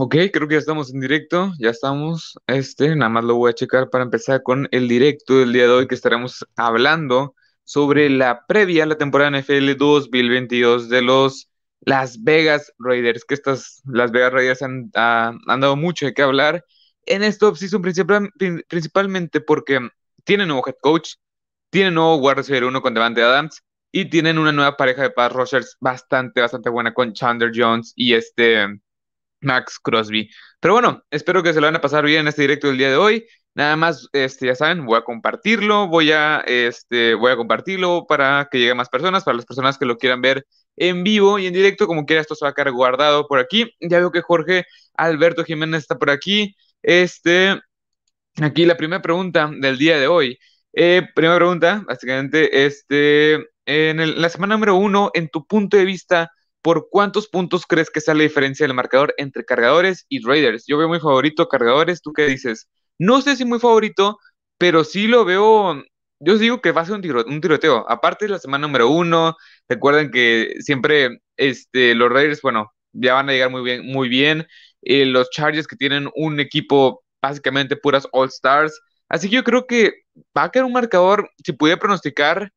Ok, 0.00 0.14
creo 0.32 0.46
que 0.46 0.54
ya 0.54 0.60
estamos 0.60 0.94
en 0.94 1.00
directo, 1.00 1.52
ya 1.58 1.70
estamos. 1.70 2.38
Este, 2.46 2.94
nada 2.94 3.08
más 3.08 3.24
lo 3.24 3.34
voy 3.34 3.50
a 3.50 3.54
checar 3.54 3.90
para 3.90 4.04
empezar 4.04 4.44
con 4.44 4.68
el 4.70 4.86
directo 4.86 5.38
del 5.38 5.52
día 5.52 5.64
de 5.64 5.70
hoy 5.70 5.88
que 5.88 5.96
estaremos 5.96 6.46
hablando 6.56 7.34
sobre 7.64 8.08
la 8.08 8.46
previa 8.46 8.84
a 8.84 8.86
la 8.86 8.96
temporada 8.96 9.36
NFL 9.36 9.76
2022 9.76 10.88
de 10.88 11.02
los 11.02 11.50
Las 11.80 12.22
Vegas 12.22 12.72
Raiders, 12.78 13.24
que 13.24 13.34
estas 13.34 13.82
Las 13.86 14.12
Vegas 14.12 14.32
Raiders 14.32 14.62
han, 14.62 14.88
han 14.94 15.60
dado 15.60 15.74
mucho 15.74 16.06
de 16.06 16.14
qué 16.14 16.22
hablar 16.22 16.64
en 17.04 17.24
esta 17.24 17.48
offseason 17.48 17.82
principal, 17.82 18.30
principalmente 18.68 19.40
porque 19.40 19.80
tienen 20.22 20.46
nuevo 20.46 20.62
head 20.64 20.76
coach, 20.80 21.14
tienen 21.70 21.94
nuevo 21.94 22.18
guardia 22.18 22.42
receiver 22.42 22.64
uno 22.66 22.82
con 22.82 22.94
Devante 22.94 23.22
Adams 23.22 23.64
y 23.90 24.08
tienen 24.08 24.38
una 24.38 24.52
nueva 24.52 24.76
pareja 24.76 25.02
de 25.02 25.10
pass 25.10 25.32
rushers 25.32 25.76
bastante, 25.80 26.40
bastante 26.40 26.70
buena 26.70 26.94
con 26.94 27.12
Chandler 27.14 27.50
Jones 27.52 27.92
y 27.96 28.14
este 28.14 28.78
Max 29.40 29.78
Crosby. 29.82 30.30
Pero 30.60 30.74
bueno, 30.74 31.02
espero 31.10 31.42
que 31.42 31.52
se 31.52 31.60
lo 31.60 31.66
van 31.66 31.76
a 31.76 31.80
pasar 31.80 32.04
bien 32.04 32.20
en 32.20 32.28
este 32.28 32.42
directo 32.42 32.68
del 32.68 32.78
día 32.78 32.90
de 32.90 32.96
hoy. 32.96 33.24
Nada 33.54 33.76
más, 33.76 34.08
este, 34.12 34.46
ya 34.46 34.54
saben, 34.54 34.86
voy 34.86 34.98
a 34.98 35.02
compartirlo, 35.02 35.88
voy 35.88 36.12
a, 36.12 36.38
este, 36.46 37.14
voy 37.14 37.32
a 37.32 37.36
compartirlo 37.36 38.06
para 38.06 38.48
que 38.50 38.58
llegue 38.58 38.74
más 38.74 38.88
personas, 38.88 39.24
para 39.24 39.36
las 39.36 39.46
personas 39.46 39.78
que 39.78 39.86
lo 39.86 39.98
quieran 39.98 40.20
ver 40.20 40.46
en 40.76 41.02
vivo 41.02 41.38
y 41.38 41.46
en 41.46 41.54
directo, 41.54 41.86
como 41.86 42.06
quiera, 42.06 42.22
esto 42.22 42.34
se 42.34 42.44
va 42.44 42.50
a 42.50 42.54
quedar 42.54 42.72
guardado 42.72 43.26
por 43.26 43.38
aquí. 43.40 43.74
Ya 43.80 43.98
veo 43.98 44.12
que 44.12 44.22
Jorge 44.22 44.64
Alberto 44.94 45.44
Jiménez 45.44 45.82
está 45.82 45.98
por 45.98 46.10
aquí. 46.10 46.54
Este, 46.82 47.60
aquí 48.40 48.64
la 48.66 48.76
primera 48.76 49.02
pregunta 49.02 49.50
del 49.52 49.78
día 49.78 49.98
de 49.98 50.06
hoy. 50.06 50.38
Eh, 50.72 51.02
primera 51.14 51.36
pregunta, 51.36 51.82
básicamente, 51.86 52.66
este, 52.66 53.34
en 53.66 54.20
la 54.20 54.28
semana 54.28 54.54
número 54.54 54.76
uno, 54.76 55.10
en 55.14 55.28
tu 55.28 55.46
punto 55.46 55.76
de 55.76 55.84
vista, 55.84 56.30
¿por 56.62 56.88
cuántos 56.90 57.28
puntos 57.28 57.66
crees 57.66 57.90
que 57.90 58.00
sea 58.00 58.14
la 58.14 58.24
diferencia 58.24 58.66
del 58.66 58.74
marcador 58.74 59.14
entre 59.18 59.44
cargadores 59.44 60.06
y 60.08 60.24
Raiders? 60.24 60.64
Yo 60.66 60.78
veo 60.78 60.88
muy 60.88 61.00
favorito 61.00 61.48
cargadores, 61.48 62.02
¿tú 62.02 62.12
qué 62.12 62.26
dices? 62.26 62.68
No 62.98 63.22
sé 63.22 63.36
si 63.36 63.44
muy 63.44 63.58
favorito, 63.60 64.18
pero 64.58 64.84
sí 64.84 65.06
lo 65.06 65.24
veo, 65.24 65.82
yo 66.20 66.38
digo 66.38 66.60
que 66.60 66.72
va 66.72 66.82
a 66.82 66.84
ser 66.86 66.94
un, 66.96 67.40
tiroteo. 67.40 67.84
Aparte 67.88 68.26
de 68.26 68.32
la 68.32 68.38
semana 68.38 68.66
número 68.66 68.88
uno, 68.88 69.36
recuerden 69.68 70.10
que 70.10 70.54
siempre 70.60 71.20
este, 71.36 71.94
los 71.94 72.10
Raiders, 72.10 72.42
bueno, 72.42 72.72
ya 72.92 73.14
van 73.14 73.28
a 73.28 73.32
llegar 73.32 73.50
muy 73.50 73.62
bien, 73.62 73.86
muy 73.86 74.08
bien. 74.08 74.46
Eh, 74.82 75.06
los 75.06 75.30
Chargers 75.30 75.66
que 75.66 75.76
tienen 75.76 76.08
un 76.14 76.40
equipo 76.40 77.02
básicamente 77.22 77.76
puras 77.76 78.06
All 78.12 78.28
Stars. 78.28 78.78
Así 79.08 79.28
que 79.28 79.36
yo 79.36 79.44
creo 79.44 79.66
que 79.66 79.92
va 80.36 80.44
a 80.44 80.50
quedar 80.50 80.66
un 80.66 80.72
marcador, 80.72 81.30
si 81.44 81.52
pudiera 81.52 81.80
pronosticar, 81.80 82.52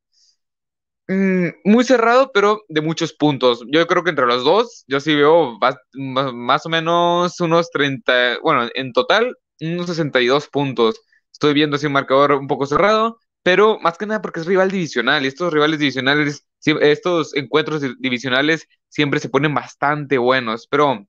Mm, 1.13 1.49
muy 1.65 1.83
cerrado, 1.83 2.31
pero 2.33 2.61
de 2.69 2.79
muchos 2.81 3.11
puntos. 3.13 3.63
Yo 3.67 3.85
creo 3.87 4.03
que 4.03 4.11
entre 4.11 4.25
los 4.27 4.43
dos, 4.43 4.85
yo 4.87 4.99
sí 4.99 5.13
veo 5.15 5.57
más, 5.93 6.65
o 6.65 6.69
menos 6.69 7.39
unos 7.41 7.69
30, 7.71 8.37
bueno, 8.41 8.69
en 8.75 8.93
total, 8.93 9.35
unos 9.59 9.87
62 9.87 10.47
puntos. 10.47 11.01
Estoy 11.31 11.53
viendo 11.53 11.75
así 11.75 11.87
un 11.87 11.93
marcador 11.93 12.31
un 12.33 12.47
poco 12.47 12.65
cerrado, 12.65 13.17
pero 13.43 13.77
más 13.79 13.97
que 13.97 14.05
nada 14.05 14.21
porque 14.21 14.39
es 14.41 14.45
rival 14.45 14.71
divisional 14.71 15.23
y 15.25 15.27
estos 15.27 15.51
rivales 15.51 15.79
divisionales, 15.79 16.45
estos 16.63 17.35
encuentros 17.35 17.81
divisionales 17.99 18.67
siempre 18.87 19.19
se 19.19 19.29
ponen 19.29 19.53
bastante 19.53 20.17
buenos, 20.17 20.67
pero 20.67 21.05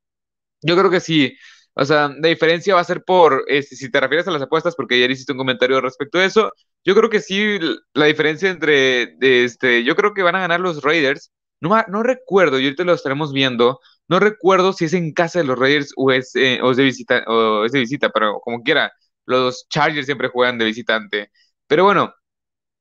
yo 0.62 0.76
creo 0.76 0.90
que 0.90 1.00
sí, 1.00 1.36
o 1.74 1.84
sea, 1.84 2.08
la 2.08 2.28
diferencia 2.28 2.74
va 2.74 2.80
a 2.80 2.84
ser 2.84 3.02
por, 3.04 3.44
este, 3.48 3.76
si 3.76 3.90
te 3.90 4.00
refieres 4.00 4.28
a 4.28 4.30
las 4.30 4.42
apuestas, 4.42 4.74
porque 4.76 4.94
ayer 4.96 5.10
hiciste 5.10 5.32
un 5.32 5.38
comentario 5.38 5.80
respecto 5.80 6.18
a 6.18 6.24
eso, 6.24 6.52
yo 6.84 6.94
creo 6.94 7.10
que 7.10 7.20
sí, 7.20 7.58
la 7.94 8.06
diferencia 8.06 8.50
entre, 8.50 9.16
este, 9.20 9.84
yo 9.84 9.96
creo 9.96 10.14
que 10.14 10.22
van 10.22 10.34
a 10.36 10.40
ganar 10.40 10.60
los 10.60 10.82
Raiders. 10.82 11.32
No, 11.60 11.70
no 11.88 12.02
recuerdo, 12.02 12.58
y 12.58 12.64
ahorita 12.64 12.82
lo 12.84 12.92
estaremos 12.94 13.32
viendo, 13.32 13.78
no 14.08 14.18
recuerdo 14.18 14.72
si 14.72 14.86
es 14.86 14.94
en 14.94 15.12
casa 15.12 15.38
de 15.38 15.44
los 15.44 15.58
Raiders 15.58 15.92
o 15.96 16.10
es, 16.10 16.34
eh, 16.34 16.58
o 16.62 16.72
es 16.72 16.76
de 16.76 16.82
visita, 16.84 17.22
o 17.28 17.64
es 17.64 17.72
de 17.72 17.78
visita, 17.80 18.10
pero 18.10 18.40
como 18.40 18.62
quiera, 18.62 18.92
los 19.26 19.66
Chargers 19.68 20.06
siempre 20.06 20.28
juegan 20.28 20.58
de 20.58 20.64
visitante. 20.64 21.30
Pero 21.68 21.84
bueno, 21.84 22.12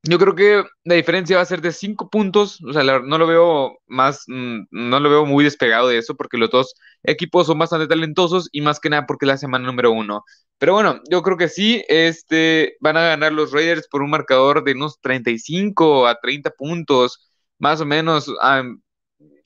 yo 0.04 0.18
creo 0.18 0.36
que 0.36 0.64
la 0.84 0.96
diferencia 0.96 1.36
va 1.38 1.44
a 1.44 1.46
ser 1.46 1.62
de 1.62 1.72
cinco 1.72 2.10
puntos, 2.10 2.60
o 2.64 2.74
sea, 2.74 2.84
no 2.84 3.18
lo 3.18 3.28
veo 3.28 3.78
más, 3.88 4.24
mm, 4.28 4.64
no 4.72 5.00
lo 5.00 5.10
veo 5.10 5.26
muy 5.26 5.44
despegado 5.44 5.88
de 5.90 6.00
eso, 6.00 6.16
porque 6.16 6.38
los 6.38 6.50
dos 6.50 6.74
equipos 7.04 7.48
son 7.48 7.60
bastante 7.60 7.88
talentosos 7.88 8.50
y 8.52 8.62
más 8.62 8.80
que 8.80 8.90
nada 8.90 9.06
porque 9.06 9.26
la 9.28 9.38
semana 9.38 9.68
número 9.68 9.92
uno. 9.92 10.24
Pero 10.58 10.74
bueno, 10.74 11.02
yo 11.10 11.22
creo 11.22 11.38
que 11.38 11.50
sí, 11.50 11.84
este, 11.88 12.78
van 12.80 12.98
a 12.98 13.02
ganar 13.02 13.32
los 13.34 13.52
Raiders 13.52 13.88
por 13.88 14.02
un 14.02 14.10
marcador 14.12 14.64
de 14.64 14.74
unos 14.74 15.00
35 15.02 16.08
a 16.08 16.16
30 16.20 16.52
puntos, 16.52 17.32
más 17.60 17.82
o 17.82 17.86
menos. 17.86 18.28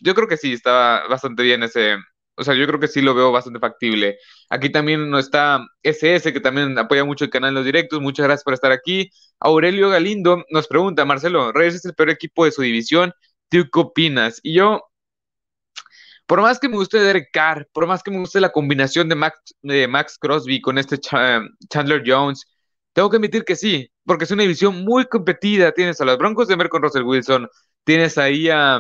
yo 0.02 0.14
creo 0.16 0.28
que 0.28 0.38
sí, 0.38 0.54
está 0.54 1.08
bastante 1.10 1.44
bien 1.44 1.64
ese, 1.64 1.98
o 2.38 2.44
sea, 2.44 2.54
yo 2.54 2.68
creo 2.68 2.80
que 2.80 2.88
sí 2.88 3.02
lo 3.02 3.14
veo 3.16 3.32
bastante 3.32 3.60
factible. 3.60 4.18
Aquí 4.50 4.72
también 4.72 5.10
no 5.10 5.20
está 5.20 5.66
SS, 5.84 6.34
que 6.34 6.40
también 6.40 6.78
apoya 6.78 7.06
mucho 7.06 7.26
el 7.26 7.32
canal 7.32 7.50
en 7.50 7.56
los 7.56 7.66
directos. 7.66 8.02
Muchas 8.02 8.26
gracias 8.26 8.44
por 8.44 8.54
estar 8.54 8.72
aquí. 8.72 9.10
Aurelio 9.40 9.90
Galindo 9.90 10.44
nos 10.50 10.68
pregunta, 10.68 11.06
Marcelo, 11.06 11.52
Reyes 11.52 11.76
es 11.76 11.86
el 11.86 11.96
peor 11.96 12.10
equipo 12.10 12.46
de 12.46 12.52
su 12.52 12.62
división. 12.62 13.14
¿Tú 13.50 13.70
qué 13.72 13.80
opinas? 13.80 14.40
Y 14.44 14.54
yo, 14.56 14.82
por 16.26 16.42
más 16.42 16.60
que 16.60 16.70
me 16.70 16.76
guste 16.76 17.00
Derek 17.00 17.30
Carr, 17.32 17.68
por 17.72 17.88
más 17.88 18.04
que 18.04 18.12
me 18.12 18.20
guste 18.20 18.40
la 18.42 18.52
combinación 18.52 19.08
de 19.10 19.16
Max, 19.16 19.40
de 19.62 19.88
Max 19.88 20.18
Crosby 20.20 20.62
con 20.62 20.78
este 20.78 20.98
Chandler 21.00 22.04
Jones, 22.06 22.46
tengo 22.94 23.10
que 23.10 23.18
admitir 23.18 23.44
que 23.46 23.56
sí, 23.56 23.92
porque 24.06 24.24
es 24.26 24.32
una 24.32 24.44
división 24.44 24.84
muy 24.84 25.06
competida. 25.06 25.72
Tienes 25.74 26.02
a 26.02 26.06
los 26.06 26.18
Broncos 26.18 26.48
de 26.48 26.58
Mer 26.58 26.70
con 26.70 26.82
Russell 26.82 27.04
Wilson, 27.04 27.48
tienes 27.84 28.18
ahí 28.18 28.50
a 28.50 28.80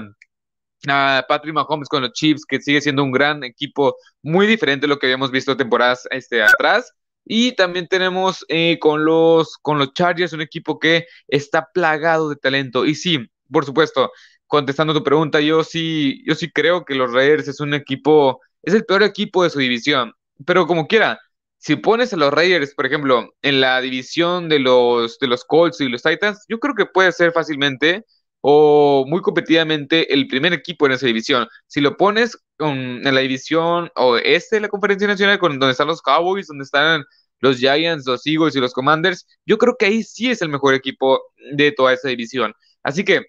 Patrick 0.85 1.53
Mahomes 1.53 1.89
con 1.89 2.01
los 2.01 2.13
Chiefs, 2.13 2.45
que 2.45 2.61
sigue 2.61 2.81
siendo 2.81 3.03
un 3.03 3.11
gran 3.11 3.43
equipo, 3.43 3.95
muy 4.21 4.47
diferente 4.47 4.85
a 4.85 4.89
lo 4.89 4.99
que 4.99 5.07
habíamos 5.07 5.31
visto 5.31 5.57
temporadas 5.57 6.07
este, 6.11 6.43
atrás. 6.43 6.93
Y 7.25 7.53
también 7.53 7.87
tenemos 7.87 8.45
eh, 8.49 8.77
con, 8.79 9.03
los, 9.03 9.57
con 9.57 9.79
los 9.79 9.93
Chargers 9.93 10.33
un 10.33 10.41
equipo 10.41 10.79
que 10.79 11.07
está 11.27 11.69
plagado 11.73 12.29
de 12.29 12.35
talento. 12.35 12.85
Y 12.85 12.95
sí, 12.95 13.29
por 13.51 13.65
supuesto, 13.65 14.11
contestando 14.47 14.93
tu 14.93 15.03
pregunta, 15.03 15.41
yo 15.41 15.63
sí, 15.63 16.23
yo 16.25 16.35
sí 16.35 16.51
creo 16.51 16.85
que 16.85 16.95
los 16.95 17.11
Raiders 17.11 17.47
es 17.47 17.59
un 17.59 17.73
equipo, 17.73 18.41
es 18.61 18.73
el 18.73 18.85
peor 18.85 19.03
equipo 19.03 19.43
de 19.43 19.49
su 19.49 19.59
división. 19.59 20.13
Pero 20.45 20.67
como 20.67 20.87
quiera, 20.87 21.19
si 21.57 21.75
pones 21.77 22.13
a 22.13 22.17
los 22.17 22.31
Raiders, 22.31 22.75
por 22.75 22.85
ejemplo, 22.85 23.33
en 23.41 23.59
la 23.59 23.81
división 23.81 24.49
de 24.49 24.59
los, 24.59 25.17
de 25.17 25.27
los 25.27 25.43
Colts 25.45 25.81
y 25.81 25.89
los 25.89 26.03
Titans, 26.03 26.45
yo 26.47 26.59
creo 26.59 26.75
que 26.75 26.85
puede 26.85 27.11
ser 27.11 27.31
fácilmente 27.31 28.05
o 28.47 29.05
muy 29.07 29.21
competitivamente 29.21 30.13
el 30.13 30.27
primer 30.27 30.53
equipo 30.53 30.85
en 30.85 30.91
esa 30.91 31.07
división. 31.07 31.47
Si 31.65 31.81
lo 31.81 31.97
pones 31.97 32.37
en 32.59 33.01
la 33.03 33.21
división 33.21 33.89
o 33.95 34.17
este 34.17 34.57
de 34.57 34.59
la 34.61 34.69
conferencia 34.69 35.07
nacional, 35.07 35.39
con, 35.39 35.57
donde 35.57 35.71
están 35.71 35.87
los 35.87 36.01
Cowboys, 36.03 36.45
donde 36.45 36.63
están 36.63 37.03
los 37.39 37.57
Giants, 37.57 38.05
los 38.05 38.25
Eagles 38.27 38.55
y 38.55 38.59
los 38.59 38.73
Commanders, 38.73 39.25
yo 39.47 39.57
creo 39.57 39.75
que 39.77 39.87
ahí 39.87 40.03
sí 40.03 40.29
es 40.29 40.43
el 40.43 40.49
mejor 40.49 40.75
equipo 40.75 41.21
de 41.53 41.71
toda 41.71 41.93
esa 41.93 42.07
división. 42.09 42.53
Así 42.83 43.03
que, 43.03 43.23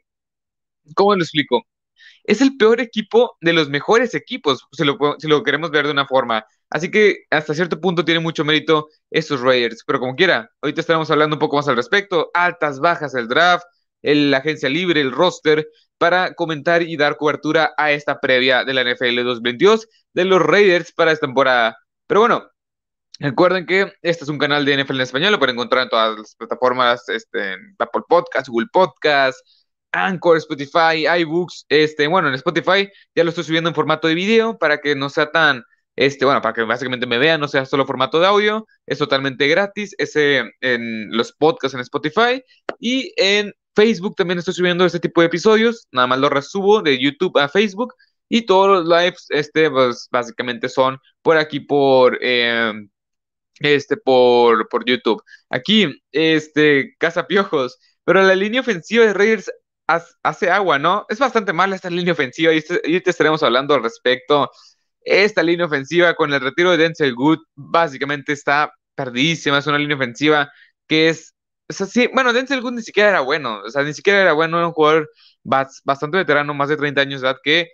¿cómo 0.95 1.15
lo 1.15 1.23
explico? 1.23 1.63
Es 2.25 2.41
el 2.43 2.57
peor 2.59 2.81
equipo 2.81 3.37
de 3.41 3.55
los 3.55 3.71
mejores 3.71 4.15
equipos, 4.15 4.67
si 4.73 4.85
lo, 4.85 4.99
si 5.19 5.29
lo 5.29 5.43
queremos 5.43 5.71
ver 5.71 5.87
de 5.87 5.93
una 5.93 6.07
forma. 6.07 6.45
Así 6.71 6.91
que 6.91 7.25
hasta 7.31 7.55
cierto 7.55 7.81
punto 7.81 8.05
tiene 8.05 8.21
mucho 8.21 8.45
mérito 8.45 8.89
estos 9.11 9.41
Raiders, 9.41 9.83
pero 9.87 10.01
como 10.01 10.17
quiera, 10.17 10.51
ahorita 10.63 10.83
estaremos 10.83 11.11
hablando 11.11 11.37
un 11.37 11.41
poco 11.41 11.57
más 11.57 11.69
al 11.69 11.77
respecto, 11.77 12.31
altas, 12.35 12.81
bajas, 12.81 13.15
el 13.15 13.29
draft, 13.29 13.65
la 14.03 14.39
agencia 14.39 14.69
libre, 14.69 15.01
el 15.01 15.13
roster, 15.13 15.67
para 15.99 16.35
comentar 16.35 16.83
y 16.83 16.97
dar 16.97 17.17
cobertura 17.17 17.73
a 17.77 17.93
esta 17.93 18.21
previa 18.21 18.65
de 18.65 18.75
la 18.75 18.83
NFL 18.83 19.23
2022 19.25 19.89
de 20.13 20.25
los 20.25 20.43
Raiders 20.43 20.93
para 20.93 21.13
esta 21.13 21.27
temporada. 21.27 21.77
Pero 22.07 22.21
bueno, 22.21 22.49
recuerden 23.19 23.67
que 23.67 23.93
este 24.03 24.25
es 24.25 24.31
un 24.31 24.39
canal 24.39 24.65
de 24.65 24.83
NFL 24.83 24.97
en 24.97 25.01
español, 25.01 25.33
lo 25.33 25.39
pueden 25.39 25.57
encontrar 25.57 25.85
en 25.85 25.89
todas 25.89 26.19
las 26.19 26.35
plataformas, 26.37 27.09
este, 27.09 27.53
en 27.55 27.75
Apple 27.79 28.03
Podcast, 28.09 28.49
Google 28.49 28.69
Podcast, 28.73 29.39
Anchor, 29.93 30.37
Spotify, 30.39 31.07
iBooks, 31.21 31.67
este, 31.69 32.07
bueno, 32.07 32.29
en 32.29 32.35
Spotify 32.35 32.89
ya 33.15 33.25
lo 33.25 33.31
estoy 33.31 33.45
subiendo 33.45 33.71
en 33.71 33.75
formato 33.75 34.09
de 34.09 34.15
video 34.15 34.59
para 34.59 34.79
que 34.79 34.95
no 34.95 35.09
sea 35.09 35.31
tan, 35.31 35.63
este, 35.97 36.25
bueno, 36.25 36.43
para 36.43 36.55
que 36.55 36.63
básicamente 36.63 37.07
me 37.07 37.19
vean, 37.19 37.41
no 37.41 37.49
sea 37.49 37.65
solo 37.65 37.87
formato 37.87 38.21
de 38.21 38.27
audio, 38.27 38.67
es 38.87 38.99
totalmente 38.99 39.49
gratis, 39.49 39.95
ese 39.99 40.51
en 40.61 41.11
los 41.17 41.33
podcasts 41.33 41.75
en 41.75 41.81
Spotify 41.81 42.43
y 42.79 43.13
en 43.17 43.53
Facebook 43.77 44.17
también 44.17 44.39
estoy 44.39 44.55
subiendo 44.55 44.87
este 44.87 45.01
tipo 45.01 45.21
de 45.21 45.29
episodios, 45.29 45.87
nada 45.93 46.09
más 46.09 46.19
lo 46.19 46.31
resubo 46.31 46.83
de 46.83 46.99
YouTube 46.99 47.39
a 47.39 47.49
Facebook 47.49 47.95
y 48.29 48.47
todos 48.47 48.69
los 48.69 48.87
lives, 48.89 49.27
este, 49.31 49.71
pues 49.71 50.09
básicamente 50.11 50.69
son 50.69 50.99
por 51.23 51.37
aquí 51.37 51.61
por, 51.61 52.19
em, 52.23 52.89
este, 53.61 53.97
por, 53.97 54.69
por 54.69 54.85
YouTube. 54.87 55.23
Aquí, 55.51 56.03
este, 56.13 56.95
Casa 56.99 57.27
Piojos, 57.27 57.79
pero 58.05 58.23
la 58.23 58.35
línea 58.35 58.61
ofensiva 58.63 59.05
de 59.07 59.15
Raiders 59.15 59.51
hace 60.23 60.51
agua, 60.51 60.79
¿no? 60.79 61.07
Es 61.09 61.19
bastante 61.19 61.53
mala 61.53 61.77
esta 61.77 61.91
línea 61.91 62.13
ofensiva 62.13 62.53
y, 62.53 62.59
este, 62.59 62.81
y 62.85 63.01
te 63.01 63.11
estaremos 63.11 63.43
hablando 63.43 63.75
al 63.75 63.83
respecto. 63.83 64.51
Esta 65.03 65.43
línea 65.43 65.67
ofensiva 65.67 66.15
con 66.15 66.33
el 66.33 66.41
retiro 66.41 66.73
de 66.73 66.79
Denzel 66.79 67.15
Good 67.15 67.39
básicamente 67.55 68.33
está 68.33 68.73
perdidísima, 68.97 69.59
es 69.59 69.67
una 69.67 69.79
línea 69.79 69.97
ofensiva 69.97 70.51
que 70.89 71.09
es 71.11 71.36
o 71.69 71.73
sea, 71.73 71.87
sí, 71.87 72.09
bueno, 72.15 72.33
Denzel 72.33 72.61
Good 72.61 72.73
ni 72.75 72.83
siquiera 72.83 73.11
era 73.11 73.21
bueno, 73.21 73.63
o 73.65 73.71
sea, 73.71 73.83
ni 73.83 73.93
siquiera 73.93 74.21
era 74.23 74.33
bueno, 74.33 74.59
era 74.59 74.67
un 74.69 74.73
jugador 74.73 75.11
bastante 75.43 76.17
veterano, 76.19 76.55
más 76.55 76.69
de 76.69 76.77
30 76.77 77.01
años 77.01 77.21
de 77.21 77.29
edad, 77.29 77.39
que 77.43 77.71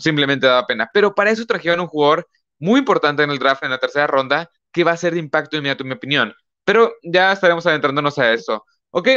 simplemente 0.00 0.46
daba 0.46 0.66
pena. 0.66 0.88
Pero 0.92 1.14
para 1.14 1.30
eso 1.30 1.46
trajeron 1.46 1.80
un 1.80 1.86
jugador 1.88 2.28
muy 2.58 2.80
importante 2.80 3.22
en 3.22 3.30
el 3.30 3.38
draft 3.38 3.64
en 3.64 3.70
la 3.70 3.78
tercera 3.78 4.06
ronda 4.06 4.50
que 4.72 4.84
va 4.84 4.92
a 4.92 4.96
ser 4.96 5.14
de 5.14 5.20
impacto 5.20 5.56
inmediato, 5.56 5.82
en 5.84 5.88
mi 5.88 5.94
opinión. 5.94 6.34
Pero 6.64 6.94
ya 7.02 7.32
estaremos 7.32 7.66
adentrándonos 7.66 8.18
a 8.18 8.32
eso. 8.32 8.64
Ok, 8.90 9.08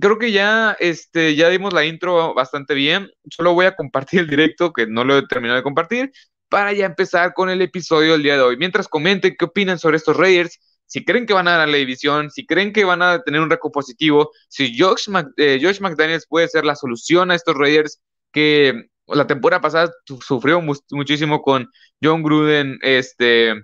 creo 0.00 0.18
que 0.18 0.32
ya, 0.32 0.76
este, 0.80 1.34
ya 1.36 1.48
dimos 1.48 1.72
la 1.72 1.84
intro 1.84 2.34
bastante 2.34 2.74
bien. 2.74 3.08
Solo 3.30 3.54
voy 3.54 3.66
a 3.66 3.76
compartir 3.76 4.20
el 4.20 4.28
directo, 4.28 4.72
que 4.72 4.86
no 4.86 5.04
lo 5.04 5.18
he 5.18 5.26
terminado 5.26 5.56
de 5.56 5.62
compartir, 5.62 6.12
para 6.48 6.72
ya 6.72 6.86
empezar 6.86 7.34
con 7.34 7.50
el 7.50 7.62
episodio 7.62 8.12
del 8.12 8.22
día 8.22 8.34
de 8.36 8.42
hoy. 8.42 8.56
Mientras 8.56 8.88
comenten 8.88 9.36
qué 9.38 9.44
opinan 9.46 9.78
sobre 9.78 9.96
estos 9.96 10.16
Raiders, 10.16 10.58
si 10.86 11.04
creen 11.04 11.26
que 11.26 11.34
van 11.34 11.48
a 11.48 11.52
ganar 11.52 11.68
la 11.68 11.76
división, 11.76 12.30
si 12.30 12.46
creen 12.46 12.72
que 12.72 12.84
van 12.84 13.02
a 13.02 13.20
tener 13.22 13.40
un 13.40 13.50
récord 13.50 13.72
positivo, 13.72 14.30
si 14.48 14.78
Josh, 14.78 15.08
eh, 15.36 15.58
Josh 15.60 15.80
McDaniels 15.80 16.26
puede 16.26 16.48
ser 16.48 16.64
la 16.64 16.76
solución 16.76 17.30
a 17.30 17.34
estos 17.34 17.56
Raiders 17.56 18.00
que 18.32 18.88
la 19.06 19.26
temporada 19.26 19.60
pasada 19.60 19.92
sufrió 20.20 20.60
muchísimo 20.60 21.42
con 21.42 21.68
John 22.02 22.22
Gruden, 22.22 22.78
este, 22.82 23.54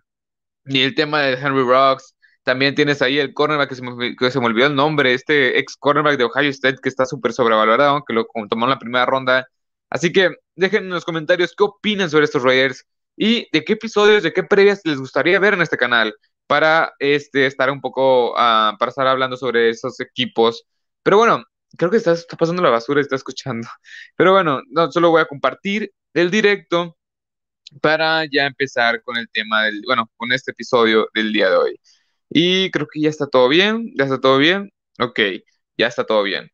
y 0.66 0.80
el 0.82 0.94
tema 0.94 1.22
de 1.22 1.34
Henry 1.34 1.64
Rocks. 1.64 2.14
También 2.44 2.74
tienes 2.74 3.02
ahí 3.02 3.18
el 3.18 3.34
cornerback 3.34 3.68
que 3.68 3.74
se, 3.76 3.82
me, 3.82 4.16
que 4.16 4.30
se 4.30 4.40
me 4.40 4.46
olvidó 4.46 4.66
el 4.66 4.74
nombre, 4.74 5.14
este 5.14 5.58
ex 5.58 5.76
cornerback 5.76 6.18
de 6.18 6.24
Ohio 6.24 6.50
State 6.50 6.78
que 6.82 6.88
está 6.88 7.06
súper 7.06 7.32
sobrevalorado, 7.32 8.04
que 8.04 8.14
lo 8.14 8.26
tomó 8.48 8.66
en 8.66 8.70
la 8.70 8.78
primera 8.78 9.06
ronda. 9.06 9.46
Así 9.90 10.12
que 10.12 10.30
dejen 10.56 10.84
en 10.84 10.90
los 10.90 11.04
comentarios 11.04 11.54
qué 11.56 11.64
opinan 11.64 12.10
sobre 12.10 12.24
estos 12.24 12.42
Raiders 12.42 12.84
y 13.16 13.48
de 13.52 13.64
qué 13.64 13.74
episodios, 13.74 14.22
de 14.22 14.32
qué 14.32 14.42
previas 14.42 14.80
les 14.84 14.98
gustaría 14.98 15.38
ver 15.38 15.54
en 15.54 15.62
este 15.62 15.76
canal 15.76 16.14
para 16.52 16.92
este, 16.98 17.46
estar 17.46 17.70
un 17.70 17.80
poco, 17.80 18.32
uh, 18.32 18.76
para 18.78 18.90
estar 18.90 19.06
hablando 19.06 19.38
sobre 19.38 19.70
esos 19.70 19.98
equipos. 20.00 20.66
Pero 21.02 21.16
bueno, 21.16 21.42
creo 21.78 21.90
que 21.90 21.96
está, 21.96 22.12
está 22.12 22.36
pasando 22.36 22.60
la 22.60 22.68
basura 22.68 23.00
está 23.00 23.16
escuchando. 23.16 23.66
Pero 24.16 24.32
bueno, 24.32 24.60
no, 24.68 24.92
solo 24.92 25.08
voy 25.10 25.22
a 25.22 25.24
compartir 25.24 25.90
el 26.12 26.30
directo 26.30 26.98
para 27.80 28.26
ya 28.30 28.44
empezar 28.44 29.02
con 29.02 29.16
el 29.16 29.30
tema 29.30 29.64
del, 29.64 29.80
bueno, 29.86 30.10
con 30.18 30.30
este 30.30 30.50
episodio 30.50 31.08
del 31.14 31.32
día 31.32 31.48
de 31.48 31.56
hoy. 31.56 31.80
Y 32.28 32.70
creo 32.70 32.86
que 32.86 33.00
ya 33.00 33.08
está 33.08 33.26
todo 33.26 33.48
bien, 33.48 33.90
ya 33.96 34.04
está 34.04 34.20
todo 34.20 34.36
bien. 34.36 34.70
Ok, 35.00 35.20
ya 35.78 35.86
está 35.86 36.04
todo 36.04 36.22
bien. 36.22 36.50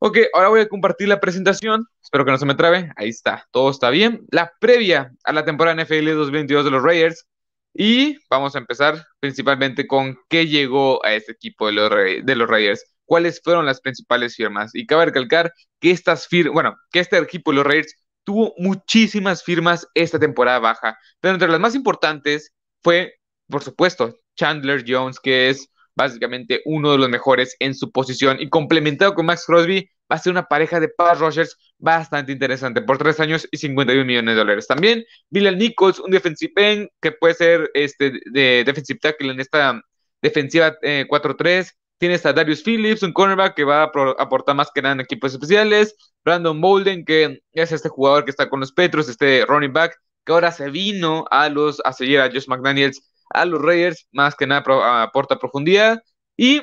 Ok, 0.00 0.18
ahora 0.34 0.50
voy 0.50 0.60
a 0.60 0.68
compartir 0.68 1.08
la 1.08 1.18
presentación. 1.18 1.86
Espero 2.02 2.26
que 2.26 2.32
no 2.32 2.36
se 2.38 2.44
me 2.44 2.56
trabe. 2.56 2.92
Ahí 2.96 3.08
está, 3.08 3.48
todo 3.52 3.70
está 3.70 3.88
bien. 3.88 4.26
La 4.30 4.52
previa 4.60 5.12
a 5.24 5.32
la 5.32 5.46
temporada 5.46 5.82
NFL 5.82 6.10
2022 6.14 6.66
de 6.66 6.70
los 6.70 6.82
Raiders. 6.82 7.26
Y 7.74 8.18
vamos 8.28 8.54
a 8.54 8.58
empezar 8.58 9.04
principalmente 9.20 9.86
con 9.86 10.18
qué 10.28 10.46
llegó 10.46 11.04
a 11.04 11.14
este 11.14 11.32
equipo 11.32 11.66
de 11.66 11.72
los, 11.72 11.90
de 11.90 12.36
los 12.36 12.48
Raiders 12.48 12.84
cuáles 13.10 13.40
fueron 13.42 13.66
las 13.66 13.80
principales 13.80 14.36
firmas. 14.36 14.70
Y 14.72 14.86
cabe 14.86 15.06
recalcar 15.06 15.52
que 15.80 15.90
estas 15.90 16.28
bueno, 16.52 16.76
que 16.92 17.00
este 17.00 17.18
equipo, 17.18 17.52
los 17.52 17.66
Raiders, 17.66 17.96
tuvo 18.22 18.54
muchísimas 18.56 19.42
firmas 19.42 19.88
esta 19.94 20.20
temporada 20.20 20.60
baja, 20.60 20.96
pero 21.18 21.34
entre 21.34 21.48
las 21.48 21.58
más 21.58 21.74
importantes 21.74 22.52
fue, 22.84 23.14
por 23.48 23.64
supuesto, 23.64 24.16
Chandler 24.36 24.84
Jones, 24.86 25.18
que 25.18 25.48
es 25.48 25.68
básicamente 25.96 26.62
uno 26.64 26.92
de 26.92 26.98
los 26.98 27.08
mejores 27.08 27.56
en 27.58 27.74
su 27.74 27.90
posición 27.90 28.40
y 28.40 28.48
complementado 28.48 29.14
con 29.14 29.26
Max 29.26 29.44
Crosby, 29.44 29.90
va 30.10 30.16
a 30.16 30.18
ser 30.18 30.32
una 30.32 30.46
pareja 30.46 30.80
de 30.80 30.88
pass 30.88 31.18
rushers 31.18 31.56
bastante 31.78 32.32
interesante 32.32 32.82
por 32.82 32.98
tres 32.98 33.20
años 33.20 33.48
y 33.50 33.56
51 33.58 34.04
millones 34.04 34.34
de 34.34 34.38
dólares. 34.38 34.66
También 34.66 35.04
Bilal 35.30 35.58
Nichols, 35.58 36.00
un 36.00 36.10
defensive 36.10 36.52
end 36.56 36.88
que 37.00 37.12
puede 37.12 37.34
ser 37.34 37.70
este 37.74 38.12
de 38.26 38.64
defensive 38.64 38.98
tackle 39.00 39.30
en 39.32 39.40
esta 39.40 39.82
defensiva 40.20 40.76
4-3. 40.80 41.46
Eh, 41.46 41.66
Tienes 42.00 42.24
a 42.24 42.32
Darius 42.32 42.62
Phillips, 42.62 43.02
un 43.02 43.12
cornerback 43.12 43.54
que 43.54 43.64
va 43.64 43.82
a 43.82 43.90
aportar 44.18 44.56
más 44.56 44.70
que 44.74 44.80
nada 44.80 44.94
en 44.94 45.00
equipos 45.00 45.34
especiales. 45.34 45.94
Brandon 46.24 46.58
Bolden, 46.58 47.04
que 47.04 47.42
es 47.52 47.72
este 47.72 47.90
jugador 47.90 48.24
que 48.24 48.30
está 48.30 48.48
con 48.48 48.60
los 48.60 48.72
Petros, 48.72 49.06
este 49.10 49.44
running 49.46 49.74
back, 49.74 50.00
que 50.24 50.32
ahora 50.32 50.50
se 50.50 50.70
vino 50.70 51.26
a 51.30 51.50
los 51.50 51.78
a 51.84 51.92
seguir 51.92 52.20
a 52.20 52.30
Josh 52.30 52.48
McDaniels, 52.48 53.02
a 53.28 53.44
los 53.44 53.60
Raiders, 53.60 54.08
más 54.12 54.34
que 54.34 54.46
nada 54.46 54.64
aporta 55.02 55.38
profundidad. 55.38 56.02
Y 56.38 56.62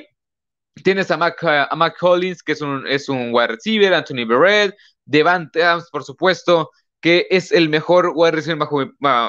tienes 0.84 1.12
a 1.12 1.18
Mac, 1.18 1.44
a 1.44 1.94
Collins, 2.00 2.44
que 2.44 2.54
es 2.54 2.62
un, 2.62 2.86
es 2.88 3.10
un 3.10 3.30
wide 3.34 3.48
receiver, 3.48 3.94
Anthony 3.94 4.26
Barrett, 4.28 4.76
Devante 5.06 5.64
Adams, 5.64 5.90
por 5.92 6.04
supuesto, 6.04 6.72
que 7.02 7.28
es 7.30 7.52
el 7.52 7.70
mejor 7.70 8.12
wide 8.16 8.32
receiver 8.32 8.58
bajo, 8.58 8.84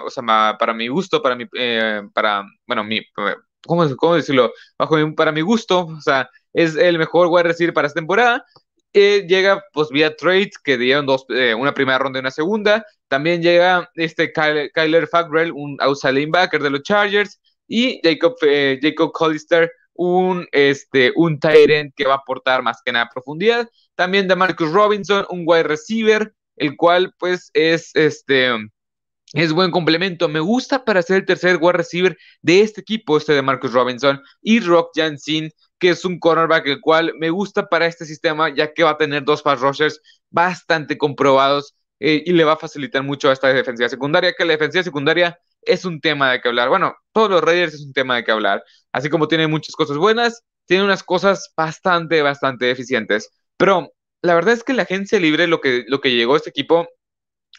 o 0.04 0.10
sea, 0.10 0.56
para 0.58 0.74
mi 0.74 0.88
gusto, 0.88 1.22
para 1.22 1.36
mi, 1.36 1.46
eh, 1.58 2.02
para, 2.12 2.44
bueno, 2.66 2.84
mi, 2.84 3.00
¿cómo, 3.66 3.96
cómo 3.96 4.14
decirlo? 4.14 4.52
Bajo 4.78 4.96
para 5.14 5.32
mi 5.32 5.40
gusto, 5.40 5.86
o 5.86 6.00
sea, 6.00 6.28
es 6.52 6.76
el 6.76 6.98
mejor 6.98 7.28
wide 7.28 7.44
receiver 7.44 7.74
para 7.74 7.88
esta 7.88 8.00
temporada. 8.00 8.44
Eh, 8.94 9.26
llega 9.28 9.62
pues 9.72 9.90
vía 9.90 10.16
trades 10.16 10.58
que 10.64 10.78
dieron 10.78 11.04
dos, 11.04 11.26
eh, 11.28 11.54
una 11.54 11.74
primera 11.74 11.98
ronda 11.98 12.18
y 12.18 12.20
una 12.20 12.30
segunda. 12.30 12.84
También 13.06 13.42
llega 13.42 13.88
este 13.94 14.32
Kyler 14.32 15.06
Fackrell, 15.08 15.52
un 15.52 15.76
outside 15.80 16.14
linebacker 16.14 16.62
de 16.62 16.70
los 16.70 16.82
Chargers, 16.82 17.38
y 17.68 18.00
Jacob, 18.02 18.36
eh, 18.42 18.78
Jacob 18.82 19.12
Collister, 19.12 19.70
un, 19.98 20.46
este, 20.52 21.12
un 21.16 21.40
que 21.40 22.06
va 22.06 22.14
a 22.14 22.18
aportar 22.18 22.62
más 22.62 22.80
que 22.84 22.92
nada 22.92 23.10
profundidad. 23.12 23.68
También 23.96 24.28
de 24.28 24.36
Marcus 24.36 24.72
Robinson, 24.72 25.26
un 25.28 25.42
wide 25.44 25.64
receiver, 25.64 26.32
el 26.56 26.76
cual 26.76 27.12
pues 27.18 27.50
es 27.52 27.90
este 27.94 28.52
es 29.34 29.52
buen 29.52 29.72
complemento. 29.72 30.28
Me 30.28 30.40
gusta 30.40 30.84
para 30.84 31.02
ser 31.02 31.16
el 31.18 31.26
tercer 31.26 31.58
wide 31.60 31.72
receiver 31.72 32.16
de 32.42 32.60
este 32.60 32.80
equipo, 32.80 33.16
este 33.16 33.32
de 33.32 33.42
Marcus 33.42 33.72
Robinson 33.72 34.22
y 34.40 34.60
Rock 34.60 34.92
Jansen, 34.94 35.50
que 35.80 35.90
es 35.90 36.04
un 36.04 36.20
cornerback 36.20 36.66
el 36.68 36.80
cual 36.80 37.12
me 37.18 37.30
gusta 37.30 37.68
para 37.68 37.86
este 37.86 38.04
sistema, 38.06 38.54
ya 38.54 38.72
que 38.72 38.84
va 38.84 38.90
a 38.90 38.96
tener 38.96 39.24
dos 39.24 39.42
pass 39.42 39.60
rushers 39.60 40.00
bastante 40.30 40.96
comprobados 40.96 41.74
eh, 41.98 42.22
y 42.24 42.32
le 42.32 42.44
va 42.44 42.52
a 42.52 42.56
facilitar 42.56 43.02
mucho 43.02 43.30
a 43.30 43.32
esta 43.32 43.52
defensiva 43.52 43.88
secundaria, 43.88 44.32
que 44.32 44.44
la 44.44 44.52
defensiva 44.52 44.84
secundaria 44.84 45.38
es 45.68 45.84
un 45.84 46.00
tema 46.00 46.32
de 46.32 46.40
que 46.40 46.48
hablar. 46.48 46.68
Bueno, 46.68 46.94
todos 47.12 47.30
los 47.30 47.42
Raiders 47.42 47.74
es 47.74 47.82
un 47.82 47.92
tema 47.92 48.16
de 48.16 48.24
que 48.24 48.32
hablar. 48.32 48.64
Así 48.92 49.10
como 49.10 49.28
tiene 49.28 49.46
muchas 49.46 49.74
cosas 49.74 49.96
buenas, 49.96 50.42
tiene 50.66 50.84
unas 50.84 51.02
cosas 51.02 51.52
bastante, 51.56 52.22
bastante 52.22 52.66
deficientes. 52.66 53.30
Pero 53.56 53.92
la 54.22 54.34
verdad 54.34 54.54
es 54.54 54.64
que 54.64 54.74
la 54.74 54.82
agencia 54.82 55.20
libre, 55.20 55.46
lo 55.46 55.60
que, 55.60 55.84
lo 55.88 56.00
que 56.00 56.12
llegó 56.12 56.34
a 56.34 56.38
este 56.38 56.50
equipo, 56.50 56.88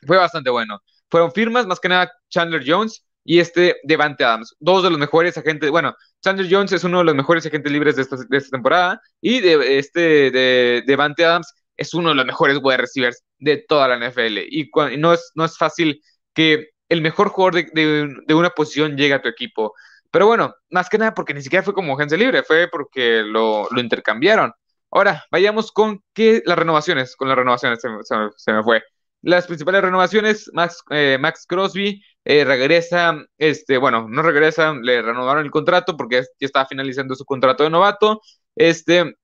fue 0.05 0.17
bastante 0.17 0.49
bueno 0.49 0.81
fueron 1.09 1.31
firmas, 1.31 1.67
más 1.67 1.79
que 1.79 1.89
nada 1.89 2.11
Chandler 2.29 2.63
Jones 2.65 3.05
y 3.23 3.39
este 3.39 3.77
Devante 3.83 4.23
Adams, 4.23 4.55
dos 4.59 4.83
de 4.83 4.89
los 4.89 4.99
mejores 4.99 5.37
agentes, 5.37 5.69
bueno, 5.69 5.95
Chandler 6.23 6.47
Jones 6.49 6.71
es 6.71 6.83
uno 6.83 6.99
de 6.99 7.05
los 7.05 7.15
mejores 7.15 7.45
agentes 7.45 7.71
libres 7.71 7.95
de 7.95 8.03
esta, 8.03 8.49
temporada 8.49 9.01
y 9.21 9.39
de, 9.39 9.77
este 9.77 10.31
de 10.31 10.83
Devante 10.85 11.25
Adams 11.25 11.53
es 11.77 11.93
uno 11.93 12.09
de 12.09 12.15
los 12.15 12.25
mejores 12.25 12.59
wide 12.61 12.77
receivers 12.77 13.23
de 13.37 13.57
toda 13.67 13.87
la 13.87 14.09
NFL 14.09 14.39
y, 14.49 14.69
no, 14.97 15.13
es, 15.13 15.31
no 15.35 15.45
es 15.45 15.57
fácil 15.57 16.01
que 16.33 16.69
el 16.89 17.01
mejor 17.01 17.29
jugador 17.29 17.71
de, 17.71 18.33
una 18.33 18.49
posición 18.51 18.97
llegue 18.97 19.13
a 19.13 19.21
tu 19.21 19.29
equipo. 19.29 19.73
Pero 20.11 20.27
bueno, 20.27 20.53
más 20.71 20.89
que 20.89 20.97
nada 20.97 21.13
porque 21.13 21.33
ni 21.33 21.41
siquiera 21.41 21.63
fue 21.63 21.73
como 21.73 21.93
agencia 21.95 22.17
libre, 22.17 22.43
fue 22.43 22.67
porque 22.67 23.23
lo, 23.23 23.67
intercambiaron. 23.77 24.51
Ahora, 24.91 25.25
vayamos 25.31 25.71
con 25.71 26.03
qué 26.13 26.41
las 26.45 26.57
renovaciones, 26.57 27.15
con 27.15 27.29
las 27.29 27.37
renovaciones 27.37 27.79
se 27.81 28.53
me 28.53 28.63
fue 28.63 28.83
las 29.21 29.47
principales 29.47 29.81
renovaciones, 29.81 30.49
Max, 30.53 30.81
eh, 30.91 31.17
Max 31.19 31.45
Crosby 31.47 32.01
eh, 32.23 32.45
regresa, 32.45 33.17
este, 33.37 33.77
bueno, 33.77 34.07
no 34.07 34.21
regresa, 34.21 34.73
le 34.73 35.01
renovaron 35.01 35.43
el 35.43 35.51
contrato 35.51 35.97
porque 35.97 36.21
ya 36.39 36.45
estaba 36.47 36.65
finalizando 36.65 37.15
su 37.15 37.25
contrato 37.25 37.63
de 37.63 37.69
novato. 37.69 38.21
Este, 38.55 39.15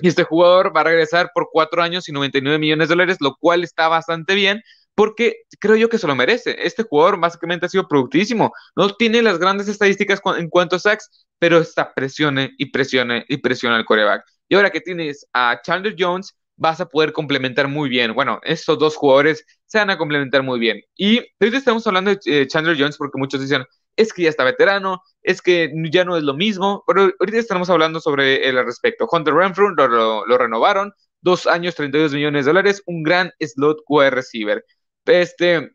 y 0.00 0.08
este 0.08 0.24
jugador 0.24 0.76
va 0.76 0.82
a 0.82 0.84
regresar 0.84 1.30
por 1.34 1.48
cuatro 1.50 1.82
años 1.82 2.08
y 2.08 2.12
99 2.12 2.58
millones 2.58 2.88
de 2.88 2.94
dólares, 2.94 3.18
lo 3.20 3.36
cual 3.36 3.64
está 3.64 3.88
bastante 3.88 4.34
bien 4.34 4.62
porque 4.94 5.42
creo 5.58 5.76
yo 5.76 5.88
que 5.88 5.98
se 5.98 6.06
lo 6.06 6.14
merece. 6.14 6.56
Este 6.58 6.82
jugador 6.82 7.18
básicamente 7.18 7.66
ha 7.66 7.68
sido 7.68 7.88
productísimo. 7.88 8.52
No 8.76 8.94
tiene 8.94 9.22
las 9.22 9.38
grandes 9.38 9.68
estadísticas 9.68 10.20
en 10.38 10.48
cuanto 10.48 10.76
a 10.76 10.78
sacks, 10.78 11.26
pero 11.38 11.58
está 11.58 11.92
presione 11.94 12.52
y 12.58 12.66
presione 12.66 13.24
y 13.28 13.38
presiona 13.38 13.76
al 13.76 13.84
coreback. 13.84 14.24
Y 14.48 14.54
ahora 14.54 14.70
que 14.70 14.80
tienes 14.80 15.26
a 15.32 15.60
Chandler 15.62 15.96
Jones, 15.98 16.36
vas 16.56 16.80
a 16.80 16.88
poder 16.88 17.12
complementar 17.12 17.68
muy 17.68 17.88
bien. 17.88 18.14
Bueno, 18.14 18.40
estos 18.44 18.78
dos 18.78 18.96
jugadores 18.96 19.44
se 19.66 19.78
van 19.78 19.90
a 19.90 19.98
complementar 19.98 20.42
muy 20.42 20.60
bien. 20.60 20.80
Y 20.94 21.18
ahorita 21.40 21.58
estamos 21.58 21.86
hablando 21.86 22.14
de 22.14 22.20
eh, 22.26 22.46
Chandler 22.46 22.76
Jones 22.78 22.96
porque 22.96 23.18
muchos 23.18 23.40
dicen, 23.40 23.64
es 23.96 24.12
que 24.12 24.22
ya 24.22 24.30
está 24.30 24.44
veterano, 24.44 25.02
es 25.22 25.42
que 25.42 25.72
ya 25.90 26.04
no 26.04 26.16
es 26.16 26.22
lo 26.22 26.34
mismo, 26.34 26.84
pero 26.86 27.10
ahorita 27.18 27.38
estamos 27.38 27.68
hablando 27.70 28.00
sobre 28.00 28.48
el 28.48 28.64
respecto. 28.64 29.08
Hunter 29.10 29.34
Renfrew 29.34 29.70
lo, 29.70 30.26
lo, 30.26 30.38
renovaron, 30.38 30.92
dos 31.20 31.46
años, 31.46 31.74
32 31.74 32.14
millones 32.14 32.44
de 32.44 32.50
dólares, 32.50 32.82
un 32.86 33.02
gran 33.02 33.32
slot 33.40 33.82
QR 33.86 34.14
receiver. 34.14 34.64
Este, 35.06 35.70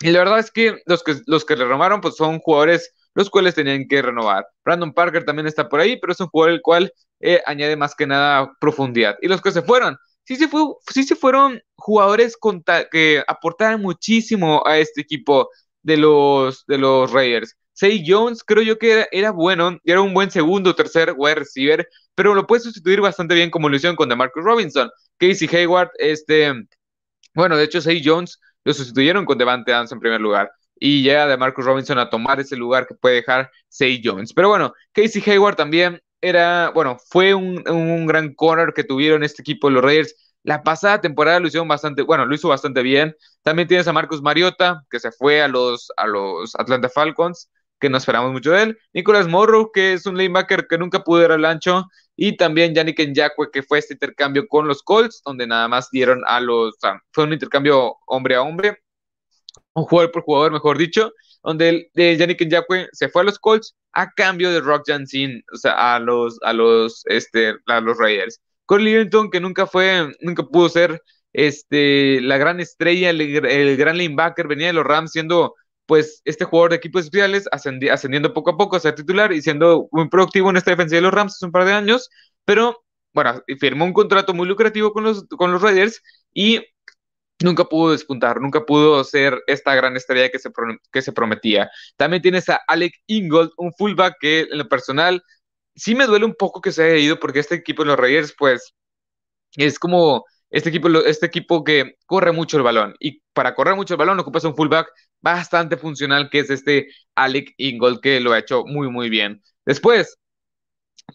y 0.00 0.10
la 0.10 0.20
verdad 0.20 0.38
es 0.38 0.50
que 0.50 0.78
los 0.86 1.02
que, 1.02 1.16
los 1.26 1.44
que 1.44 1.56
renovaron 1.56 2.00
pues 2.00 2.16
son 2.16 2.38
jugadores 2.40 2.92
los 3.14 3.30
cuales 3.30 3.54
tenían 3.54 3.86
que 3.88 4.02
renovar. 4.02 4.46
Brandon 4.64 4.92
Parker 4.92 5.24
también 5.24 5.46
está 5.46 5.68
por 5.68 5.80
ahí, 5.80 5.96
pero 5.98 6.12
es 6.12 6.20
un 6.20 6.28
jugador 6.28 6.54
el 6.54 6.62
cual 6.62 6.92
eh, 7.20 7.40
añade 7.46 7.76
más 7.76 7.94
que 7.94 8.06
nada 8.06 8.52
profundidad. 8.60 9.16
Y 9.22 9.28
los 9.28 9.40
que 9.40 9.52
se 9.52 9.62
fueron, 9.62 9.96
sí 10.24 10.36
se, 10.36 10.48
fue, 10.48 10.62
sí 10.92 11.04
se 11.04 11.16
fueron 11.16 11.60
jugadores 11.76 12.36
que 12.90 13.22
aportaron 13.26 13.80
muchísimo 13.80 14.62
a 14.66 14.78
este 14.78 15.02
equipo 15.02 15.48
de 15.82 15.96
los, 15.96 16.64
de 16.66 16.78
los 16.78 17.12
Raiders. 17.12 17.56
Say 17.72 18.04
Jones 18.06 18.42
creo 18.44 18.62
yo 18.62 18.78
que 18.78 19.06
era, 19.10 19.32
bueno, 19.32 19.78
era 19.84 20.00
un 20.00 20.14
buen 20.14 20.30
segundo 20.30 20.70
o 20.70 20.74
tercer 20.74 21.14
wide 21.16 21.36
receiver, 21.36 21.88
pero 22.14 22.34
lo 22.34 22.46
puede 22.46 22.62
sustituir 22.62 23.00
bastante 23.00 23.34
bien 23.34 23.50
como 23.50 23.68
lo 23.68 23.76
hicieron 23.76 23.96
con 23.96 24.08
DeMarcus 24.08 24.44
Robinson. 24.44 24.90
Casey 25.18 25.48
Hayward, 25.52 25.90
este, 25.98 26.52
bueno, 27.34 27.56
de 27.56 27.64
hecho 27.64 27.80
Say 27.80 28.02
Jones 28.04 28.38
lo 28.64 28.74
sustituyeron 28.74 29.24
con 29.24 29.38
Devante 29.38 29.72
Adams 29.72 29.92
en 29.92 30.00
primer 30.00 30.20
lugar. 30.20 30.52
y 30.78 31.02
llega 31.02 31.26
de 31.26 31.36
Marcus 31.36 31.64
Robinson 31.64 31.98
a 31.98 32.10
tomar 32.10 32.40
ese 32.40 32.56
lugar 32.56 32.86
que 32.86 32.94
puede 32.94 33.16
dejar 33.16 33.50
Say 33.68 34.02
Jones. 34.04 34.32
Pero 34.34 34.48
bueno, 34.48 34.74
Casey 34.92 35.22
Hayward 35.26 35.56
también 35.56 36.00
era, 36.20 36.70
bueno, 36.74 36.98
fue 37.10 37.32
un, 37.34 37.62
un 37.68 38.06
gran 38.06 38.34
corner 38.34 38.72
que 38.74 38.84
tuvieron 38.84 39.22
este 39.22 39.42
equipo 39.42 39.68
de 39.68 39.74
los 39.74 39.84
Raiders. 39.84 40.14
La 40.42 40.62
pasada 40.62 41.00
temporada 41.00 41.40
lo 41.40 41.46
hicieron 41.46 41.68
bastante, 41.68 42.02
bueno, 42.02 42.26
lo 42.26 42.34
hizo 42.34 42.48
bastante 42.48 42.82
bien. 42.82 43.16
También 43.42 43.68
tienes 43.68 43.86
a 43.88 43.92
Marcus 43.92 44.20
Mariota, 44.22 44.82
que 44.90 45.00
se 45.00 45.12
fue 45.12 45.42
a 45.42 45.48
los, 45.48 45.92
a 45.96 46.06
los 46.06 46.54
Atlanta 46.56 46.88
Falcons, 46.88 47.50
que 47.84 47.90
no 47.90 47.98
esperamos 47.98 48.32
mucho 48.32 48.52
de 48.52 48.62
él. 48.62 48.78
Nicolas 48.94 49.28
Morrow, 49.28 49.70
que 49.70 49.92
es 49.92 50.06
un 50.06 50.16
linebacker 50.16 50.66
que 50.66 50.78
nunca 50.78 51.04
pudo 51.04 51.22
ir 51.22 51.30
al 51.30 51.44
ancho. 51.44 51.84
Y 52.16 52.34
también 52.38 52.74
Yannick 52.74 52.98
Nyakwe, 52.98 53.50
que 53.52 53.62
fue 53.62 53.78
este 53.78 53.92
intercambio 53.92 54.48
con 54.48 54.66
los 54.66 54.82
Colts, 54.82 55.20
donde 55.22 55.46
nada 55.46 55.68
más 55.68 55.90
dieron 55.90 56.22
a 56.26 56.40
los, 56.40 56.76
fue 57.10 57.24
un 57.24 57.34
intercambio 57.34 57.96
hombre 58.06 58.36
a 58.36 58.42
hombre, 58.42 58.78
un 59.74 59.84
jugador 59.84 60.12
por 60.12 60.22
jugador, 60.22 60.52
mejor 60.52 60.78
dicho, 60.78 61.12
donde 61.42 61.90
el, 61.94 62.18
Yannick 62.18 62.42
se 62.92 63.10
fue 63.10 63.20
a 63.20 63.24
los 63.24 63.38
Colts 63.38 63.76
a 63.92 64.10
cambio 64.12 64.50
de 64.50 64.60
Rock 64.60 64.84
Jansen, 64.86 65.44
o 65.52 65.56
sea, 65.58 65.96
a 65.96 65.98
los, 65.98 66.38
a 66.42 66.54
los, 66.54 67.02
este, 67.04 67.54
a 67.66 67.80
los 67.82 67.98
Raiders. 67.98 68.40
Corey 68.64 68.86
Livingston, 68.86 69.30
que 69.30 69.40
nunca 69.40 69.66
fue, 69.66 70.10
nunca 70.22 70.42
pudo 70.42 70.70
ser 70.70 71.02
este, 71.34 72.22
la 72.22 72.38
gran 72.38 72.60
estrella, 72.60 73.10
el, 73.10 73.76
gran 73.76 73.98
linebacker, 73.98 74.48
venía 74.48 74.68
de 74.68 74.72
los 74.72 74.86
Rams 74.86 75.10
siendo 75.10 75.54
pues 75.86 76.22
este 76.24 76.44
jugador 76.44 76.70
de 76.70 76.76
equipos 76.76 77.04
especiales 77.04 77.46
ascendiendo 77.52 78.32
poco 78.32 78.50
a 78.50 78.56
poco 78.56 78.76
a 78.76 78.80
ser 78.80 78.94
titular 78.94 79.32
y 79.32 79.42
siendo 79.42 79.88
muy 79.92 80.08
productivo 80.08 80.50
en 80.50 80.56
esta 80.56 80.70
defensa 80.70 80.96
de 80.96 81.02
los 81.02 81.12
Rams 81.12 81.34
hace 81.34 81.46
un 81.46 81.52
par 81.52 81.64
de 81.64 81.72
años, 81.72 82.10
pero 82.44 82.84
bueno, 83.12 83.42
firmó 83.60 83.84
un 83.84 83.92
contrato 83.92 84.34
muy 84.34 84.46
lucrativo 84.48 84.92
con 84.92 85.04
los, 85.04 85.24
con 85.28 85.52
los 85.52 85.62
Raiders 85.62 86.02
y 86.32 86.60
nunca 87.42 87.64
pudo 87.64 87.92
despuntar, 87.92 88.40
nunca 88.40 88.64
pudo 88.64 89.04
ser 89.04 89.40
esta 89.46 89.74
gran 89.74 89.96
estrella 89.96 90.30
que 90.30 90.38
se, 90.38 90.50
que 90.92 91.02
se 91.02 91.12
prometía. 91.12 91.70
También 91.96 92.22
tienes 92.22 92.48
a 92.48 92.60
Alec 92.66 92.94
Ingold, 93.06 93.52
un 93.56 93.72
fullback 93.72 94.16
que 94.20 94.40
en 94.50 94.58
lo 94.58 94.68
personal 94.68 95.22
sí 95.76 95.94
me 95.94 96.06
duele 96.06 96.24
un 96.24 96.34
poco 96.34 96.60
que 96.60 96.72
se 96.72 96.84
haya 96.84 96.96
ido 96.96 97.20
porque 97.20 97.40
este 97.40 97.56
equipo 97.56 97.82
de 97.82 97.88
los 97.88 97.98
Raiders, 97.98 98.34
pues, 98.38 98.74
es 99.56 99.78
como 99.78 100.24
este 100.50 100.70
equipo, 100.70 100.88
este 100.88 101.26
equipo 101.26 101.64
que 101.64 101.96
corre 102.06 102.32
mucho 102.32 102.56
el 102.56 102.62
balón. 102.62 102.94
Y 103.00 103.22
para 103.32 103.54
correr 103.54 103.76
mucho 103.76 103.94
el 103.94 103.98
balón 103.98 104.20
ocupas 104.20 104.44
un 104.44 104.56
fullback 104.56 104.88
bastante 105.24 105.78
funcional 105.78 106.28
que 106.30 106.40
es 106.40 106.50
este 106.50 106.88
Alec 107.14 107.54
Ingold, 107.56 108.00
que 108.00 108.20
lo 108.20 108.32
ha 108.32 108.38
hecho 108.38 108.64
muy, 108.66 108.90
muy 108.90 109.08
bien. 109.08 109.42
Después, 109.64 110.18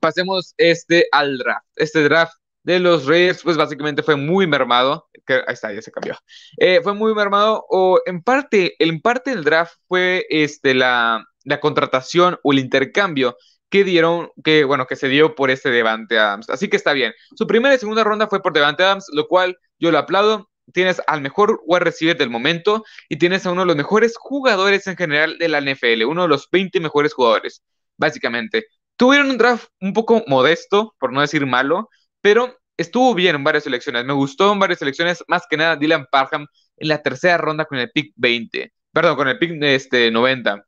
pasemos 0.01 0.54
este 0.58 1.08
al 1.12 1.38
draft. 1.38 1.68
Este 1.75 2.04
draft 2.04 2.34
de 2.63 2.80
los 2.80 3.06
Raiders, 3.06 3.44
pues 3.44 3.56
básicamente 3.56 4.01
fue 4.04 4.16
muy 4.16 4.48
mermado. 4.48 5.08
Que, 5.25 5.36
ahí 5.36 5.54
está, 5.54 5.72
ya 5.72 5.82
se 5.82 5.92
cambió. 5.92 6.18
Eh, 6.58 6.82
fue 6.82 6.94
muy 6.96 7.13
mermado, 7.13 7.63
o 7.70 8.01
en 8.06 8.24
parte, 8.24 8.75
en 8.80 9.00
parte 9.00 9.30
del 9.30 9.44
draft 9.44 9.75
fue 9.88 10.25
este, 10.30 10.74
la, 10.74 11.24
la 11.44 11.60
contratación 11.60 12.39
o 12.44 12.51
el 12.51 12.60
intercambio 12.60 13.38
que 13.70 13.84
dieron, 13.84 14.32
que 14.44 14.63
bueno, 14.63 14.88
que 14.88 14.96
se 14.96 15.08
dio 15.08 15.36
por 15.36 15.51
este 15.51 15.70
Devante 15.70 16.18
Adams. 16.18 16.50
Así 16.50 16.68
que 16.68 16.78
está 16.78 16.94
bien. 16.94 17.13
Su 17.36 17.46
primera 17.46 17.75
y 17.75 17.78
segunda 17.78 18.04
ronda 18.04 18.28
fue 18.28 18.42
por 18.42 18.54
Devante 18.54 18.82
Adams, 18.84 19.06
lo 19.13 19.28
cual 19.28 19.60
yo 19.78 19.92
lo 19.92 20.00
aplaudo. 20.00 20.50
Tienes 20.74 21.02
al 21.08 21.22
mejor 21.22 21.62
wide 21.66 21.82
receiver 21.82 22.18
del 22.18 22.30
momento 22.30 22.84
y 23.08 23.18
tienes 23.18 23.46
a 23.46 23.52
uno 23.52 23.62
de 23.62 23.68
los 23.68 23.76
mejores 23.76 24.16
jugadores 24.18 24.88
en 24.88 24.98
general 24.98 25.38
de 25.38 25.50
la 25.50 25.60
NFL, 25.60 26.06
uno 26.06 26.24
de 26.24 26.28
los 26.28 26.50
20 26.52 26.80
mejores 26.80 27.14
jugadores, 27.14 27.64
básicamente. 27.98 28.66
Tuvieron 28.96 29.30
un 29.30 29.38
draft 29.38 29.70
un 29.82 29.94
poco 29.94 30.24
modesto, 30.28 30.96
por 31.00 31.14
no 31.14 31.22
decir 31.22 31.46
malo, 31.46 31.90
pero 32.22 32.58
estuvo 32.78 33.14
bien 33.16 33.36
en 33.36 33.44
varias 33.44 33.64
selecciones. 33.64 34.06
Me 34.06 34.14
gustó 34.14 34.52
en 34.54 34.60
varias 34.60 34.80
selecciones, 34.80 35.24
más 35.28 35.44
que 35.50 35.58
nada 35.58 35.76
Dylan 35.76 36.08
Parham 36.12 36.48
en 36.78 36.88
la 36.88 37.02
tercera 37.02 37.38
ronda 37.38 37.66
con 37.66 37.78
el 37.78 37.92
pick 37.92 38.14
20, 38.16 38.74
perdón, 38.92 39.16
con 39.16 39.28
el 39.28 39.38
pick 39.40 39.62
este, 39.64 40.12
90 40.12 40.66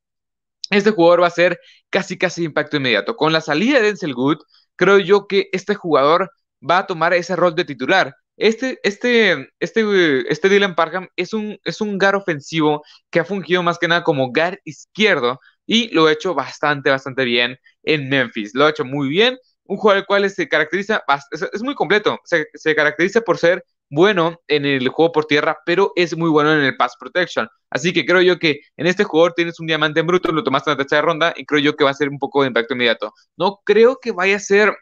este 0.71 0.91
jugador 0.91 1.21
va 1.21 1.27
a 1.27 1.31
ser 1.31 1.59
casi 1.89 2.17
casi 2.17 2.43
impacto 2.45 2.77
inmediato. 2.77 3.15
Con 3.15 3.33
la 3.33 3.41
salida 3.41 3.79
de 3.79 3.87
Denzel 3.87 4.13
Good, 4.13 4.39
creo 4.75 4.99
yo 4.99 5.27
que 5.27 5.49
este 5.51 5.75
jugador 5.75 6.31
va 6.67 6.79
a 6.79 6.87
tomar 6.87 7.13
ese 7.13 7.35
rol 7.35 7.55
de 7.55 7.65
titular. 7.65 8.15
Este, 8.41 8.79
este, 8.81 9.49
este, 9.59 10.31
este 10.31 10.49
Dylan 10.49 10.73
Parham 10.73 11.07
es 11.15 11.31
un, 11.31 11.59
es 11.63 11.79
un 11.79 11.99
gar 11.99 12.15
ofensivo 12.15 12.81
que 13.11 13.19
ha 13.19 13.23
fungido 13.23 13.61
más 13.61 13.77
que 13.77 13.87
nada 13.87 14.03
como 14.03 14.31
gar 14.31 14.59
izquierdo 14.63 15.39
y 15.67 15.89
lo 15.89 16.07
ha 16.07 16.11
hecho 16.11 16.33
bastante, 16.33 16.89
bastante 16.89 17.23
bien 17.23 17.59
en 17.83 18.09
Memphis. 18.09 18.55
Lo 18.55 18.65
ha 18.65 18.71
hecho 18.71 18.83
muy 18.83 19.09
bien. 19.09 19.37
Un 19.65 19.77
jugador 19.77 19.99
el 19.99 20.05
cual 20.07 20.27
se 20.31 20.49
caracteriza, 20.49 21.03
es, 21.29 21.61
muy 21.61 21.75
completo, 21.75 22.19
se, 22.23 22.75
caracteriza 22.75 23.21
por 23.21 23.37
ser 23.37 23.63
bueno 23.91 24.41
en 24.47 24.65
el 24.65 24.89
juego 24.89 25.11
por 25.11 25.25
tierra, 25.25 25.59
pero 25.63 25.93
es 25.95 26.17
muy 26.17 26.29
bueno 26.31 26.51
en 26.51 26.61
el 26.61 26.75
pass 26.77 26.95
protection. 26.99 27.47
Así 27.69 27.93
que 27.93 28.05
creo 28.05 28.23
yo 28.23 28.39
que 28.39 28.61
en 28.75 28.87
este 28.87 29.03
jugador 29.03 29.33
tienes 29.35 29.59
un 29.59 29.67
diamante 29.67 29.99
en 29.99 30.07
bruto, 30.07 30.31
lo 30.31 30.43
tomaste 30.43 30.71
en 30.71 30.77
la 30.77 30.83
tercera 30.83 31.03
ronda 31.03 31.31
y 31.37 31.45
creo 31.45 31.59
yo 31.59 31.75
que 31.75 31.83
va 31.83 31.91
a 31.91 31.93
ser 31.93 32.09
un 32.09 32.17
poco 32.17 32.41
de 32.41 32.47
impacto 32.47 32.73
inmediato. 32.73 33.13
No 33.37 33.61
creo 33.63 33.99
que 34.01 34.11
vaya 34.11 34.37
a 34.37 34.39
ser, 34.39 34.73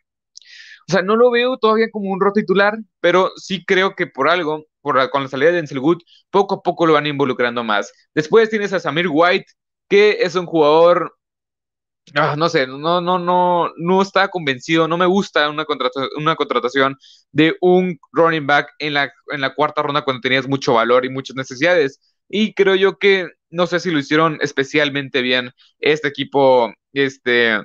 o 0.90 0.92
sea, 0.92 1.02
no 1.04 1.16
lo 1.16 1.32
veo 1.32 1.58
todavía 1.58 1.90
como 1.92 2.12
un 2.12 2.20
rol 2.20 2.34
titular, 2.34 2.78
pero 3.00 3.32
sí 3.38 3.64
creo 3.66 3.96
que 3.96 4.08
por 4.08 4.30
algo, 4.30 4.66
por, 4.82 5.10
con 5.12 5.24
la 5.24 5.30
salida 5.30 5.50
de 5.52 5.58
Denzel 5.58 5.80
Good, 5.80 6.02
poco 6.32 6.56
a 6.56 6.64
poco 6.64 6.86
lo 6.88 6.94
van 6.94 7.08
involucrando 7.08 7.64
más. 7.64 7.94
Después 8.16 8.50
tienes 8.50 8.74
a 8.74 8.80
Samir 8.80 9.08
White, 9.10 9.46
que 9.90 10.18
es 10.22 10.36
un 10.36 10.46
jugador 10.46 11.16
Ah, 12.16 12.36
no 12.36 12.50
sé, 12.50 12.66
no, 12.66 13.02
no, 13.02 13.20
no, 13.20 13.72
no 13.78 14.02
estaba 14.02 14.30
convencido, 14.30 14.88
no 14.88 14.98
me 14.98 15.06
gusta 15.06 15.48
una, 15.50 15.66
una 16.18 16.36
contratación 16.36 16.98
de 17.32 17.56
un 17.62 18.00
running 18.12 18.48
back 18.48 18.72
en 18.80 18.96
la, 18.96 19.14
en 19.32 19.42
la 19.42 19.54
cuarta 19.54 19.84
ronda 19.84 20.04
cuando 20.04 20.22
tenías 20.22 20.48
mucho 20.48 20.74
valor 20.74 21.06
y 21.06 21.10
muchas 21.10 21.36
necesidades. 21.36 22.00
Y 22.28 22.54
creo 22.56 22.74
yo 22.76 22.98
que 22.98 23.30
no 23.52 23.68
sé 23.68 23.80
si 23.80 23.92
lo 23.92 24.00
hicieron 24.00 24.40
especialmente 24.42 25.22
bien 25.22 25.52
este 25.80 26.08
equipo, 26.08 26.74
este, 26.94 27.60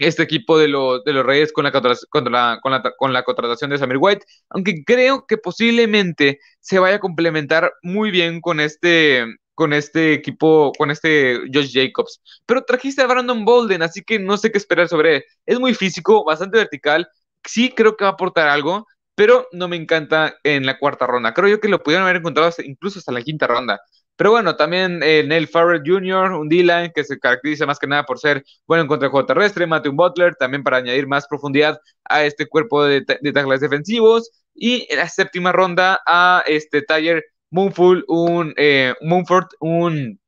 este 0.00 0.22
equipo 0.22 0.58
de, 0.58 0.68
los 0.68 1.04
de 1.04 1.12
los 1.12 1.24
Reyes 1.24 1.52
con 1.52 1.64
la, 1.64 1.70
la, 1.70 2.60
con, 2.60 2.72
la, 2.72 2.82
con 2.96 3.12
la 3.12 3.22
contratación 3.22 3.70
de 3.70 3.78
Samir 3.78 3.98
White, 4.00 4.24
aunque 4.48 4.82
creo 4.84 5.26
que 5.26 5.36
posiblemente 5.38 6.40
se 6.60 6.78
vaya 6.78 6.96
a 6.96 7.00
complementar 7.00 7.72
muy 7.82 8.10
bien 8.10 8.40
con 8.40 8.60
este, 8.60 9.26
con 9.54 9.72
este 9.72 10.14
equipo, 10.14 10.72
con 10.78 10.90
este 10.90 11.40
Josh 11.52 11.72
Jacobs. 11.72 12.22
Pero 12.46 12.62
trajiste 12.64 13.02
a 13.02 13.06
Brandon 13.06 13.44
Bolden, 13.44 13.82
así 13.82 14.02
que 14.02 14.18
no 14.18 14.36
sé 14.36 14.50
qué 14.50 14.58
esperar 14.58 14.88
sobre 14.88 15.16
él. 15.16 15.24
Es 15.46 15.60
muy 15.60 15.74
físico, 15.74 16.24
bastante 16.24 16.58
vertical. 16.58 17.08
Sí 17.44 17.70
creo 17.76 17.96
que 17.96 18.04
va 18.04 18.10
a 18.10 18.12
aportar 18.14 18.48
algo, 18.48 18.86
pero 19.14 19.46
no 19.52 19.68
me 19.68 19.76
encanta 19.76 20.34
en 20.44 20.64
la 20.64 20.78
cuarta 20.78 21.06
ronda. 21.06 21.34
Creo 21.34 21.48
yo 21.48 21.60
que 21.60 21.68
lo 21.68 21.82
pudieron 21.82 22.04
haber 22.04 22.16
encontrado 22.16 22.50
incluso 22.64 22.98
hasta 22.98 23.12
la 23.12 23.22
quinta 23.22 23.46
ronda. 23.46 23.80
Pero 24.20 24.32
bueno, 24.32 24.54
también 24.54 25.00
eh, 25.02 25.24
Neil 25.26 25.48
Farrell 25.48 25.80
Jr., 25.82 26.32
un 26.32 26.46
D-line 26.46 26.92
que 26.94 27.04
se 27.04 27.18
caracteriza 27.18 27.64
más 27.64 27.78
que 27.78 27.86
nada 27.86 28.04
por 28.04 28.18
ser 28.18 28.44
bueno 28.66 28.82
en 28.82 28.86
contra 28.86 29.06
del 29.06 29.12
juego 29.12 29.26
terrestre, 29.26 29.66
Matthew 29.66 29.92
Butler, 29.94 30.34
también 30.34 30.62
para 30.62 30.76
añadir 30.76 31.06
más 31.06 31.26
profundidad 31.26 31.78
a 32.04 32.22
este 32.24 32.46
cuerpo 32.46 32.84
de, 32.84 33.00
de 33.00 33.32
tackles 33.32 33.62
defensivos. 33.62 34.30
Y 34.54 34.86
en 34.90 34.98
la 34.98 35.08
séptima 35.08 35.52
ronda 35.52 36.02
a 36.06 36.44
este 36.46 36.82
Tyler 36.82 37.24
Moonful, 37.50 38.04
un 38.08 38.52
eh, 38.58 38.92
Moonford, 39.00 39.46
un, 39.58 40.20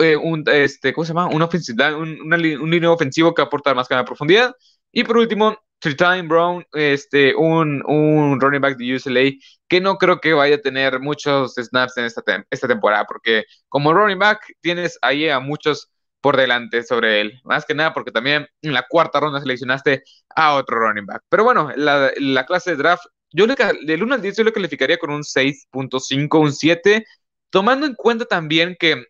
eh, 0.00 0.16
un, 0.16 0.44
este, 0.46 0.92
¿cómo 0.92 1.06
se 1.06 1.14
llama? 1.14 1.28
Un, 1.28 1.40
un, 1.40 2.34
un 2.60 2.70
línea 2.70 2.90
ofensivo 2.90 3.32
que 3.32 3.40
aporta 3.40 3.72
más 3.72 3.88
que 3.88 3.94
nada 3.94 4.04
profundidad. 4.04 4.54
Y 4.92 5.02
por 5.04 5.16
último, 5.16 5.56
Tritime 5.84 6.22
Brown, 6.22 6.64
este, 6.72 7.34
un, 7.34 7.82
un 7.86 8.40
running 8.40 8.62
back 8.62 8.78
de 8.78 8.96
UCLA 8.96 9.32
que 9.68 9.82
no 9.82 9.98
creo 9.98 10.18
que 10.18 10.32
vaya 10.32 10.54
a 10.56 10.60
tener 10.62 10.98
muchos 10.98 11.56
snaps 11.56 11.98
en 11.98 12.06
esta, 12.06 12.22
esta 12.48 12.66
temporada, 12.68 13.04
porque 13.04 13.44
como 13.68 13.92
running 13.92 14.18
back 14.18 14.40
tienes 14.62 14.98
ahí 15.02 15.28
a 15.28 15.40
muchos 15.40 15.90
por 16.22 16.38
delante 16.38 16.84
sobre 16.84 17.20
él. 17.20 17.38
Más 17.44 17.66
que 17.66 17.74
nada 17.74 17.92
porque 17.92 18.10
también 18.12 18.46
en 18.62 18.72
la 18.72 18.86
cuarta 18.88 19.20
ronda 19.20 19.40
seleccionaste 19.40 20.04
a 20.34 20.54
otro 20.54 20.78
running 20.78 21.04
back. 21.04 21.22
Pero 21.28 21.44
bueno, 21.44 21.70
la, 21.76 22.10
la 22.16 22.46
clase 22.46 22.70
de 22.70 22.76
draft 22.78 23.04
yo 23.30 23.46
le, 23.46 23.54
del 23.84 24.02
1 24.02 24.14
al 24.14 24.22
10 24.22 24.38
yo 24.38 24.44
lo 24.44 24.52
calificaría 24.54 24.96
con 24.96 25.10
un 25.10 25.22
6.5, 25.22 26.40
un 26.40 26.52
7, 26.52 27.04
tomando 27.50 27.84
en 27.84 27.94
cuenta 27.94 28.24
también 28.24 28.74
que 28.78 29.04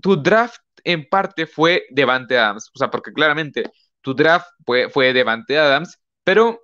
tu 0.00 0.16
draft 0.22 0.56
en 0.84 1.06
parte 1.06 1.46
fue 1.46 1.84
Devante 1.90 2.38
Adams, 2.38 2.70
o 2.74 2.78
sea, 2.78 2.90
porque 2.90 3.12
claramente 3.12 3.64
tu 4.00 4.14
draft 4.14 4.46
fue, 4.64 4.88
fue 4.88 5.12
Devante 5.12 5.58
Adams, 5.58 5.98
pero 6.24 6.60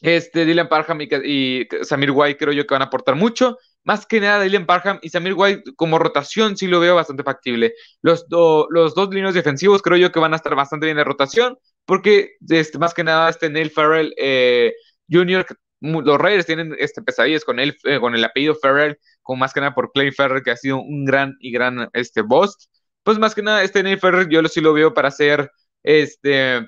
este 0.00 0.44
Dylan 0.44 0.68
Parham 0.68 1.00
y, 1.00 1.66
Samir 1.82 2.10
White 2.10 2.38
creo 2.38 2.52
yo 2.52 2.66
que 2.66 2.74
van 2.74 2.82
a 2.82 2.86
aportar 2.86 3.14
mucho. 3.14 3.58
Más 3.84 4.06
que 4.06 4.20
nada, 4.20 4.42
Dylan 4.42 4.66
Parham 4.66 4.98
y 5.02 5.08
Samir 5.10 5.34
White 5.34 5.74
como 5.76 5.98
rotación 5.98 6.56
sí 6.56 6.66
lo 6.66 6.80
veo 6.80 6.94
bastante 6.94 7.22
factible. 7.22 7.74
Los, 8.00 8.26
los 8.28 8.94
dos 8.94 9.14
líneas 9.14 9.34
defensivos 9.34 9.82
creo 9.82 9.96
yo 9.96 10.12
que 10.12 10.20
van 10.20 10.32
a 10.34 10.36
estar 10.36 10.54
bastante 10.54 10.86
bien 10.86 10.96
de 10.96 11.04
rotación, 11.04 11.58
porque 11.84 12.36
este, 12.48 12.78
más 12.78 12.94
que 12.94 13.04
nada 13.04 13.30
este 13.30 13.50
Neil 13.50 13.70
Farrell 13.70 14.14
eh, 14.18 14.74
Jr 15.10 15.46
los 15.82 16.18
Raiders 16.18 16.46
tienen 16.46 16.76
este, 16.78 17.02
pesadillas 17.02 17.44
con 17.44 17.58
él, 17.58 17.76
eh, 17.84 17.98
con 18.00 18.14
el 18.14 18.24
apellido 18.24 18.54
Ferrer, 18.54 18.98
con 19.22 19.38
más 19.38 19.52
que 19.52 19.60
nada 19.60 19.74
por 19.74 19.92
Clay 19.92 20.12
Ferrer, 20.12 20.42
que 20.42 20.52
ha 20.52 20.56
sido 20.56 20.78
un 20.78 21.04
gran 21.04 21.36
y 21.40 21.50
gran 21.50 21.88
este, 21.92 22.22
boss. 22.22 22.70
Pues 23.02 23.18
más 23.18 23.34
que 23.34 23.42
nada, 23.42 23.62
este 23.62 23.82
Neil 23.82 23.98
Ferrer 23.98 24.28
yo 24.28 24.42
sí 24.44 24.60
lo 24.60 24.72
veo 24.72 24.94
para 24.94 25.10
ser 25.10 25.50
este, 25.82 26.66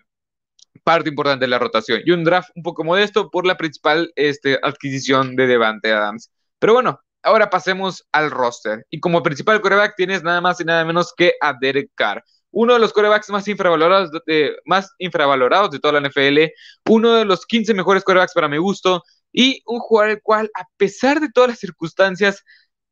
parte 0.85 1.09
importante 1.09 1.45
de 1.45 1.49
la 1.49 1.59
rotación. 1.59 2.03
Y 2.05 2.13
un 2.13 2.25
draft 2.25 2.51
un 2.55 2.63
poco 2.63 2.85
modesto 2.85 3.31
por 3.31 3.47
la 3.47 3.57
principal 3.57 4.13
este, 4.15 4.59
adquisición 4.63 5.35
de 5.35 5.47
Devante 5.47 5.93
Adams. 5.93 6.31
Pero 6.59 6.75
bueno, 6.75 7.01
ahora 7.23 7.51
pasemos 7.51 8.07
al 8.13 8.31
roster. 8.31 8.87
Y 8.91 9.01
como 9.01 9.23
principal 9.23 9.61
coreback 9.61 9.97
tienes 9.97 10.23
nada 10.23 10.41
más 10.41 10.61
y 10.61 10.65
nada 10.65 10.85
menos 10.85 11.13
que 11.17 11.35
a 11.41 11.55
Derek 11.59 11.91
Carr. 11.95 12.23
Uno 12.51 12.75
de 12.75 12.79
los 12.79 12.93
corebacks 12.93 13.31
más 13.31 13.49
infravalorados, 13.49 14.11
de, 14.27 14.57
más 14.65 14.93
infravalorados 14.99 15.73
de 15.73 15.81
toda 15.81 16.01
la 16.01 16.09
NFL. 16.09 16.53
Uno 16.89 17.15
de 17.15 17.25
los 17.25 17.47
15 17.47 17.75
mejores 17.75 18.05
corebacks 18.05 18.35
para 18.35 18.49
mi 18.49 18.59
gusto. 18.59 19.03
Y 19.33 19.63
un 19.67 19.81
jugador 19.81 20.13
el 20.13 20.23
cual, 20.23 20.51
a 20.55 20.65
pesar 20.77 21.19
de 21.21 21.31
todas 21.33 21.51
las 21.51 21.59
circunstancias 21.59 22.45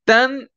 tan, 0.05 0.49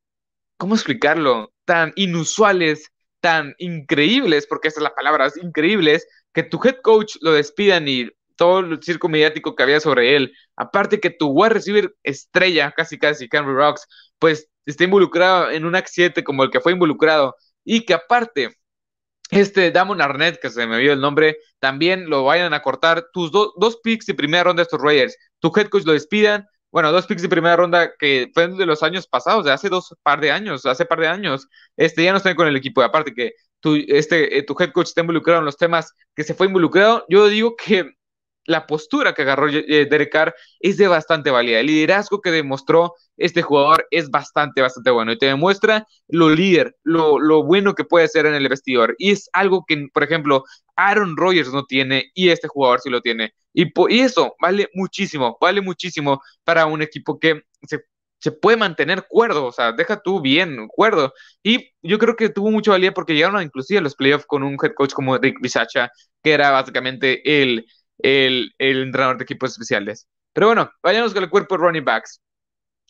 ¿cómo 0.58 0.74
explicarlo? 0.74 1.54
Tan 1.66 1.94
inusuales, 1.96 2.92
tan 3.20 3.54
increíbles, 3.60 4.48
porque 4.48 4.70
esa 4.70 4.80
es 4.80 4.84
la 4.84 4.96
palabra, 4.96 5.32
increíbles, 5.42 6.08
que 6.36 6.44
tu 6.44 6.60
head 6.64 6.82
coach 6.84 7.16
lo 7.22 7.32
despidan 7.32 7.88
y 7.88 8.10
todo 8.36 8.60
el 8.60 8.84
circo 8.84 9.08
mediático 9.10 9.56
que 9.56 9.64
había 9.64 9.80
sobre 9.80 10.16
él. 10.18 10.34
Aparte 10.58 11.00
que 11.00 11.10
tu 11.10 11.30
wide 11.30 11.54
receiver 11.54 11.96
estrella, 12.04 12.72
casi 12.72 13.00
casi, 13.00 13.30
Cameron 13.30 13.56
Rocks, 13.56 13.88
pues 14.20 14.50
está 14.66 14.84
involucrado 14.84 15.50
en 15.52 15.66
un 15.66 15.76
accidente 15.76 16.24
como 16.24 16.44
el 16.44 16.52
que 16.52 16.60
fue 16.60 16.74
involucrado. 16.74 17.36
Y 17.64 17.86
que 17.86 17.94
aparte, 17.94 18.58
este 19.32 19.72
Damon 19.72 20.02
Arnett, 20.02 20.40
que 20.42 20.50
se 20.50 20.68
me 20.68 20.78
vio 20.78 20.94
el 20.94 21.00
nombre, 21.00 21.38
también 21.60 22.10
lo 22.10 22.26
vayan 22.26 22.54
a 22.54 22.62
cortar. 22.62 23.08
Tus 23.14 23.32
dos 23.32 23.80
picks 23.82 24.06
de 24.06 24.14
primera 24.14 24.44
ronda 24.44 24.62
de 24.62 24.64
estos 24.64 24.82
Raiders, 24.82 25.18
tu 25.40 25.54
head 25.56 25.70
coach 25.70 25.86
lo 25.86 25.94
despidan. 25.94 26.46
Bueno, 26.70 26.92
dos 26.92 27.08
picks 27.08 27.22
de 27.22 27.30
primera 27.30 27.56
ronda 27.56 27.94
que 27.98 28.30
fueron 28.34 28.58
de 28.58 28.66
los 28.66 28.84
años 28.84 29.08
pasados, 29.08 29.46
de 29.46 29.52
hace 29.54 29.70
dos 29.70 29.96
par 30.04 30.20
de 30.20 30.32
años, 30.32 30.66
hace 30.66 30.86
par 30.86 31.00
de 31.00 31.08
años. 31.08 31.48
Este 31.78 32.04
ya 32.04 32.12
no 32.12 32.18
están 32.18 32.36
con 32.36 32.48
el 32.48 32.58
equipo. 32.58 32.82
aparte 32.84 33.14
que 33.14 33.32
tu, 33.66 33.76
este, 33.88 34.38
eh, 34.38 34.44
tu 34.44 34.56
head 34.60 34.72
coach 34.72 34.90
está 34.90 35.02
involucrado 35.02 35.40
en 35.40 35.46
los 35.46 35.58
temas 35.58 35.92
que 36.16 36.24
se 36.24 36.36
fue 36.36 36.46
involucrado, 36.46 37.04
yo 37.10 37.28
digo 37.28 37.56
que 37.56 37.96
la 38.46 38.68
postura 38.68 39.16
que 39.16 39.24
agarró 39.24 39.50
eh, 39.50 39.88
Derek 39.90 40.12
Carr 40.12 40.36
es 40.60 40.78
de 40.78 40.88
bastante 40.88 41.32
valía. 41.32 41.60
El 41.60 41.66
liderazgo 41.66 42.22
que 42.22 42.30
demostró 42.30 42.94
este 43.18 43.42
jugador 43.42 43.88
es 43.90 44.12
bastante, 44.12 44.62
bastante 44.62 44.92
bueno 44.92 45.14
y 45.14 45.18
te 45.18 45.26
demuestra 45.26 45.88
lo 46.08 46.30
líder, 46.30 46.76
lo, 46.84 47.18
lo 47.18 47.44
bueno 47.44 47.74
que 47.74 47.86
puede 47.86 48.08
ser 48.08 48.28
en 48.28 48.36
el 48.36 48.48
vestidor. 48.48 48.94
Y 49.00 49.10
es 49.10 49.32
algo 49.34 49.66
que, 49.68 49.88
por 49.92 50.04
ejemplo, 50.04 50.44
Aaron 50.76 51.18
Rodgers 51.18 51.52
no 51.52 51.66
tiene 51.66 52.12
y 52.14 52.30
este 52.30 52.48
jugador 52.48 52.82
sí 52.82 52.92
lo 52.92 53.02
tiene. 53.02 53.34
Y, 53.52 53.72
y 53.90 54.00
eso 54.02 54.36
vale 54.40 54.70
muchísimo, 54.76 55.40
vale 55.42 55.62
muchísimo 55.62 56.22
para 56.44 56.68
un 56.68 56.84
equipo 56.84 57.18
que 57.18 57.42
se 57.64 57.80
se 58.26 58.32
puede 58.32 58.58
mantener 58.58 59.06
cuerdo, 59.08 59.46
o 59.46 59.52
sea, 59.52 59.72
deja 59.72 60.02
tú 60.02 60.20
bien 60.20 60.68
cuerdo. 60.68 61.14
Y 61.44 61.70
yo 61.84 62.00
creo 62.00 62.16
que 62.16 62.30
tuvo 62.30 62.50
mucha 62.50 62.72
valía 62.72 62.92
porque 62.92 63.14
llegaron 63.14 63.40
inclusive 63.44 63.78
a 63.78 63.84
los 63.84 63.94
playoffs 63.96 64.26
con 64.26 64.42
un 64.42 64.58
head 64.64 64.74
coach 64.74 64.94
como 64.94 65.16
Rick 65.20 65.38
Bisacha, 65.40 65.92
que 66.24 66.32
era 66.32 66.50
básicamente 66.50 67.22
el, 67.44 67.68
el, 68.00 68.52
entrenador 68.58 69.20
de 69.20 69.26
equipos 69.26 69.52
especiales. 69.52 70.08
Pero 70.34 70.48
bueno, 70.48 70.72
vayamos 70.82 71.14
con 71.14 71.22
el 71.22 71.30
cuerpo 71.30 71.56
de 71.56 71.66
running 71.66 71.86
backs. 71.86 72.20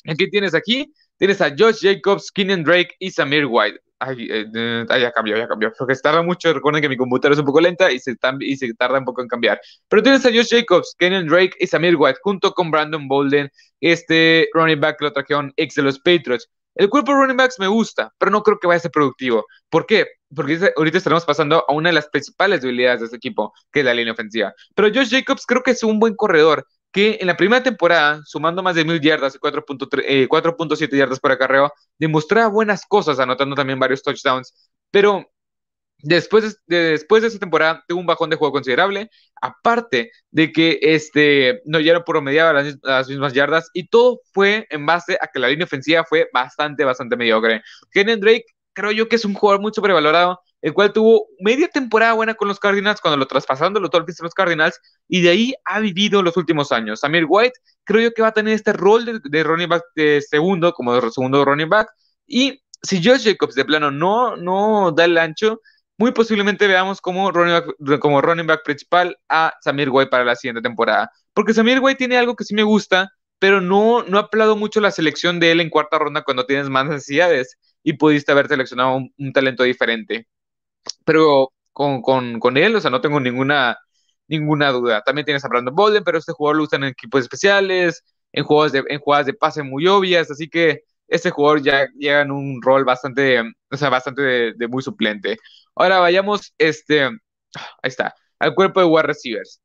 ¿Qué 0.05 0.27
tienes 0.27 0.55
aquí? 0.55 0.93
Tienes 1.17 1.41
a 1.41 1.49
Josh 1.49 1.81
Jacobs, 1.81 2.31
Keenan 2.31 2.63
Drake 2.63 2.95
y 2.99 3.11
Samir 3.11 3.45
White. 3.45 3.81
Ay, 3.99 4.27
eh, 4.29 4.85
ya 4.99 5.11
cambió, 5.11 5.37
ya 5.37 5.47
cambió. 5.47 5.71
Porque 5.77 5.95
tarda 5.95 6.21
mucho. 6.21 6.53
Recuerden 6.53 6.81
que 6.81 6.89
mi 6.89 6.97
computadora 6.97 7.33
es 7.33 7.39
un 7.39 7.45
poco 7.45 7.61
lenta 7.61 7.91
y 7.91 7.99
se, 7.99 8.15
y 8.41 8.57
se 8.57 8.73
tarda 8.73 8.99
un 8.99 9.05
poco 9.05 9.21
en 9.21 9.27
cambiar. 9.27 9.59
Pero 9.87 10.03
tienes 10.03 10.25
a 10.25 10.29
Josh 10.29 10.49
Jacobs, 10.49 10.95
Keenan 10.97 11.27
Drake 11.27 11.53
y 11.59 11.67
Samir 11.67 11.95
White, 11.95 12.19
junto 12.21 12.51
con 12.51 12.71
Brandon 12.71 13.07
Bolden, 13.07 13.49
este 13.79 14.49
running 14.53 14.79
back 14.79 15.01
lo 15.01 15.13
trajeron 15.13 15.53
ex 15.55 15.75
de 15.75 15.83
los 15.83 15.99
Patriots. 15.99 16.49
El 16.75 16.89
cuerpo 16.89 17.13
de 17.13 17.19
running 17.19 17.37
backs 17.37 17.57
me 17.57 17.67
gusta, 17.67 18.13
pero 18.17 18.31
no 18.31 18.43
creo 18.43 18.59
que 18.59 18.67
vaya 18.67 18.77
a 18.77 18.81
ser 18.81 18.91
productivo. 18.91 19.45
¿Por 19.69 19.85
qué? 19.85 20.07
Porque 20.35 20.59
ahorita 20.75 20.97
estaremos 20.97 21.23
pasando 21.23 21.63
a 21.65 21.73
una 21.73 21.89
de 21.89 21.93
las 21.93 22.09
principales 22.09 22.61
debilidades 22.61 22.99
de 22.99 23.05
este 23.05 23.17
equipo, 23.17 23.53
que 23.71 23.79
es 23.79 23.85
la 23.85 23.93
línea 23.93 24.11
ofensiva. 24.11 24.53
Pero 24.75 24.89
Josh 24.93 25.09
Jacobs 25.09 25.45
creo 25.45 25.63
que 25.63 25.71
es 25.71 25.83
un 25.83 25.99
buen 25.99 26.15
corredor, 26.15 26.67
que 26.95 27.17
en 27.19 27.27
la 27.27 27.35
primera 27.35 27.61
temporada, 27.61 28.21
sumando 28.23 28.63
más 28.63 28.73
de 28.73 28.85
mil 28.85 29.01
yardas 29.01 29.35
y 29.35 29.37
4.7 29.37 30.93
eh, 30.93 30.97
yardas 30.97 31.19
por 31.19 31.29
acarreo, 31.29 31.69
demostraba 31.99 32.47
buenas 32.47 32.85
cosas, 32.85 33.19
anotando 33.19 33.53
también 33.53 33.77
varios 33.77 34.01
touchdowns. 34.01 34.71
Pero 34.91 35.29
Después 35.99 36.59
de, 36.67 36.91
después 36.91 37.21
de 37.21 37.29
esa 37.29 37.39
temporada 37.39 37.83
tuvo 37.87 37.99
un 37.99 38.05
bajón 38.05 38.29
de 38.29 38.35
juego 38.35 38.51
considerable, 38.51 39.09
aparte 39.41 40.11
de 40.29 40.51
que 40.51 40.77
este, 40.81 41.61
no 41.65 41.79
ya 41.79 41.93
no 41.93 42.03
promediaba 42.03 42.53
las, 42.53 42.77
las, 42.83 43.07
mismas 43.09 43.33
yardas 43.33 43.71
y 43.73 43.87
todo 43.87 44.21
fue 44.31 44.67
en 44.69 44.85
base 44.85 45.17
a 45.19 45.27
que 45.27 45.39
la 45.39 45.47
línea 45.47 45.65
ofensiva 45.65 46.03
fue 46.03 46.29
bastante, 46.31 46.83
bastante 46.83 47.15
mediocre. 47.15 47.63
Kenan 47.91 48.19
Drake 48.19 48.45
creo 48.73 48.91
yo 48.91 49.09
que 49.09 49.15
es 49.15 49.25
un 49.25 49.33
jugador 49.33 49.61
muy 49.61 49.71
sobrevalorado, 49.73 50.39
el 50.65 50.73
cual 50.73 50.91
tuvo 50.91 51.27
media 51.39 51.67
temporada 51.67 52.13
buena 52.13 52.33
con 52.33 52.47
los 52.47 52.59
Cardinals 52.59 52.99
cuando 52.99 53.17
lo 53.17 53.27
traspasaron 53.27 53.71
los 53.75 53.91
Dolphins 53.91 54.19
a 54.19 54.23
los 54.23 54.33
Cardinals 54.33 54.81
y 55.07 55.21
de 55.21 55.29
ahí 55.29 55.53
ha 55.63 55.79
vivido 55.79 56.23
los 56.23 56.37
últimos 56.37 56.71
años. 56.71 57.01
Samir 57.01 57.25
White 57.29 57.59
creo 57.83 58.01
yo 58.01 58.11
que 58.11 58.23
va 58.23 58.29
a 58.29 58.33
tener 58.33 58.55
este 58.55 58.73
rol 58.73 59.05
de, 59.05 59.19
de 59.23 59.43
running 59.43 59.69
back 59.69 59.83
de 59.95 60.23
segundo, 60.27 60.73
como 60.73 60.99
de 60.99 61.11
segundo 61.11 61.45
running 61.45 61.69
back 61.69 61.87
y 62.25 62.63
si 62.81 62.99
Josh 63.03 63.25
Jacobs 63.25 63.53
de 63.53 63.63
plano 63.63 63.91
no, 63.91 64.37
no 64.37 64.91
da 64.91 65.05
el 65.05 65.19
ancho, 65.19 65.61
muy 65.99 66.13
posiblemente 66.13 66.65
veamos 66.65 66.99
como 66.99 67.29
running 67.29 67.53
back, 67.53 67.99
como 67.99 68.19
running 68.19 68.47
back 68.47 68.63
principal 68.63 69.15
a 69.29 69.53
Samir 69.61 69.91
White 69.91 70.09
para 70.09 70.25
la 70.25 70.35
siguiente 70.35 70.63
temporada. 70.63 71.11
Porque 71.35 71.53
Samir 71.53 71.79
White 71.79 71.99
tiene 71.99 72.17
algo 72.17 72.35
que 72.35 72.43
sí 72.43 72.55
me 72.55 72.63
gusta, 72.63 73.11
pero 73.37 73.61
no, 73.61 74.01
no 74.01 74.17
aplaudo 74.17 74.55
mucho 74.55 74.81
la 74.81 74.89
selección 74.89 75.39
de 75.39 75.51
él 75.51 75.61
en 75.61 75.69
cuarta 75.69 75.99
ronda 75.99 76.23
cuando 76.23 76.47
tienes 76.47 76.69
más 76.69 76.87
necesidades 76.87 77.55
y 77.83 77.93
pudiste 77.93 78.31
haber 78.31 78.47
seleccionado 78.47 78.95
un, 78.95 79.31
talento 79.31 79.61
diferente. 79.61 80.27
Pero 81.05 81.51
con, 81.73 82.01
con, 82.01 82.39
con, 82.39 82.57
él, 82.57 82.75
o 82.75 82.81
sea, 82.81 82.91
no 82.91 83.01
tengo 83.01 83.19
ninguna, 83.19 83.77
ninguna 84.27 84.71
duda. 84.71 85.01
También 85.01 85.25
tienes 85.25 85.45
a 85.45 85.49
Brandon 85.49 85.75
Bolden, 85.75 86.03
pero 86.03 86.17
este 86.17 86.33
jugador 86.33 86.57
lo 86.57 86.63
usan 86.63 86.83
en 86.83 86.89
equipos 86.89 87.21
especiales, 87.21 88.03
en, 88.31 88.43
juegos 88.45 88.71
de, 88.71 88.83
en 88.89 88.99
jugadas 88.99 89.25
de 89.25 89.33
pase 89.33 89.63
muy 89.63 89.87
obvias, 89.87 90.29
así 90.31 90.49
que 90.49 90.81
este 91.07 91.29
jugador 91.31 91.61
ya 91.61 91.87
llega 91.97 92.21
en 92.21 92.31
un 92.31 92.61
rol 92.61 92.83
bastante, 92.85 93.41
o 93.71 93.77
sea, 93.77 93.89
bastante 93.89 94.53
de 94.53 94.67
muy 94.67 94.81
suplente. 94.83 95.37
Ahora 95.75 95.99
vayamos, 95.99 96.53
este, 96.57 97.03
ahí 97.03 97.11
está, 97.83 98.13
al 98.39 98.55
cuerpo 98.55 98.79
de 98.79 98.85
wide 98.87 99.03
receivers. 99.03 99.61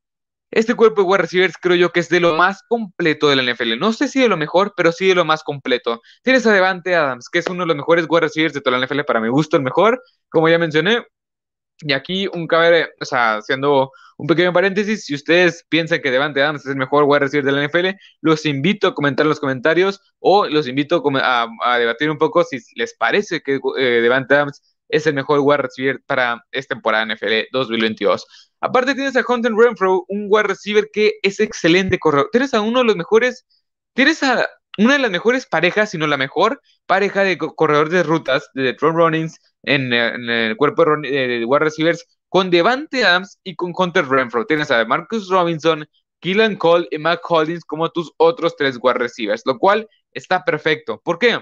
Este 0.50 0.74
cuerpo 0.74 1.02
de 1.02 1.08
wide 1.08 1.18
receivers 1.18 1.54
creo 1.60 1.76
yo 1.76 1.92
que 1.92 2.00
es 2.00 2.08
de 2.08 2.18
lo 2.20 2.36
más 2.36 2.62
completo 2.68 3.28
de 3.28 3.36
la 3.36 3.42
NFL. 3.42 3.78
No 3.78 3.92
sé 3.92 4.08
si 4.08 4.20
de 4.20 4.28
lo 4.28 4.36
mejor, 4.36 4.74
pero 4.76 4.90
sí 4.90 5.06
de 5.06 5.14
lo 5.14 5.24
más 5.24 5.44
completo. 5.44 6.00
Tienes 6.22 6.46
a 6.46 6.52
Devante 6.52 6.94
Adams, 6.94 7.28
que 7.28 7.38
es 7.38 7.46
uno 7.48 7.62
de 7.62 7.68
los 7.68 7.76
mejores 7.76 8.06
wide 8.08 8.22
receivers 8.22 8.54
de 8.54 8.60
toda 8.60 8.76
la 8.76 8.84
NFL, 8.84 9.02
para 9.02 9.20
mi 9.20 9.28
gusto 9.28 9.56
el 9.56 9.62
mejor, 9.62 10.02
como 10.28 10.48
ya 10.48 10.58
mencioné. 10.58 11.04
Y 11.82 11.92
aquí 11.92 12.28
un 12.32 12.46
cabe, 12.46 12.90
o 13.00 13.04
sea, 13.04 13.36
haciendo 13.36 13.92
un 14.18 14.26
pequeño 14.26 14.52
paréntesis, 14.52 15.04
si 15.06 15.14
ustedes 15.14 15.64
piensan 15.68 16.02
que 16.02 16.10
Devante 16.10 16.42
Adams 16.42 16.66
es 16.66 16.72
el 16.72 16.76
mejor 16.76 17.04
wide 17.04 17.20
receiver 17.20 17.44
de 17.44 17.52
la 17.52 17.66
NFL, 17.66 17.98
los 18.20 18.44
invito 18.44 18.88
a 18.88 18.94
comentar 18.94 19.24
en 19.24 19.30
los 19.30 19.40
comentarios 19.40 20.00
o 20.18 20.46
los 20.46 20.68
invito 20.68 21.02
a, 21.22 21.78
debatir 21.78 22.10
un 22.10 22.18
poco 22.18 22.44
si 22.44 22.58
les 22.74 22.94
parece 22.94 23.40
que 23.40 23.60
eh, 23.78 24.00
Devante 24.02 24.34
Adams 24.34 24.60
es 24.90 25.06
el 25.06 25.14
mejor 25.14 25.40
wide 25.40 25.58
receiver 25.58 26.00
para 26.06 26.44
esta 26.50 26.74
temporada 26.74 27.06
NFL 27.06 27.48
2022. 27.52 28.26
Aparte 28.60 28.94
tienes 28.94 29.16
a 29.16 29.24
Hunter 29.26 29.52
Renfro, 29.52 30.04
un 30.08 30.26
wide 30.28 30.44
receiver 30.44 30.88
que 30.92 31.14
es 31.22 31.40
excelente 31.40 31.98
corredor. 31.98 32.28
Tienes 32.32 32.54
a 32.54 32.60
uno 32.60 32.80
de 32.80 32.84
los 32.84 32.96
mejores, 32.96 33.46
tienes 33.94 34.22
a 34.22 34.46
una 34.78 34.94
de 34.94 34.98
las 35.00 35.10
mejores 35.10 35.46
parejas, 35.46 35.90
si 35.90 35.98
no 35.98 36.06
la 36.06 36.16
mejor 36.16 36.60
pareja 36.86 37.22
de 37.22 37.38
corredores 37.38 37.92
de 37.92 38.02
rutas 38.02 38.48
de 38.54 38.74
Tron 38.74 38.96
Runnings 38.96 39.38
en, 39.62 39.92
el 39.92 40.56
cuerpo 40.56 40.84
de 40.84 41.44
wide 41.44 41.58
receivers 41.58 42.04
con 42.28 42.50
Devante 42.50 43.04
Adams 43.04 43.38
y 43.42 43.56
con 43.56 43.72
Hunter 43.76 44.06
Renfro. 44.06 44.46
Tienes 44.46 44.70
a 44.70 44.84
Marcus 44.84 45.28
Robinson, 45.28 45.86
Keelan 46.20 46.56
Cole 46.56 46.86
y 46.90 46.98
Mac 46.98 47.20
Hollins 47.28 47.64
como 47.64 47.90
tus 47.90 48.12
otros 48.16 48.56
tres 48.56 48.78
wide 48.80 48.98
receivers, 48.98 49.42
lo 49.44 49.58
cual 49.58 49.88
está 50.12 50.44
perfecto. 50.44 51.00
¿Por 51.02 51.18
qué? 51.18 51.40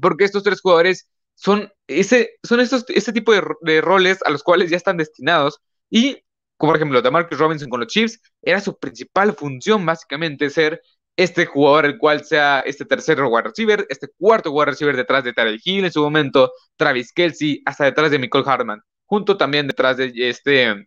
Porque 0.00 0.24
estos 0.24 0.42
tres 0.42 0.60
jugadores 0.60 1.08
son, 1.34 1.70
ese, 1.86 2.30
son 2.42 2.60
estos, 2.60 2.84
este 2.88 3.12
tipo 3.12 3.32
de, 3.32 3.80
roles 3.80 4.18
a 4.24 4.30
los 4.30 4.42
cuales 4.42 4.70
ya 4.70 4.76
están 4.76 4.96
destinados. 4.96 5.60
Y, 5.90 6.18
como 6.56 6.72
por 6.72 6.76
ejemplo, 6.76 7.10
Marcus 7.10 7.38
Robinson 7.38 7.68
con 7.68 7.80
los 7.80 7.88
Chiefs, 7.88 8.20
era 8.42 8.60
su 8.60 8.78
principal 8.78 9.34
función, 9.34 9.84
básicamente, 9.84 10.50
ser 10.50 10.80
este 11.16 11.46
jugador, 11.46 11.86
el 11.86 11.98
cual 11.98 12.24
sea 12.24 12.60
este 12.60 12.84
tercer 12.84 13.22
wide 13.22 13.42
receiver, 13.42 13.86
este 13.88 14.08
cuarto 14.18 14.50
wide 14.50 14.66
receiver 14.66 14.96
detrás 14.96 15.24
de 15.24 15.32
Tarek 15.32 15.60
Hill 15.64 15.84
en 15.84 15.92
su 15.92 16.02
momento, 16.02 16.52
Travis 16.76 17.12
Kelsey, 17.12 17.62
hasta 17.66 17.84
detrás 17.84 18.10
de 18.10 18.18
Nicole 18.18 18.44
Hartman, 18.46 18.80
junto 19.06 19.36
también 19.36 19.68
detrás 19.68 19.96
de 19.96 20.12
este 20.16 20.86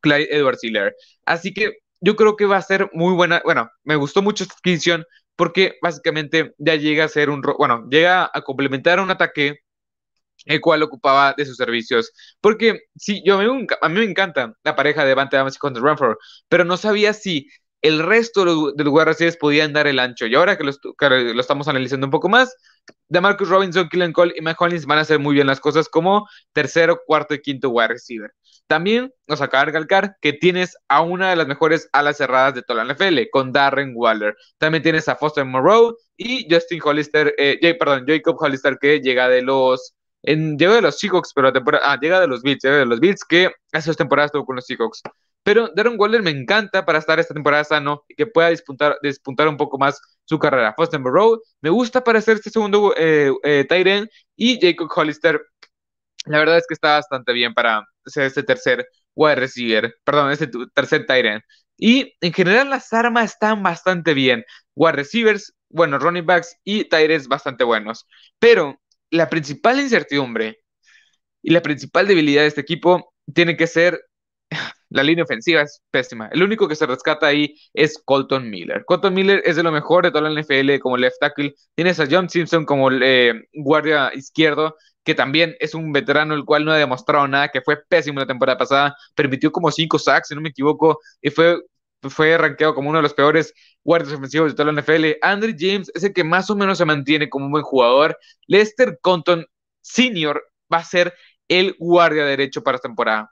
Clyde 0.00 0.28
Edward 0.30 0.58
Hiller. 0.60 0.96
Así 1.24 1.54
que 1.54 1.78
yo 2.00 2.16
creo 2.16 2.36
que 2.36 2.46
va 2.46 2.56
a 2.56 2.62
ser 2.62 2.90
muy 2.92 3.14
buena. 3.14 3.40
Bueno, 3.44 3.70
me 3.84 3.96
gustó 3.96 4.22
mucho 4.22 4.44
esta 4.44 4.54
adquisición 4.54 5.04
porque 5.36 5.78
básicamente 5.82 6.54
ya 6.58 6.76
llega 6.76 7.04
a 7.04 7.08
ser 7.08 7.30
un, 7.30 7.42
bueno, 7.58 7.86
llega 7.90 8.30
a 8.32 8.42
complementar 8.42 9.00
un 9.00 9.10
ataque 9.10 9.60
el 10.44 10.60
cual 10.60 10.82
ocupaba 10.82 11.34
de 11.36 11.46
sus 11.46 11.56
servicios. 11.56 12.12
Porque 12.40 12.80
sí, 12.96 13.22
yo 13.24 13.38
a 13.38 13.88
mí, 13.88 13.94
me 13.94 14.04
encanta 14.04 14.54
la 14.64 14.76
pareja 14.76 15.04
de 15.04 15.14
Vante 15.14 15.36
Adams 15.36 15.56
y 15.56 15.66
Hunter 15.66 15.82
Renfro, 15.82 16.18
pero 16.48 16.64
no 16.64 16.76
sabía 16.76 17.12
si 17.12 17.48
el 17.82 17.98
resto 17.98 18.72
de 18.72 18.84
los, 18.84 18.92
wide 18.94 19.32
podían 19.38 19.74
dar 19.74 19.86
el 19.86 19.98
ancho. 19.98 20.26
Y 20.26 20.34
ahora 20.34 20.56
que 20.56 20.64
lo, 20.64 21.40
estamos 21.40 21.68
analizando 21.68 22.06
un 22.06 22.10
poco 22.10 22.30
más, 22.30 22.56
de 23.08 23.20
Marcus 23.20 23.48
Robinson, 23.48 23.88
Killen 23.90 24.12
Cole 24.12 24.32
y 24.36 24.40
Mike 24.40 24.56
Collins 24.56 24.86
van 24.86 24.98
a 24.98 25.02
hacer 25.02 25.18
muy 25.18 25.34
bien 25.34 25.46
las 25.46 25.60
cosas 25.60 25.88
como 25.90 26.26
tercero, 26.52 27.00
cuarto 27.06 27.34
y 27.34 27.42
quinto 27.42 27.68
wide 27.68 27.88
receiver. 27.88 28.32
También 28.66 29.12
nos 29.26 29.42
acaba 29.42 29.62
de 29.62 29.66
recalcar 29.66 30.16
que 30.22 30.32
tienes 30.32 30.76
a 30.88 31.02
una 31.02 31.28
de 31.28 31.36
las 31.36 31.46
mejores 31.46 31.88
alas 31.92 32.16
cerradas 32.16 32.54
de 32.54 32.62
toda 32.62 32.82
la 32.82 32.94
NFL, 32.94 33.28
con 33.30 33.52
Darren 33.52 33.92
Waller. 33.94 34.34
También 34.58 34.82
tienes 34.82 35.06
a 35.08 35.16
Foster 35.16 35.44
Moreau 35.44 35.94
y 36.16 36.46
Justin 36.50 36.80
Hollister, 36.82 37.34
eh, 37.36 37.76
perdón, 37.78 38.04
Jacob 38.06 38.36
Hollister, 38.40 38.78
que 38.80 39.00
llega 39.00 39.28
de 39.28 39.42
los. 39.42 39.94
En, 40.26 40.58
llega 40.58 40.74
de 40.74 40.82
los 40.82 40.98
Seahawks, 40.98 41.32
pero 41.34 41.52
temporada, 41.52 41.92
ah, 41.92 41.98
llega 42.00 42.20
de 42.20 42.26
los 42.26 42.42
Bills, 42.42 42.62
llega 42.62 42.78
de 42.78 42.86
los 42.86 43.00
Bills, 43.00 43.24
que 43.24 43.50
hace 43.72 43.90
dos 43.90 43.96
temporadas 43.96 44.28
estuvo 44.28 44.46
con 44.46 44.56
los 44.56 44.66
Seahawks. 44.66 45.02
Pero 45.42 45.70
Darren 45.76 45.98
Waller 45.98 46.22
me 46.22 46.30
encanta 46.30 46.86
para 46.86 46.98
estar 46.98 47.18
esta 47.20 47.34
temporada 47.34 47.64
sano 47.64 48.02
y 48.08 48.14
que 48.14 48.26
pueda 48.26 48.48
despuntar, 48.48 48.96
despuntar 49.02 49.46
un 49.48 49.58
poco 49.58 49.78
más 49.78 50.00
su 50.24 50.38
carrera. 50.38 50.72
Foster 50.74 50.98
Moreau 50.98 51.40
me 51.60 51.70
gusta 51.70 52.02
para 52.02 52.20
ser 52.20 52.36
este 52.36 52.50
segundo 52.50 52.94
eh, 52.96 53.30
eh 53.44 54.08
y 54.36 54.58
Jacob 54.60 54.88
Hollister 54.94 55.40
la 56.26 56.38
verdad 56.38 56.58
es 56.58 56.66
que 56.66 56.74
está 56.74 56.94
bastante 56.94 57.32
bien 57.32 57.54
para 57.54 57.84
ser 58.06 58.24
este 58.24 58.42
tercer 58.42 58.86
wide 59.14 59.36
receiver, 59.36 59.94
perdón, 60.04 60.32
este 60.32 60.48
tercer 60.74 61.06
tight 61.06 61.42
Y 61.76 62.14
en 62.20 62.32
general 62.32 62.70
las 62.70 62.92
armas 62.92 63.32
están 63.32 63.62
bastante 63.62 64.14
bien. 64.14 64.44
Wide 64.74 64.92
receivers, 64.92 65.54
bueno, 65.68 65.98
running 65.98 66.26
backs 66.26 66.56
y 66.64 66.84
tight 66.84 67.26
bastante 67.28 67.64
buenos. 67.64 68.06
Pero 68.38 68.80
la 69.14 69.28
principal 69.28 69.80
incertidumbre 69.80 70.58
y 71.42 71.50
la 71.52 71.62
principal 71.62 72.06
debilidad 72.06 72.42
de 72.42 72.48
este 72.48 72.60
equipo 72.60 73.14
tiene 73.32 73.56
que 73.56 73.66
ser 73.66 74.00
la 74.90 75.02
línea 75.02 75.24
ofensiva 75.24 75.62
es 75.62 75.82
pésima. 75.90 76.28
El 76.32 76.42
único 76.42 76.68
que 76.68 76.76
se 76.76 76.86
rescata 76.86 77.26
ahí 77.26 77.56
es 77.72 78.00
Colton 78.04 78.48
Miller. 78.48 78.84
Colton 78.86 79.12
Miller 79.12 79.42
es 79.44 79.56
de 79.56 79.62
lo 79.62 79.72
mejor 79.72 80.04
de 80.04 80.10
toda 80.10 80.28
la 80.28 80.40
NFL 80.40 80.78
como 80.80 80.96
left 80.96 81.16
tackle. 81.18 81.54
Tienes 81.74 81.98
a 81.98 82.06
John 82.08 82.28
Simpson 82.28 82.64
como 82.64 82.90
eh, 82.92 83.34
guardia 83.54 84.12
izquierdo 84.14 84.76
que 85.04 85.14
también 85.14 85.54
es 85.60 85.74
un 85.74 85.92
veterano 85.92 86.34
el 86.34 86.44
cual 86.44 86.64
no 86.64 86.72
ha 86.72 86.78
demostrado 86.78 87.28
nada, 87.28 87.48
que 87.48 87.60
fue 87.60 87.76
pésimo 87.86 88.20
la 88.20 88.26
temporada 88.26 88.58
pasada, 88.58 88.96
permitió 89.14 89.52
como 89.52 89.70
cinco 89.70 89.98
sacks, 89.98 90.28
si 90.28 90.34
no 90.34 90.40
me 90.40 90.48
equivoco, 90.48 90.98
y 91.20 91.30
fue, 91.30 91.60
fue 92.10 92.36
rankeado 92.36 92.74
como 92.74 92.90
uno 92.90 92.98
de 92.98 93.02
los 93.02 93.14
peores 93.14 93.54
guardias 93.82 94.14
ofensivos 94.14 94.52
de 94.52 94.56
toda 94.56 94.72
la 94.72 94.80
NFL. 94.80 95.18
Andrew 95.22 95.54
James 95.58 95.90
es 95.94 96.04
el 96.04 96.12
que 96.12 96.24
más 96.24 96.50
o 96.50 96.56
menos 96.56 96.78
se 96.78 96.84
mantiene 96.84 97.28
como 97.28 97.46
un 97.46 97.52
buen 97.52 97.64
jugador. 97.64 98.18
Lester 98.46 98.98
Compton 99.02 99.46
Sr. 99.82 100.42
va 100.72 100.78
a 100.78 100.84
ser 100.84 101.14
el 101.48 101.76
guardia 101.78 102.24
derecho 102.24 102.62
para 102.62 102.76
esta 102.76 102.88
temporada. 102.88 103.30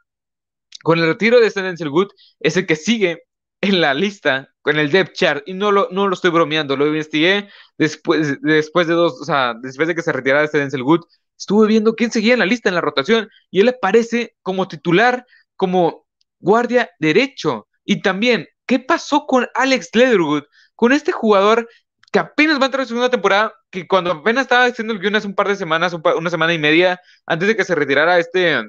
Con 0.82 0.98
el 0.98 1.06
retiro 1.06 1.40
de 1.40 1.50
Steven 1.50 1.76
Good, 1.76 2.08
es 2.40 2.56
el 2.56 2.66
que 2.66 2.76
sigue 2.76 3.22
en 3.60 3.80
la 3.80 3.94
lista 3.94 4.52
con 4.60 4.78
el 4.78 4.90
depth 4.90 5.14
chart 5.14 5.42
y 5.46 5.54
no 5.54 5.70
lo, 5.72 5.88
no 5.90 6.08
lo 6.08 6.14
estoy 6.14 6.30
bromeando, 6.30 6.76
lo 6.76 6.86
investigué 6.86 7.48
después, 7.78 8.40
después 8.42 8.86
de 8.88 8.94
dos, 8.94 9.20
o 9.20 9.24
sea, 9.24 9.54
después 9.60 9.88
de 9.88 9.94
que 9.94 10.02
se 10.02 10.12
retirara 10.12 10.46
Denzel 10.46 10.82
Good, 10.82 11.04
estuve 11.38 11.68
viendo 11.68 11.94
quién 11.94 12.10
seguía 12.10 12.34
en 12.34 12.40
la 12.40 12.46
lista 12.46 12.68
en 12.68 12.74
la 12.74 12.80
rotación 12.80 13.28
y 13.50 13.60
él 13.60 13.68
aparece 13.68 14.36
como 14.42 14.68
titular, 14.68 15.24
como 15.56 16.06
guardia 16.40 16.90
derecho. 16.98 17.68
Y 17.84 18.02
también, 18.02 18.46
¿qué 18.72 18.78
pasó 18.78 19.26
con 19.26 19.46
Alex 19.52 19.90
Leatherwood? 19.92 20.44
Con 20.74 20.92
este 20.92 21.12
jugador 21.12 21.68
que 22.10 22.18
apenas 22.18 22.58
va 22.58 22.62
a 22.62 22.66
entrar 22.66 22.80
en 22.80 22.88
segunda 22.88 23.10
temporada, 23.10 23.52
que 23.70 23.86
cuando 23.86 24.10
apenas 24.12 24.44
estaba 24.44 24.64
haciendo 24.64 24.94
el 24.94 24.98
guion 24.98 25.14
hace 25.14 25.26
un 25.26 25.34
par 25.34 25.48
de 25.48 25.56
semanas, 25.56 25.94
una 26.16 26.30
semana 26.30 26.54
y 26.54 26.58
media, 26.58 26.98
antes 27.26 27.48
de 27.48 27.54
que 27.54 27.66
se 27.66 27.74
retirara 27.74 28.18
este, 28.18 28.62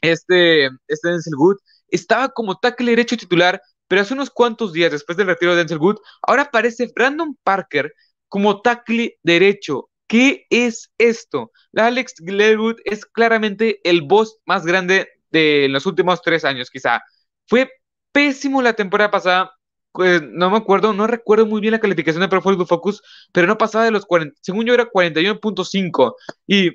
este, 0.00 0.66
este 0.88 1.08
Denzel 1.08 1.36
Wood, 1.36 1.58
estaba 1.86 2.30
como 2.30 2.58
tackle 2.58 2.90
derecho 2.90 3.16
titular, 3.16 3.62
pero 3.86 4.02
hace 4.02 4.12
unos 4.12 4.28
cuantos 4.28 4.72
días 4.72 4.90
después 4.90 5.16
del 5.16 5.28
retiro 5.28 5.52
de 5.52 5.58
Denzel 5.58 5.78
Wood, 5.78 5.98
ahora 6.22 6.42
aparece 6.42 6.90
Brandon 6.92 7.38
Parker 7.44 7.94
como 8.28 8.60
tackle 8.60 9.20
derecho. 9.22 9.88
¿Qué 10.08 10.46
es 10.50 10.90
esto? 10.98 11.52
La 11.70 11.86
Alex 11.86 12.14
Glenwood 12.18 12.80
es 12.84 13.06
claramente 13.06 13.78
el 13.88 14.02
boss 14.02 14.38
más 14.46 14.66
grande 14.66 15.06
de 15.30 15.68
los 15.70 15.86
últimos 15.86 16.22
tres 16.22 16.44
años, 16.44 16.70
quizá. 16.70 17.00
Fue 17.46 17.70
pésimo 18.12 18.62
la 18.62 18.74
temporada 18.74 19.10
pasada. 19.10 19.52
Pues, 19.92 20.22
no 20.22 20.50
me 20.50 20.56
acuerdo, 20.56 20.92
no 20.94 21.06
recuerdo 21.06 21.46
muy 21.46 21.60
bien 21.60 21.72
la 21.72 21.80
calificación 21.80 22.22
de 22.22 22.28
Pro 22.28 22.40
Football 22.40 22.66
Focus, 22.66 23.02
pero 23.32 23.46
no 23.46 23.58
pasaba 23.58 23.84
de 23.84 23.90
los 23.90 24.06
40, 24.06 24.38
según 24.40 24.64
yo 24.64 24.74
era 24.74 24.88
41.5 24.90 26.14
y 26.46 26.70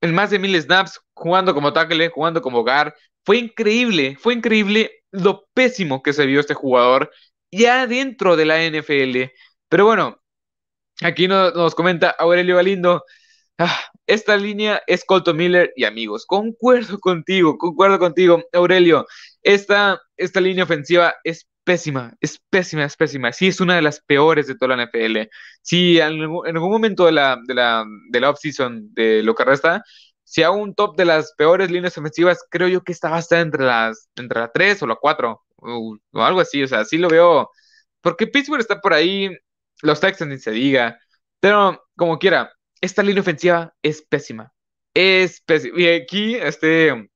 en 0.00 0.14
más 0.14 0.30
de 0.30 0.38
mil 0.38 0.60
snaps, 0.60 1.00
jugando 1.14 1.54
como 1.54 1.72
tackle, 1.72 2.08
jugando 2.08 2.40
como 2.42 2.60
hogar. 2.60 2.94
Fue 3.24 3.38
increíble, 3.38 4.16
fue 4.20 4.34
increíble 4.34 5.02
lo 5.10 5.46
pésimo 5.54 6.02
que 6.02 6.12
se 6.12 6.26
vio 6.26 6.40
este 6.40 6.54
jugador 6.54 7.10
ya 7.50 7.86
dentro 7.86 8.36
de 8.36 8.44
la 8.46 8.62
NFL. 8.64 9.32
Pero 9.68 9.86
bueno, 9.86 10.18
Aquí 11.02 11.26
nos, 11.28 11.74
comenta 11.74 12.10
Aurelio 12.10 12.56
Galindo. 12.56 13.04
Ah, 13.58 13.80
esta 14.06 14.36
línea 14.36 14.82
es 14.86 15.04
Colton 15.04 15.36
Miller 15.36 15.72
y 15.76 15.84
amigos. 15.84 16.24
Concuerdo 16.26 16.98
contigo, 17.00 17.58
concuerdo 17.58 17.98
contigo, 17.98 18.42
Aurelio. 18.52 19.06
Esta, 19.44 20.00
esta 20.16 20.40
línea 20.40 20.64
ofensiva 20.64 21.14
es 21.22 21.46
pésima, 21.64 22.14
es 22.20 22.40
pésima, 22.50 22.84
es 22.84 22.96
pésima. 22.96 23.32
Sí, 23.32 23.48
es 23.48 23.60
una 23.60 23.76
de 23.76 23.82
las 23.82 24.00
peores 24.00 24.46
de 24.46 24.56
toda 24.56 24.76
la 24.76 24.84
NFL. 24.84 25.28
Sí, 25.62 25.98
en, 26.00 26.22
algún 26.22 26.70
momento 26.70 27.06
de 27.06 27.12
la, 27.12 27.38
de 27.46 27.54
la, 27.54 27.84
de 28.10 28.20
la 28.20 28.30
offseason 28.30 28.92
de 28.94 29.22
lo 29.22 29.34
que 29.34 29.44
resta, 29.44 29.84
si 30.24 30.42
hago 30.42 30.56
un 30.56 30.74
top 30.74 30.96
de 30.96 31.04
las 31.04 31.34
peores 31.36 31.70
líneas 31.70 31.96
ofensivas, 31.98 32.44
creo 32.50 32.68
yo 32.68 32.82
que 32.82 32.92
esta 32.92 33.10
va 33.10 33.16
a 33.16 33.20
estar 33.20 33.40
entre 33.40 33.64
las 33.64 34.08
entre 34.16 34.40
la 34.40 34.50
3 34.52 34.82
o 34.82 34.86
la 34.86 34.96
4 34.96 35.42
o, 35.56 35.96
o 36.12 36.22
algo 36.22 36.40
así. 36.40 36.62
O 36.62 36.68
sea, 36.68 36.84
sí 36.84 36.98
lo 36.98 37.08
veo. 37.08 37.50
Porque 38.00 38.26
Pittsburgh 38.26 38.60
está 38.60 38.80
por 38.80 38.94
ahí 38.94 39.30
los 39.82 40.00
Texans 40.00 40.30
ni 40.30 40.38
se 40.38 40.50
diga. 40.52 40.98
Pero 41.40 41.84
como 41.96 42.18
quiera, 42.18 42.52
esta 42.80 43.02
línea 43.02 43.22
ofensiva 43.22 43.74
es 43.82 44.02
pésima. 44.02 44.52
Es 44.94 45.40
pésima. 45.42 45.80
Y 45.80 45.86
aquí, 45.88 46.34
este, 46.36 47.08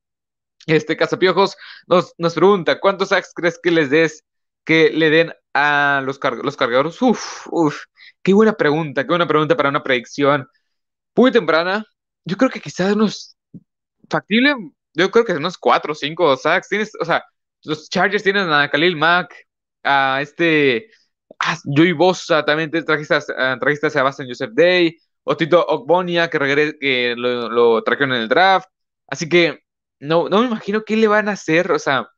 este 0.77 0.97
Cazapiojos 0.97 1.57
nos, 1.87 2.15
nos 2.19 2.35
pregunta, 2.35 2.81
¿cuántos 2.81 3.11
sacks 3.11 3.33
crees 3.35 3.59
que 3.63 3.71
les 3.71 3.91
des, 3.91 4.25
que 4.65 4.91
le 4.91 5.11
den 5.11 5.33
a 5.55 6.03
los, 6.05 6.19
los 6.43 6.57
cargadores? 6.57 7.01
Uf, 7.03 7.47
uf, 7.51 7.85
qué 8.23 8.33
buena 8.35 8.53
pregunta, 8.53 9.03
qué 9.03 9.09
buena 9.09 9.27
pregunta 9.27 9.57
para 9.57 9.71
una 9.71 9.83
predicción 9.83 10.47
muy 11.15 11.33
temprana. 11.33 11.85
Yo 12.25 12.37
creo 12.37 12.51
que 12.51 12.61
quizás 12.61 12.95
unos 12.95 13.37
factible, 14.11 14.55
yo 14.95 15.11
creo 15.11 15.25
que 15.25 15.33
unos 15.33 15.59
4 15.59 15.93
o 15.93 15.95
5 15.95 16.37
sacks. 16.37 16.69
Tienes, 16.69 16.93
o 17.01 17.05
sea, 17.05 17.25
los 17.65 17.89
Chargers 17.89 18.23
tienen 18.23 18.53
a 18.53 18.71
Khalil 18.71 18.97
Mack, 18.97 19.35
a 19.83 20.21
este 20.23 20.91
Ah, 21.39 21.57
Joey 21.65 21.93
Bosa 21.93 22.45
también 22.45 22.71
trajiste 22.71 23.15
a, 23.15 23.59
trajiste 23.59 23.87
a 23.87 23.91
Sebastian 23.91 24.29
Joseph 24.29 24.51
Day, 24.55 24.97
o 25.23 25.37
Tito 25.37 25.65
Ogbonia, 25.67 26.29
que, 26.29 26.39
que 26.81 27.15
lo, 27.17 27.49
lo, 27.49 27.83
trajeron 27.83 28.15
en 28.15 28.23
el 28.23 28.29
draft. 28.29 28.69
Así 29.07 29.29
que 29.29 29.61
no, 30.01 30.29
no 30.29 30.41
me 30.41 30.47
imagino 30.47 30.85
qué 30.85 30.97
le 30.97 31.09
van 31.09 31.29
a 31.29 31.33
hacer. 31.33 31.73
O 31.73 31.79
sea, 31.79 32.09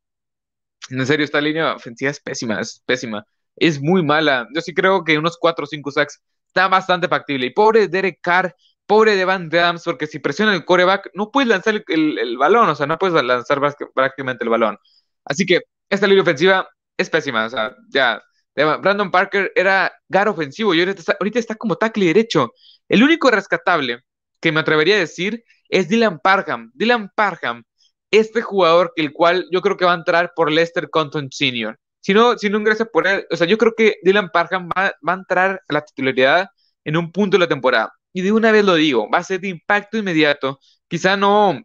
en 0.91 1.07
serio, 1.07 1.25
esta 1.25 1.41
línea 1.41 1.75
ofensiva 1.75 2.11
es 2.11 2.21
pésima, 2.21 2.61
es 2.61 2.83
pésima. 2.87 3.25
Es 3.57 3.81
muy 3.81 4.03
mala. 4.03 4.47
Yo 4.55 4.61
sí 4.61 4.75
creo 4.75 5.05
que 5.05 5.19
unos 5.19 5.37
4 5.39 5.65
o 5.65 5.67
5 5.67 5.91
sacks 5.91 6.21
está 6.47 6.69
bastante 6.69 7.09
factible. 7.09 7.47
Y 7.47 7.51
pobre 7.51 7.89
Derek 7.89 8.21
Carr, 8.23 8.55
pobre 8.87 9.17
Devan 9.17 9.49
Dams, 9.49 9.85
porque 9.85 10.07
si 10.07 10.19
presiona 10.19 10.55
el 10.55 10.65
coreback, 10.65 11.11
no 11.15 11.31
puedes 11.31 11.49
lanzar 11.49 11.75
el, 11.87 12.19
el, 12.19 12.37
balón, 12.39 12.69
o 12.69 12.75
sea, 12.75 12.87
no 12.87 12.99
puedes 12.99 13.23
lanzar 13.23 13.61
prácticamente 13.95 14.45
el 14.45 14.51
balón. 14.51 14.79
Así 15.25 15.47
que 15.47 15.61
esta 15.89 16.07
línea 16.07 16.23
ofensiva 16.23 16.69
es 16.97 17.11
pésima, 17.11 17.47
o 17.47 17.51
sea, 17.51 17.77
ya 17.89 18.21
Brandon 18.55 19.11
Parker 19.11 19.53
era 19.55 19.93
gar 20.09 20.29
ofensivo 20.29 20.75
y 20.75 20.81
ahorita 20.81 21.39
está, 21.39 21.55
como 21.55 21.77
tackle 21.77 22.07
derecho. 22.07 22.53
El 22.89 23.03
único 23.03 23.31
rescatable 23.31 24.01
que 24.41 24.53
me 24.53 24.61
atrevería 24.61 24.97
a 24.97 25.01
decir 25.01 25.45
es 25.69 25.89
Dylan 25.89 26.19
Parham. 26.19 26.71
Dylan 26.75 27.11
Parham, 27.15 27.63
este 28.11 28.43
jugador 28.43 28.93
el 28.97 29.13
cual 29.13 29.47
yo 29.53 29.61
creo 29.61 29.77
que 29.77 29.85
va 29.85 29.93
a 29.93 29.97
entrar 29.97 30.33
por 30.35 30.51
Lester 30.51 30.91
Compton 30.91 31.29
Sr. 31.31 31.79
Si 32.01 32.15
no, 32.15 32.39
si 32.39 32.49
no 32.49 32.59
ingresa 32.59 32.87
por 32.87 33.07
él, 33.07 33.27
o 33.31 33.37
sea, 33.37 33.47
yo 33.47 33.59
creo 33.59 33.75
que 33.77 33.97
Dylan 34.03 34.31
Parham 34.31 34.69
va, 34.77 34.95
va 35.07 35.13
a 35.13 35.17
entrar 35.17 35.63
a 35.69 35.73
la 35.73 35.85
titularidad 35.85 36.49
en 36.85 36.97
un 36.97 37.13
punto 37.13 37.37
de 37.37 37.41
la 37.41 37.49
temporada. 37.49 37.93
Y 38.13 38.23
de 38.23 38.33
una 38.33 38.53
vez 38.53 38.65
lo 38.65 38.75
digo, 38.75 39.09
va 39.11 39.19
a 39.19 39.25
ser 39.25 39.41
de 39.41 39.49
impacto 39.49 39.99
inmediato. 39.99 40.59
Quizá 40.89 41.17
no 41.17 41.61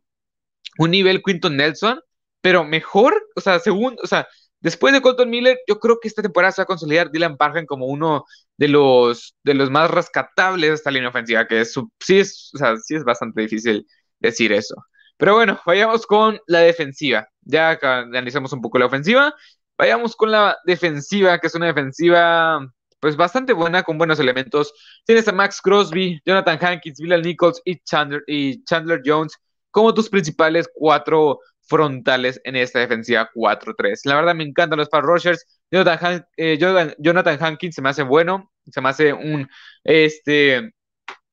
un 0.78 0.92
nivel 0.92 1.22
Quinton 1.24 1.56
Nelson, 1.58 2.00
pero 2.42 2.64
mejor, 2.64 3.14
o 3.36 3.42
sea, 3.42 3.60
según, 3.60 3.96
o 4.04 4.08
sea, 4.08 4.28
Después 4.66 4.96
de 4.96 5.02
Colton 5.02 5.30
Miller, 5.30 5.60
yo 5.68 5.80
creo 5.80 6.00
que 6.02 6.08
esta 6.08 6.24
temporada 6.24 6.52
se 6.52 6.60
va 6.60 6.64
a 6.64 6.66
consolidar 6.66 7.12
Dylan 7.12 7.38
Parham 7.38 7.68
como 7.68 7.86
uno 7.86 8.26
de 8.58 8.68
los, 8.68 9.36
de 9.44 9.54
los 9.54 9.70
más 9.70 9.92
rescatables 9.92 10.70
de 10.72 10.74
esta 10.74 10.90
línea 10.90 11.10
ofensiva, 11.10 11.46
que 11.46 11.62
es, 11.62 11.76
sí, 12.00 12.18
es, 12.18 12.50
o 12.56 12.58
sea, 12.58 12.76
sí 12.78 12.96
es 12.96 13.04
bastante 13.04 13.42
difícil 13.42 13.86
decir 14.20 14.52
eso. 14.52 14.74
Pero 15.18 15.36
bueno, 15.36 15.60
vayamos 15.66 16.06
con 16.06 16.40
la 16.48 16.60
defensiva. 16.60 17.28
Ya 17.42 17.78
analizamos 17.82 18.52
un 18.54 18.62
poco 18.62 18.80
la 18.80 18.88
ofensiva. 18.88 19.34
Vayamos 19.78 20.16
con 20.16 20.32
la 20.32 20.58
defensiva, 20.66 21.40
que 21.40 21.48
es 21.48 21.56
una 21.56 21.68
defensiva 21.68 22.60
pues 23.00 23.16
bastante 23.16 23.54
buena, 23.54 23.84
con 23.84 23.98
buenos 23.98 24.20
elementos. 24.20 24.74
Tienes 25.06 25.28
a 25.28 25.32
Max 25.32 25.62
Crosby, 25.62 26.20
Jonathan 26.26 26.58
Hankins, 26.60 27.00
Bilal 27.00 27.22
Nichols 27.22 27.62
y 27.64 27.80
Chandler, 27.80 28.24
y 28.28 28.64
Chandler 28.64 29.02
Jones 29.06 29.38
como 29.70 29.94
tus 29.94 30.10
principales 30.10 30.70
cuatro 30.74 31.40
frontales 31.68 32.40
en 32.46 32.56
esta 32.56 32.80
defensiva 32.80 33.30
4-3. 33.34 34.02
La 34.06 34.16
verdad 34.16 34.34
me 34.34 34.44
encantan 34.44 34.80
los 34.80 34.90
rushers. 34.90 35.46
Jonathan, 35.70 36.26
eh, 36.38 36.58
Jonathan 36.58 37.38
Hankins 37.42 37.76
se 37.76 37.82
me 37.82 37.90
hace 37.90 38.04
bueno, 38.04 38.52
se 38.72 38.82
me 38.82 38.90
hace 38.90 39.14
un, 39.14 39.48
este, 39.84 40.72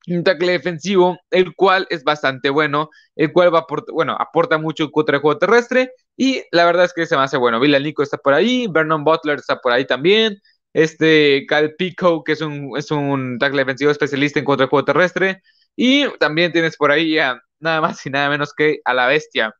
un 0.07 0.23
tackle 0.23 0.53
defensivo, 0.53 1.17
el 1.31 1.55
cual 1.55 1.87
es 1.89 2.03
bastante 2.03 2.49
bueno, 2.49 2.89
el 3.15 3.31
cual 3.31 3.53
va 3.53 3.59
a 3.59 3.65
bueno, 3.93 4.15
aporta 4.19 4.57
mucho 4.57 4.91
contra 4.91 5.15
el 5.17 5.21
juego 5.21 5.39
terrestre 5.39 5.91
y 6.17 6.43
la 6.51 6.65
verdad 6.65 6.85
es 6.85 6.93
que 6.93 7.05
se 7.05 7.15
me 7.15 7.23
hace 7.23 7.37
bueno. 7.37 7.59
Vila 7.59 7.79
Nico 7.79 8.03
está 8.03 8.17
por 8.17 8.33
ahí, 8.33 8.67
Vernon 8.69 9.03
Butler 9.03 9.39
está 9.39 9.57
por 9.59 9.71
ahí 9.71 9.85
también, 9.85 10.37
este 10.73 11.45
Cal 11.47 11.75
Pico, 11.77 12.23
que 12.23 12.33
es 12.33 12.41
un, 12.41 12.71
es 12.77 12.91
un 12.91 13.37
tackle 13.39 13.59
defensivo 13.61 13.91
especialista 13.91 14.39
en 14.39 14.45
contra 14.45 14.65
el 14.65 14.69
juego 14.69 14.85
terrestre, 14.85 15.41
y 15.75 16.07
también 16.19 16.51
tienes 16.51 16.77
por 16.77 16.91
ahí 16.91 17.17
a 17.19 17.39
nada 17.59 17.81
más 17.81 18.05
y 18.05 18.09
nada 18.09 18.29
menos 18.29 18.53
que 18.53 18.79
a 18.85 18.93
la 18.93 19.07
bestia, 19.07 19.55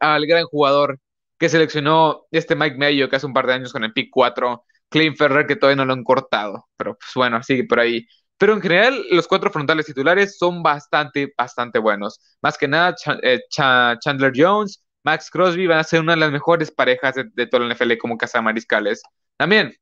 al 0.00 0.26
gran 0.26 0.44
jugador 0.46 0.98
que 1.38 1.48
seleccionó 1.48 2.26
este 2.30 2.54
Mike 2.56 2.76
Mayo, 2.78 3.08
que 3.08 3.16
hace 3.16 3.26
un 3.26 3.32
par 3.32 3.46
de 3.46 3.54
años 3.54 3.72
con 3.72 3.84
el 3.84 3.92
pick 3.92 4.08
4, 4.10 4.64
Clint 4.88 5.16
Ferrer, 5.16 5.46
que 5.46 5.56
todavía 5.56 5.76
no 5.76 5.86
lo 5.86 5.92
han 5.94 6.04
cortado, 6.04 6.68
pero 6.76 6.94
pues 6.98 7.10
bueno, 7.14 7.42
sigue 7.42 7.64
por 7.64 7.80
ahí. 7.80 8.06
Pero 8.40 8.54
en 8.54 8.62
general, 8.62 9.04
los 9.10 9.28
cuatro 9.28 9.50
frontales 9.50 9.84
titulares 9.84 10.38
son 10.38 10.62
bastante, 10.62 11.30
bastante 11.36 11.78
buenos. 11.78 12.18
Más 12.40 12.56
que 12.56 12.66
nada, 12.66 12.96
eh, 13.22 13.40
Chandler 13.50 14.32
Jones, 14.34 14.82
Max 15.04 15.28
Crosby 15.30 15.66
van 15.66 15.80
a 15.80 15.84
ser 15.84 16.00
una 16.00 16.14
de 16.14 16.20
las 16.20 16.32
mejores 16.32 16.70
parejas 16.70 17.16
de, 17.16 17.46
toda 17.46 17.66
la 17.66 17.74
NFL 17.74 17.98
como 17.98 18.16
casa 18.16 18.40
mariscales. 18.40 19.02
También 19.36 19.74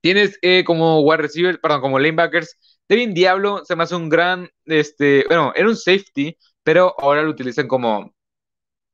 tienes 0.00 0.38
eh, 0.42 0.62
como 0.64 1.00
wide 1.00 1.16
receiver, 1.22 1.60
perdón, 1.60 1.80
como 1.80 1.98
lanebackers, 1.98 2.56
Devin 2.88 3.12
Diablo 3.12 3.64
se 3.64 3.74
me 3.74 3.82
hace 3.82 3.96
un 3.96 4.08
gran, 4.08 4.48
este, 4.66 5.24
bueno, 5.26 5.52
era 5.56 5.68
un 5.68 5.76
safety, 5.76 6.36
pero 6.62 6.94
ahora 7.00 7.22
lo 7.22 7.30
utilizan 7.30 7.66
como, 7.66 8.14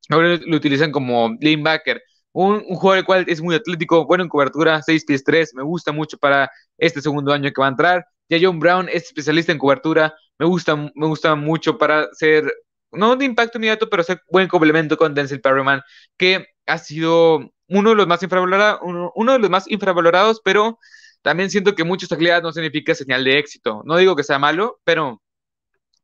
ahora 0.08 0.38
lo 0.42 0.56
utilizan 0.56 0.90
como 0.90 1.36
lanebacker. 1.38 2.02
Un, 2.32 2.64
un, 2.66 2.76
jugador 2.76 2.98
el 3.00 3.04
cual 3.04 3.24
es 3.28 3.42
muy 3.42 3.56
atlético, 3.56 4.06
bueno 4.06 4.24
en 4.24 4.30
cobertura, 4.30 4.80
6 4.80 5.04
pies 5.04 5.22
3, 5.22 5.54
me 5.54 5.64
gusta 5.64 5.92
mucho 5.92 6.16
para 6.16 6.50
este 6.78 7.02
segundo 7.02 7.32
año 7.34 7.50
que 7.52 7.60
va 7.60 7.66
a 7.66 7.70
entrar. 7.70 8.06
Ya 8.30 8.38
John 8.40 8.60
Brown 8.60 8.88
es 8.88 9.04
especialista 9.04 9.52
en 9.52 9.58
cobertura. 9.58 10.14
Me 10.38 10.46
gusta, 10.46 10.76
me 10.76 11.06
gusta 11.06 11.34
mucho 11.34 11.76
para 11.76 12.08
ser, 12.12 12.50
no 12.92 13.16
de 13.16 13.24
impacto 13.24 13.58
inmediato, 13.58 13.90
pero 13.90 14.04
ser 14.04 14.22
buen 14.30 14.48
complemento 14.48 14.96
con 14.96 15.14
Denzel 15.14 15.40
Perryman, 15.40 15.82
que 16.16 16.46
ha 16.66 16.78
sido 16.78 17.52
uno 17.68 17.90
de 17.90 17.96
los 17.96 18.06
más 18.06 18.22
infravalorados, 18.22 18.80
uno, 18.82 19.32
de 19.32 19.38
los 19.40 19.50
más 19.50 19.68
infravalorados, 19.68 20.40
pero 20.44 20.78
también 21.22 21.50
siento 21.50 21.74
que 21.74 21.84
muchas 21.84 22.08
tackleadas 22.08 22.42
no 22.42 22.52
significa 22.52 22.94
señal 22.94 23.24
de 23.24 23.38
éxito. 23.38 23.82
No 23.84 23.96
digo 23.96 24.14
que 24.14 24.24
sea 24.24 24.38
malo, 24.38 24.80
pero 24.84 25.20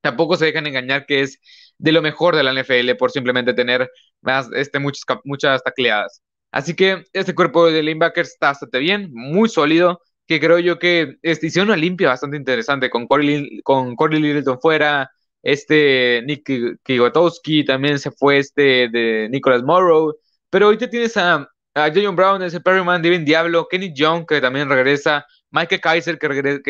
tampoco 0.00 0.36
se 0.36 0.46
dejan 0.46 0.66
engañar 0.66 1.06
que 1.06 1.22
es 1.22 1.40
de 1.78 1.92
lo 1.92 2.02
mejor 2.02 2.34
de 2.36 2.42
la 2.42 2.52
NFL 2.52 2.96
por 2.98 3.12
simplemente 3.12 3.54
tener 3.54 3.88
más, 4.20 4.48
este, 4.52 4.80
muchas, 4.80 5.04
muchas 5.24 5.62
tacleadas. 5.62 6.22
Así 6.50 6.74
que 6.74 7.04
este 7.12 7.34
cuerpo 7.34 7.66
de 7.66 7.82
linebackers 7.82 8.30
está 8.30 8.48
bastante 8.48 8.78
bien, 8.80 9.10
muy 9.12 9.48
sólido 9.48 10.00
que 10.26 10.40
creo 10.40 10.58
yo 10.58 10.78
que 10.78 11.16
este, 11.22 11.46
hicieron 11.46 11.68
una 11.70 11.76
limpia 11.76 12.08
bastante 12.08 12.36
interesante 12.36 12.90
con 12.90 13.06
Corey, 13.06 13.60
con 13.62 13.96
Corey 13.96 14.20
Littleton 14.20 14.60
fuera, 14.60 15.10
este 15.42 16.22
Nick 16.26 16.80
Kigotowski 16.82 17.64
también 17.64 17.98
se 17.98 18.10
fue 18.10 18.38
este 18.38 18.88
de 18.88 19.28
Nicholas 19.30 19.62
Morrow, 19.62 20.16
pero 20.50 20.66
ahorita 20.66 20.90
tienes 20.90 21.16
a, 21.16 21.48
a 21.74 21.92
John 21.94 22.16
Brown, 22.16 22.42
ese 22.42 22.60
Perryman, 22.60 23.02
Devin 23.02 23.24
Diablo, 23.24 23.68
Kenny 23.68 23.92
Young 23.94 24.26
que 24.26 24.40
también 24.40 24.68
regresa, 24.68 25.24
Michael 25.50 25.80
Kaiser 25.80 26.18
que, 26.18 26.28
regresa, 26.28 26.60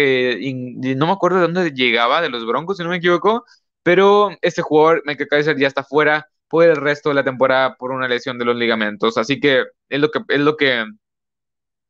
no 0.96 1.06
me 1.06 1.12
acuerdo 1.12 1.38
de 1.38 1.42
dónde 1.42 1.70
llegaba, 1.70 2.20
de 2.20 2.28
los 2.28 2.44
Broncos 2.46 2.76
si 2.76 2.82
no 2.82 2.90
me 2.90 2.96
equivoco, 2.96 3.46
pero 3.82 4.30
este 4.42 4.62
jugador, 4.62 5.02
Michael 5.06 5.28
Kaiser, 5.30 5.58
ya 5.58 5.68
está 5.68 5.82
fuera 5.82 6.28
por 6.48 6.64
el 6.64 6.76
resto 6.76 7.08
de 7.08 7.14
la 7.16 7.24
temporada 7.24 7.76
por 7.76 7.92
una 7.92 8.08
lesión 8.08 8.38
de 8.38 8.44
los 8.44 8.56
ligamentos, 8.56 9.16
así 9.16 9.40
que 9.40 9.64
es 9.88 10.00
lo 10.00 10.10
que 10.10 10.20
es 10.28 10.40
lo 10.40 10.56
que 10.56 10.84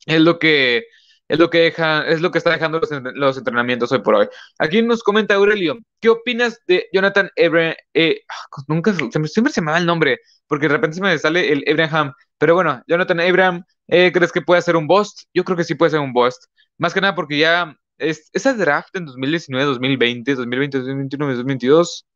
es 0.07 0.21
lo 0.21 0.39
que 0.39 0.85
es 1.29 1.39
lo 1.39 1.51
que 1.51 1.59
deja, 1.59 2.07
es 2.07 2.21
lo 2.21 2.31
que 2.31 2.39
está 2.39 2.51
dejando 2.51 2.81
los, 3.15 3.39
entrenamientos 3.39 3.91
hoy 3.93 4.01
por 4.01 4.15
hoy. 4.15 4.29
Aquí 4.59 4.83
nos 4.83 5.03
comenta 5.03 5.35
Aurelio, 5.35 5.79
¿qué 6.01 6.09
opinas 6.09 6.61
de 6.67 6.89
Jonathan 6.93 7.31
Abraham? 7.45 7.75
Eh, 7.95 8.21
ah, 8.29 8.63
nunca 8.69 8.95
siempre 8.95 9.53
se 9.53 9.61
me 9.61 9.73
va 9.73 9.79
el 9.79 9.87
nombre, 9.87 10.21
porque 10.47 10.69
de 10.69 10.75
repente 10.75 10.97
se 10.97 11.03
me 11.03 11.19
sale 11.19 11.53
el 11.53 11.65
Abraham. 11.69 12.13
Pero 12.39 12.55
bueno, 12.55 12.83
Jonathan 12.87 13.21
Abraham, 13.21 13.65
eh, 13.89 14.13
¿crees 14.13 14.33
que 14.33 14.43
puede 14.43 14.63
ser 14.63 14.77
un 14.77 14.87
bust? 14.87 15.23
Yo 15.35 15.45
creo 15.45 15.57
que 15.57 15.65
sí 15.65 15.75
puede 15.75 15.91
ser 15.91 16.01
un 16.01 16.13
bust. 16.13 16.45
Más 16.79 16.95
que 16.95 17.01
nada 17.01 17.15
porque 17.15 17.39
ya 17.39 17.77
es, 17.99 18.31
esa 18.33 18.55
draft 18.55 18.95
en 18.97 19.07
2019, 19.07 19.65
2020, 19.67 20.35
2020, 20.35 20.79
2021, 20.79 21.27
2022. 21.27 22.07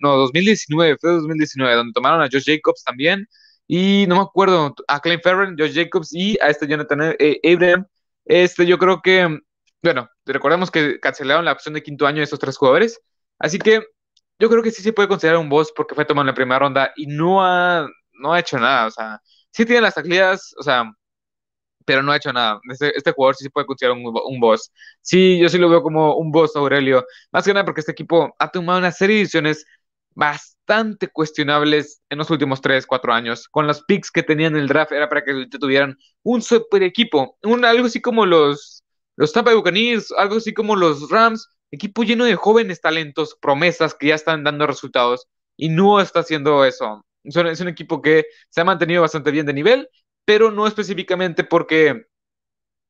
no, 0.00 0.16
2019, 0.16 0.96
fue 1.00 1.10
2019, 1.12 1.74
donde 1.74 1.92
tomaron 1.92 2.22
a 2.22 2.28
Josh 2.30 2.44
Jacobs 2.46 2.84
también. 2.84 3.26
Y 3.66 4.06
no 4.08 4.16
me 4.16 4.22
acuerdo, 4.22 4.74
a 4.88 5.00
Clay 5.00 5.18
Ferren, 5.18 5.56
Josh 5.58 5.74
Jacobs 5.74 6.12
y 6.12 6.38
a 6.40 6.48
este 6.48 6.66
Jonathan 6.66 7.14
eh, 7.18 7.40
Abraham. 7.54 7.86
Este, 8.24 8.66
yo 8.66 8.78
creo 8.78 9.00
que, 9.02 9.40
bueno, 9.82 10.08
recordemos 10.26 10.70
que 10.70 11.00
cancelaron 11.00 11.44
la 11.44 11.52
opción 11.52 11.74
de 11.74 11.82
quinto 11.82 12.06
año 12.06 12.18
de 12.18 12.24
estos 12.24 12.38
tres 12.38 12.56
jugadores, 12.56 13.00
así 13.38 13.58
que 13.58 13.84
yo 14.38 14.48
creo 14.50 14.62
que 14.62 14.70
sí 14.70 14.82
se 14.82 14.92
puede 14.92 15.08
considerar 15.08 15.38
un 15.40 15.48
boss 15.48 15.72
porque 15.74 15.94
fue 15.94 16.04
tomado 16.04 16.22
en 16.22 16.28
la 16.28 16.34
primera 16.34 16.58
ronda 16.60 16.92
y 16.96 17.06
no 17.06 17.44
ha, 17.44 17.86
no 18.12 18.32
ha 18.32 18.40
hecho 18.40 18.58
nada, 18.58 18.86
o 18.86 18.90
sea, 18.90 19.20
sí 19.50 19.64
tiene 19.66 19.82
las 19.82 19.94
salidas, 19.94 20.54
o 20.58 20.62
sea, 20.62 20.84
pero 21.84 22.02
no 22.02 22.12
ha 22.12 22.16
hecho 22.16 22.32
nada. 22.32 22.60
Este, 22.70 22.96
este 22.96 23.12
jugador 23.12 23.36
sí 23.36 23.44
se 23.44 23.50
puede 23.50 23.66
considerar 23.66 23.96
un, 23.96 24.04
un, 24.06 24.40
boss. 24.40 24.72
Sí, 25.00 25.38
yo 25.40 25.48
sí 25.48 25.58
lo 25.58 25.68
veo 25.68 25.82
como 25.82 26.16
un 26.16 26.30
boss, 26.30 26.54
Aurelio. 26.56 27.04
Más 27.32 27.44
que 27.44 27.52
nada 27.52 27.64
porque 27.64 27.80
este 27.80 27.92
equipo 27.92 28.34
ha 28.38 28.48
tomado 28.50 28.78
una 28.78 28.92
serie 28.92 29.16
de 29.16 29.22
decisiones 29.22 29.66
bastante 30.14 31.08
cuestionables 31.08 32.02
en 32.10 32.18
los 32.18 32.30
últimos 32.30 32.60
3, 32.60 32.86
4 32.86 33.12
años. 33.12 33.48
Con 33.48 33.66
los 33.66 33.82
picks 33.84 34.10
que 34.10 34.22
tenían 34.22 34.54
en 34.54 34.62
el 34.62 34.68
draft 34.68 34.92
era 34.92 35.08
para 35.08 35.24
que 35.24 35.46
tuvieran 35.58 35.96
un 36.22 36.42
super 36.42 36.82
equipo, 36.82 37.38
algo 37.42 37.86
así 37.86 38.00
como 38.00 38.26
los, 38.26 38.84
los 39.16 39.32
Tampa 39.32 39.54
Buccaneers, 39.54 40.12
algo 40.12 40.36
así 40.36 40.54
como 40.54 40.76
los 40.76 41.10
Rams, 41.10 41.48
equipo 41.70 42.02
lleno 42.04 42.24
de 42.24 42.36
jóvenes 42.36 42.80
talentos, 42.80 43.36
promesas 43.40 43.94
que 43.94 44.08
ya 44.08 44.14
están 44.14 44.44
dando 44.44 44.66
resultados 44.66 45.26
y 45.56 45.68
no 45.68 46.00
está 46.00 46.20
haciendo 46.20 46.64
eso. 46.64 47.04
Es 47.24 47.60
un 47.60 47.68
equipo 47.68 48.02
que 48.02 48.26
se 48.50 48.60
ha 48.60 48.64
mantenido 48.64 49.02
bastante 49.02 49.30
bien 49.30 49.46
de 49.46 49.52
nivel, 49.54 49.88
pero 50.24 50.50
no 50.50 50.66
específicamente 50.66 51.44
porque 51.44 52.06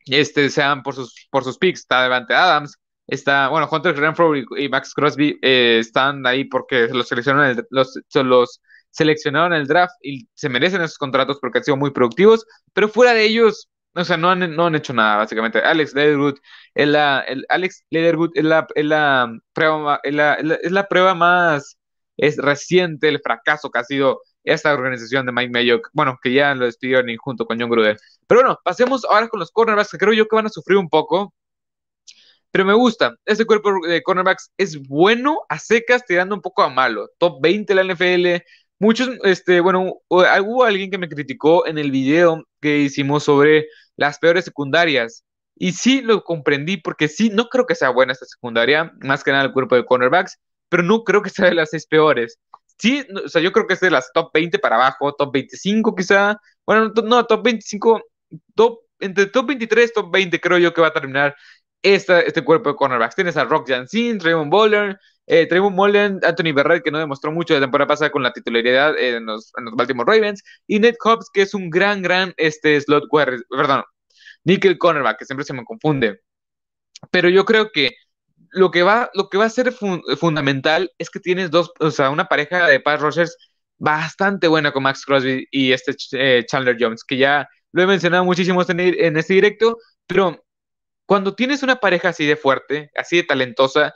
este, 0.07 0.51
sean 0.51 0.83
por 0.83 0.95
sus, 0.95 1.29
por 1.31 1.45
sus 1.45 1.59
picks. 1.59 1.81
Está 1.81 2.03
Devante 2.03 2.35
Adams, 2.35 2.77
Está, 3.07 3.49
bueno, 3.49 3.69
Hunter 3.71 3.97
Renfro 3.97 4.37
y, 4.37 4.69
Max 4.69 4.95
Crosby 4.95 5.39
eh, 5.43 5.79
están 5.81 6.27
ahí 6.27 6.45
porque 6.45 6.89
los 6.89 7.09
seleccionaron, 7.09 7.51
el, 7.51 7.67
los, 7.71 7.99
los 8.15 8.61
seleccionaron 8.91 9.53
el 9.53 9.67
draft 9.67 9.95
y 10.03 10.29
se 10.35 10.49
merecen 10.49 10.83
esos 10.83 10.99
contratos 10.99 11.39
porque 11.41 11.59
han 11.59 11.65
sido 11.65 11.77
muy 11.77 11.91
productivos, 11.91 12.47
pero 12.73 12.89
fuera 12.89 13.13
de 13.15 13.25
ellos, 13.25 13.69
o 13.95 14.05
sea, 14.05 14.17
no 14.17 14.31
han, 14.31 14.55
no 14.55 14.67
han 14.67 14.75
hecho 14.75 14.93
nada, 14.93 15.17
básicamente. 15.17 15.61
Alex 15.61 15.95
Leatherwood 15.95 16.39
es 16.75 16.95
Alex 17.49 17.85
Leatherwood 17.91 18.31
es 18.35 18.45
la 18.45 19.29
prueba 20.89 21.15
más 21.15 21.77
es 22.17 22.37
reciente 22.37 23.09
el 23.09 23.21
fracaso 23.21 23.71
que 23.71 23.79
ha 23.79 23.85
sido 23.85 24.23
esta 24.45 24.73
organización 24.73 25.27
de 25.27 25.33
Mike 25.33 25.51
Mayock, 25.51 25.89
bueno, 25.93 26.19
que 26.23 26.33
ya 26.33 26.55
lo 26.55 26.65
despidieron 26.67 27.07
junto 27.17 27.47
con 27.47 27.61
John 27.61 27.71
Gruden. 27.71 27.97
Pero 28.27 28.43
bueno, 28.43 28.59
pasemos 28.65 29.05
ahora 29.05 29.29
con 29.29 29.41
los 29.41 29.51
cornerbacks, 29.51 29.91
que 29.91 29.99
creo 29.99 30.13
yo 30.13 30.27
que 30.27 30.37
van 30.37 30.47
a 30.47 30.51
sufrir 30.51 30.79
un 30.79 30.89
poco, 30.89 31.35
pero 32.53 32.67
me 32.67 32.75
gusta. 32.75 33.17
Este 33.25 33.47
cuerpo 33.47 33.73
de 33.87 34.03
cornerbacks 34.03 34.53
es 34.59 34.87
bueno 34.87 35.41
a 35.49 35.59
secas, 35.59 36.05
tirando 36.05 36.35
un 36.35 36.43
poco 36.43 36.63
a 36.63 36.69
malo. 36.69 37.09
Top 37.19 37.41
20 37.41 37.75
de 37.75 37.83
la 37.83 37.95
NFL. 37.95 38.45
Muchos, 38.79 39.09
este, 39.25 39.61
bueno, 39.61 39.95
hubo 40.09 40.65
alguien 40.65 40.91
que 40.91 40.99
me 40.99 41.09
criticó 41.09 41.67
en 41.67 41.79
el 41.79 41.91
video 41.91 42.45
que 42.61 42.79
hicimos 42.81 43.25
sobre 43.25 43.69
las 43.97 44.19
peores 44.19 44.45
secundarias. 44.45 45.25
Y 45.57 45.73
sí 45.73 46.03
lo 46.03 46.25
comprendí 46.25 46.77
porque 46.77 47.09
sí, 47.09 47.31
no 47.31 47.49
creo 47.49 47.67
que 47.67 47.75
sea 47.75 47.91
buena 47.91 48.13
esta 48.13 48.27
secundaria, 48.27 48.93
más 49.01 49.25
que 49.25 49.33
nada 49.33 49.45
el 49.45 49.53
cuerpo 49.53 49.77
de 49.77 49.87
cornerbacks, 49.87 50.39
pero 50.69 50.83
no 50.83 51.05
creo 51.05 51.23
que 51.23 51.31
sea 51.31 51.47
de 51.47 51.55
las 51.55 51.71
seis 51.71 51.87
peores. 51.87 52.39
Sí, 52.79 53.07
o 53.25 53.29
sea, 53.29 53.41
yo 53.41 53.53
creo 53.53 53.67
que 53.67 53.75
es 53.75 53.81
de 53.81 53.91
las 53.91 54.11
top 54.13 54.31
20 54.35 54.59
para 54.59 54.77
abajo, 54.77 55.15
top 55.15 55.33
25 55.33 55.95
quizá. 55.95 56.37
Bueno, 56.67 56.93
no, 57.05 57.25
top 57.27 57.45
25, 57.45 58.03
top, 58.55 58.81
entre 59.01 59.27
top 59.27 59.47
23 59.49 59.93
top 59.93 60.11
20 60.13 60.41
creo 60.41 60.59
yo 60.59 60.75
que 60.75 60.81
va 60.81 60.89
a 60.89 60.93
terminar 60.93 61.35
este 61.83 62.45
cuerpo 62.45 62.71
de 62.71 62.77
cornerbacks. 62.77 63.15
Tienes 63.15 63.37
a 63.37 63.45
Rock 63.45 63.69
Jansin, 63.69 64.19
Trayvon 64.19 64.51
Bowler, 64.51 64.99
eh, 65.27 65.47
Trayvon 65.47 65.77
Anthony 66.23 66.53
Berrett, 66.55 66.83
que 66.83 66.91
no 66.91 66.99
demostró 66.99 67.33
mucho 67.33 67.55
la 67.55 67.61
temporada 67.61 67.89
pasada 67.89 68.11
con 68.11 68.23
la 68.23 68.33
titularidad 68.33 68.99
en 68.99 69.27
los, 69.27 69.53
Baltimore 69.75 70.11
Ravens, 70.11 70.43
y 70.67 70.79
Ned 70.79 70.95
Hobbs, 71.03 71.31
que 71.33 71.43
es 71.43 71.55
un 71.55 71.71
gran, 71.71 72.03
gran 72.03 72.35
este, 72.37 72.81
slot, 72.81 73.05
perdón, 73.11 73.85
nickel 74.45 74.79
cornerback, 74.79 75.19
que 75.19 75.25
siempre 75.25 75.45
se 75.45 75.53
me 75.53 75.65
confunde. 75.65 76.21
Pero 77.11 77.29
yo 77.29 77.45
creo 77.45 77.71
que 77.73 77.93
lo 78.51 78.71
que 78.71 78.83
va, 78.83 79.11
lo 79.15 79.29
que 79.29 79.39
va 79.39 79.47
a 79.47 79.51
ser 79.51 79.73
fundamental 79.73 80.93
es 80.99 81.11
que 81.11 81.21
tienes 81.21 81.51
dos, 81.51 81.73
o 81.81 81.91
sea, 81.91 82.11
una 82.11 82.27
pareja 82.27 82.67
de 82.69 82.81
pass 82.81 83.01
rushers 83.01 83.37
bastante 83.79 84.47
buena 84.47 84.73
con 84.73 84.83
Max 84.85 85.05
Crosby 85.05 85.47
y 85.51 85.73
este 85.73 85.97
eh, 86.13 86.45
Chandler 86.47 86.77
Jones, 86.79 87.03
que 87.05 87.17
ya 87.17 87.49
lo 87.73 87.83
he 87.83 87.87
mencionado 87.87 88.25
muchísimo 88.25 88.63
en 88.69 89.17
este 89.17 89.35
directo, 89.35 89.79
pero 90.07 90.45
cuando 91.07 91.35
tienes 91.35 91.63
una 91.63 91.77
pareja 91.77 92.11
así 92.11 92.27
de 92.27 92.37
fuerte, 92.37 92.91
así 92.97 93.17
de 93.17 93.25
talentosa, 93.25 93.95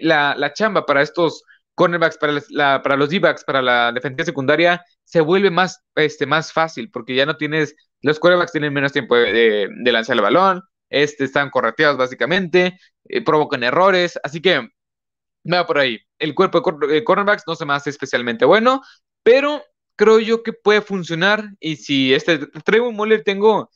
la, 0.00 0.34
la 0.36 0.52
chamba 0.52 0.86
para 0.86 1.02
estos 1.02 1.42
cornerbacks, 1.74 2.18
para, 2.18 2.82
para 2.82 2.96
los 2.96 3.10
D-backs, 3.10 3.44
para 3.44 3.62
la 3.62 3.92
defensa 3.92 4.24
secundaria, 4.24 4.84
se 5.04 5.20
vuelve 5.20 5.50
más, 5.50 5.84
este, 5.94 6.26
más 6.26 6.52
fácil, 6.52 6.90
porque 6.90 7.14
ya 7.14 7.24
no 7.26 7.36
tienes 7.36 7.74
los 8.02 8.18
quarterbacks 8.20 8.52
tienen 8.52 8.72
menos 8.72 8.92
tiempo 8.92 9.16
de, 9.16 9.68
lanzar 9.84 10.16
el 10.16 10.22
balón, 10.22 10.62
este, 10.88 11.24
están 11.24 11.50
correteados 11.50 11.96
básicamente, 11.96 12.78
eh, 13.04 13.24
provocan 13.24 13.62
errores, 13.62 14.18
así 14.22 14.40
que 14.40 14.68
va 15.52 15.66
por 15.66 15.78
ahí. 15.78 15.98
El 16.18 16.34
cuerpo 16.34 16.62
de 16.88 17.04
cornerbacks 17.04 17.44
no 17.46 17.54
se 17.54 17.66
me 17.66 17.74
hace 17.74 17.90
especialmente 17.90 18.44
bueno, 18.44 18.82
pero 19.22 19.62
creo 19.96 20.20
yo 20.20 20.42
que 20.42 20.52
puede 20.52 20.80
funcionar 20.80 21.44
y 21.60 21.76
si 21.76 22.14
este 22.14 22.38
Trevor 22.64 22.92
Muller 22.92 23.24
tengo 23.24 23.70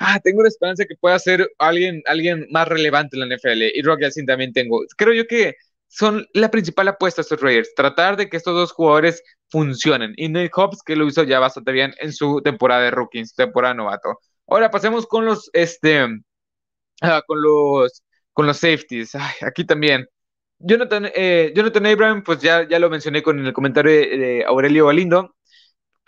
ah, 0.00 0.18
tengo 0.20 0.42
la 0.42 0.48
esperanza 0.48 0.84
que 0.86 0.96
pueda 0.96 1.18
ser 1.18 1.48
alguien, 1.58 2.02
alguien 2.06 2.46
más 2.50 2.66
relevante 2.66 3.16
en 3.16 3.28
la 3.28 3.36
NFL. 3.36 3.62
Y 3.74 3.82
Rock 3.82 4.00
Yalcin 4.02 4.26
también 4.26 4.52
tengo. 4.52 4.82
Creo 4.96 5.14
yo 5.14 5.26
que 5.26 5.54
son 5.88 6.26
la 6.34 6.50
principal 6.50 6.88
apuesta 6.88 7.20
a 7.20 7.22
estos 7.22 7.40
Raiders. 7.40 7.74
Tratar 7.74 8.16
de 8.16 8.28
que 8.28 8.36
estos 8.36 8.54
dos 8.54 8.72
jugadores 8.72 9.22
funcionen. 9.48 10.14
Y 10.16 10.28
Nate 10.28 10.50
Hobbs, 10.54 10.82
que 10.84 10.96
lo 10.96 11.06
hizo 11.06 11.22
ya 11.24 11.38
bastante 11.38 11.72
bien 11.72 11.94
en 12.00 12.12
su 12.12 12.40
temporada 12.42 12.82
de 12.82 12.90
rookie, 12.90 13.24
su 13.26 13.34
temporada 13.36 13.74
novato. 13.74 14.18
Ahora 14.46 14.70
pasemos 14.70 15.06
con 15.06 15.24
los, 15.26 15.50
este, 15.52 16.06
ah, 17.02 17.22
con 17.26 17.42
los, 17.42 18.02
con 18.32 18.46
los 18.46 18.56
safeties. 18.58 19.12
aquí 19.42 19.64
también. 19.64 20.06
Jonathan, 20.58 21.10
eh, 21.14 21.52
Jonathan 21.56 21.86
Abraham, 21.86 22.22
pues 22.24 22.40
ya, 22.40 22.68
ya 22.68 22.78
lo 22.78 22.90
mencioné 22.90 23.22
con 23.22 23.44
el 23.44 23.52
comentario 23.52 23.92
de, 23.92 24.44
Aurelio 24.46 24.86
Galindo 24.86 25.34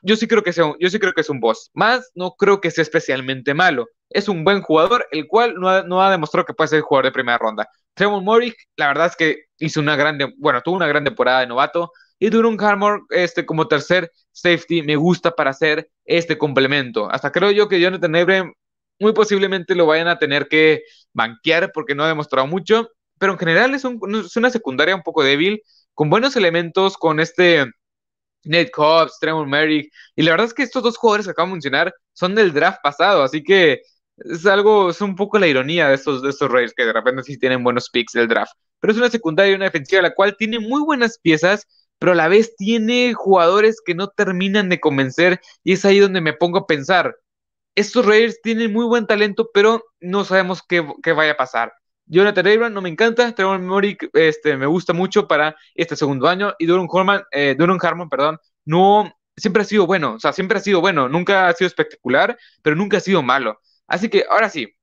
yo 0.03 0.17
sí 0.17 0.27
creo 0.27 0.43
que 0.43 0.53
sea 0.53 0.67
un, 0.67 0.77
yo 0.79 0.91
sí 0.91 0.99
creo 0.99 1.13
que 1.13 1.23
es 1.23 1.31
un 1.31 1.41
boss. 1.41 1.71
Más 1.75 2.11
no 2.15 2.33
creo 2.33 2.61
que 2.61 2.71
sea 2.71 2.83
especialmente 2.83 3.55
malo. 3.55 3.89
Es 4.11 4.29
un 4.29 4.45
buen 4.45 4.63
jugador, 4.63 5.07
el 5.13 5.27
cual 5.27 5.55
no 5.55 5.69
ha, 5.69 5.83
no 5.85 6.03
ha 6.03 6.11
demostrado 6.11 6.45
que 6.45 6.55
puede 6.55 6.69
ser 6.69 6.81
jugador 6.83 7.07
de 7.07 7.13
primera 7.13 7.39
ronda. 7.39 7.69
Trevor 7.95 8.23
Murray, 8.23 8.55
la 8.77 8.89
verdad 8.89 9.07
es 9.07 9.17
que 9.17 9.45
hizo 9.59 9.81
una 9.81 9.97
grande, 9.97 10.33
bueno, 10.39 10.61
tuvo 10.63 10.77
una 10.77 10.89
gran 10.89 11.05
temporada 11.05 11.41
de 11.41 11.47
novato. 11.47 11.93
Y 12.19 12.31
Duron 12.31 12.61
Harmore, 12.61 13.03
este, 13.11 13.45
como 13.47 13.69
tercer 13.69 14.11
safety, 14.33 14.83
me 14.83 14.97
gusta 14.97 15.33
para 15.33 15.51
hacer 15.51 15.89
este 16.05 16.39
complemento. 16.39 17.11
Hasta 17.11 17.33
creo 17.33 17.51
yo 17.51 17.69
que 17.69 17.81
Jonathan 17.81 18.15
Abraham 18.17 18.53
muy 19.01 19.13
posiblemente 19.13 19.75
lo 19.75 19.87
vayan 19.87 20.09
a 20.09 20.19
tener 20.19 20.49
que 20.49 20.83
banquear 21.13 21.73
porque 21.73 21.95
no 21.95 22.05
ha 22.05 22.09
demostrado 22.09 22.47
mucho. 22.47 22.91
Pero 23.19 23.33
en 23.33 23.39
general 23.39 23.75
es, 23.75 23.85
un, 23.85 24.01
es 24.25 24.37
una 24.37 24.51
secundaria 24.51 24.95
un 24.97 25.03
poco 25.03 25.23
débil, 25.23 25.63
con 25.95 26.11
buenos 26.11 26.37
elementos, 26.37 26.97
con 26.97 27.21
este 27.21 27.67
Ned 28.45 28.71
Cobbs, 28.71 29.19
Trevor 29.21 29.47
Merrick, 29.47 29.93
y 30.17 30.23
la 30.23 30.33
verdad 30.33 30.47
es 30.47 30.55
que 30.55 30.63
estos 30.63 30.83
dos 30.83 30.97
jugadores 30.97 31.27
que 31.27 31.33
acabo 31.33 31.49
de 31.49 31.53
mencionar 31.53 31.95
son 32.13 32.35
del 32.35 32.53
draft 32.53 32.79
pasado, 32.83 33.23
así 33.23 33.43
que 33.43 33.83
es 34.17 34.47
algo, 34.47 34.91
es 34.91 35.01
un 35.01 35.17
poco 35.17 35.39
la 35.39 35.47
ironía 35.47 35.89
de 35.89 35.95
estos, 35.95 36.23
de 36.23 36.31
estos 36.31 36.51
Raiders 36.51 36.75
que 36.75 36.85
de 36.85 36.93
repente 36.93 37.23
sí 37.23 37.39
tienen 37.39 37.65
buenos 37.65 37.91
picks 37.91 38.13
del 38.13 38.29
draft. 38.29 38.53
Pero 38.81 38.93
es 38.93 38.99
una 38.99 39.11
secundaria 39.11 39.53
y 39.53 39.57
una 39.57 39.67
defensiva 39.67 40.03
la 40.03 40.15
cual 40.15 40.37
tiene 40.37 40.59
muy 40.59 40.83
buenas 40.83 41.19
piezas, 41.19 41.67
pero 41.99 42.13
a 42.13 42.15
la 42.17 42.29
vez 42.29 42.57
tiene 42.57 43.15
jugadores 43.15 43.81
que 43.85 43.95
no 43.95 44.09
terminan 44.09 44.69
de 44.69 44.81
convencer, 44.81 45.41
y 45.65 45.73
es 45.73 45.85
ahí 45.85 45.99
donde 45.99 46.21
me 46.21 46.33
pongo 46.33 46.59
a 46.59 46.67
pensar. 46.67 47.17
Estos 47.75 48.05
Raiders 48.07 48.41
tienen 48.43 48.73
muy 48.73 48.87
buen 48.87 49.07
talento, 49.07 49.51
pero 49.55 49.83
no 50.01 50.25
sabemos 50.25 50.63
qué, 50.69 50.87
qué 51.03 51.13
vaya 51.13 51.33
a 51.33 51.37
pasar. 51.37 51.73
Jonathan 52.07 52.47
Abram 52.47 52.75
no 52.75 52.83
me 52.83 52.89
encanta, 52.89 53.35
Trevor 53.35 53.61
Morick 53.61 54.11
este, 54.13 54.57
me 54.57 54.67
gusta 54.67 54.93
mucho 54.93 55.27
para 55.29 55.57
este 55.75 55.97
segundo 55.97 56.29
año 56.29 56.55
y 56.59 56.67
Duron 56.67 56.89
Harmon, 56.93 57.23
eh, 57.31 57.57
Harmon, 57.81 58.09
perdón, 58.09 58.39
no 58.65 59.13
siempre 59.37 59.63
ha 59.63 59.65
sido 59.65 59.87
bueno, 59.87 60.15
o 60.15 60.21
sea, 60.21 60.33
siempre 60.33 60.59
ha 60.59 60.61
sido 60.61 60.81
bueno, 60.81 61.09
nunca 61.09 61.49
ha 61.49 61.53
sido 61.55 61.69
espectacular, 61.69 62.37
pero 62.63 62.77
nunca 62.77 62.99
ha 62.99 63.01
sido 63.01 63.23
malo. 63.23 63.61
Así 63.87 64.09
que 64.09 64.25
ahora 64.29 64.49
sí, 64.49 64.75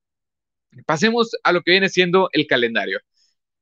pasemos 0.86 1.30
a 1.44 1.52
lo 1.52 1.62
que 1.62 1.72
viene 1.72 1.88
siendo 1.88 2.28
el 2.32 2.46
calendario. 2.46 3.00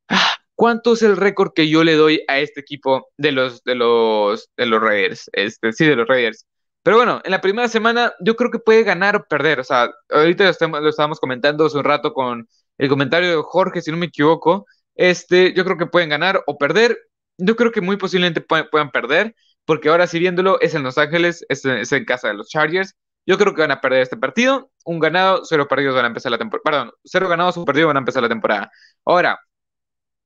Ah, 0.09 0.35
¿Cuánto 0.55 0.94
es 0.94 1.03
el 1.03 1.16
récord 1.16 1.53
que 1.55 1.68
yo 1.68 1.85
le 1.85 1.94
doy 1.94 2.23
a 2.29 2.38
este 2.40 2.61
equipo 2.61 3.09
de 3.16 3.33
los 3.33 3.62
de 3.64 3.75
los 3.77 4.51
de 4.57 4.66
los 4.66 4.81
Raiders? 4.83 5.31
Este, 5.33 5.73
sí, 5.73 5.87
de 5.87 5.97
los 5.97 6.09
Raiders. 6.09 6.47
Pero 6.83 6.97
bueno, 6.97 7.21
en 7.25 7.31
la 7.33 7.40
primera 7.40 7.68
semana 7.68 8.14
yo 8.21 8.37
creo 8.37 8.51
que 8.51 8.59
puede 8.59 8.83
ganar 8.83 9.16
o 9.16 9.25
perder. 9.29 9.61
O 9.61 9.64
sea, 9.64 9.90
ahorita 10.11 10.44
lo, 10.44 10.88
estábamos 10.88 11.21
comentando 11.21 11.66
hace 11.66 11.77
un 11.77 11.85
rato 11.85 12.12
con 12.14 12.49
el 12.79 12.88
comentario 12.88 13.29
de 13.29 13.43
Jorge, 13.43 13.83
si 13.83 13.91
no 13.91 13.97
me 13.97 14.07
equivoco. 14.07 14.67
Este, 14.95 15.53
yo 15.55 15.64
creo 15.64 15.77
que 15.77 15.87
pueden 15.87 16.09
ganar 16.09 16.43
o 16.47 16.59
perder. 16.59 16.99
Yo 17.37 17.57
creo 17.57 17.73
que 17.73 17.81
muy 17.81 17.97
posiblemente 17.97 18.41
puedan, 18.41 18.91
perder, 18.91 19.35
porque 19.64 19.88
ahora 19.88 20.07
sí 20.07 20.19
viéndolo 20.19 20.61
es 20.61 20.75
en 20.75 20.83
Los 20.83 20.99
Ángeles, 20.99 21.45
es, 21.49 21.64
en 21.64 22.05
casa 22.05 22.29
de 22.29 22.35
los 22.35 22.49
Chargers. 22.49 22.97
Yo 23.27 23.37
creo 23.38 23.55
que 23.55 23.61
van 23.61 23.71
a 23.73 23.81
perder 23.81 24.03
este 24.03 24.17
partido. 24.17 24.71
Un 24.85 24.99
ganado, 24.99 25.45
cero 25.45 25.69
perdidos 25.69 25.95
van 25.95 26.07
a 26.07 26.09
empezar 26.09 26.33
la 26.33 26.38
temporada. 26.38 26.62
Perdón, 26.64 26.93
cero 27.05 27.29
ganados, 27.29 27.57
un 27.57 27.64
perdido 27.64 27.88
van 27.88 27.97
a 27.97 28.01
empezar 28.01 28.23
la 28.23 28.29
temporada. 28.29 28.71
Ahora, 29.05 29.38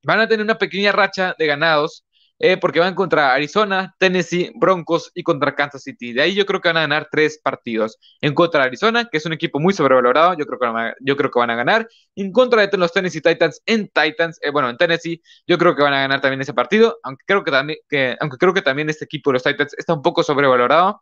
van 0.04 0.20
a 0.20 0.28
tener 0.28 0.44
una 0.44 0.58
pequeña 0.58 0.92
racha 0.92 1.34
de 1.38 1.46
ganados 1.46 2.04
eh, 2.44 2.56
porque 2.56 2.80
van 2.80 2.96
contra 2.96 3.32
Arizona, 3.34 3.94
Tennessee, 3.98 4.50
Broncos 4.56 5.12
y 5.14 5.22
contra 5.22 5.54
Kansas 5.54 5.84
City. 5.84 6.12
De 6.12 6.22
ahí 6.22 6.34
yo 6.34 6.44
creo 6.44 6.60
que 6.60 6.70
van 6.70 6.76
a 6.76 6.80
ganar 6.80 7.06
tres 7.08 7.38
partidos. 7.38 7.98
En 8.20 8.34
contra 8.34 8.62
de 8.62 8.66
Arizona, 8.66 9.08
que 9.08 9.18
es 9.18 9.26
un 9.26 9.32
equipo 9.32 9.60
muy 9.60 9.72
sobrevalorado, 9.72 10.34
yo 10.36 10.44
creo 10.44 10.58
que 10.58 10.66
van 10.66 10.88
a, 10.88 10.94
yo 10.98 11.16
creo 11.16 11.30
que 11.30 11.38
van 11.38 11.50
a 11.50 11.54
ganar. 11.54 11.88
En 12.16 12.32
contra 12.32 12.66
de 12.66 12.78
los 12.78 12.92
Tennessee 12.92 13.20
Titans 13.20 13.62
en 13.64 13.88
Titans, 13.88 14.40
eh, 14.42 14.50
bueno, 14.50 14.68
en 14.70 14.76
Tennessee, 14.76 15.22
yo 15.46 15.56
creo 15.56 15.76
que 15.76 15.82
van 15.84 15.94
a 15.94 16.00
ganar 16.00 16.20
también 16.20 16.40
ese 16.40 16.52
partido, 16.52 16.98
aunque 17.04 17.24
creo 17.24 17.44
que 17.44 17.52
también, 17.52 17.78
que, 17.88 18.16
aunque 18.18 18.38
creo 18.38 18.52
que 18.52 18.62
también 18.62 18.90
este 18.90 19.04
equipo 19.04 19.30
de 19.30 19.34
los 19.34 19.44
Titans 19.44 19.74
está 19.78 19.94
un 19.94 20.02
poco 20.02 20.24
sobrevalorado. 20.24 21.00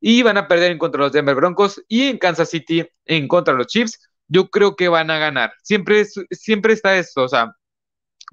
Y 0.00 0.22
van 0.22 0.38
a 0.38 0.48
perder 0.48 0.72
en 0.72 0.78
contra 0.78 1.00
de 1.00 1.06
los 1.06 1.12
Denver 1.12 1.34
Broncos 1.34 1.82
y 1.86 2.08
en 2.08 2.16
Kansas 2.16 2.48
City 2.48 2.88
en 3.04 3.28
contra 3.28 3.52
de 3.52 3.58
los 3.58 3.66
Chiefs. 3.66 4.08
Yo 4.26 4.48
creo 4.48 4.74
que 4.74 4.88
van 4.88 5.10
a 5.10 5.18
ganar. 5.18 5.52
Siempre, 5.62 6.06
siempre 6.30 6.72
está 6.72 6.96
esto, 6.96 7.24
o 7.24 7.28
sea, 7.28 7.52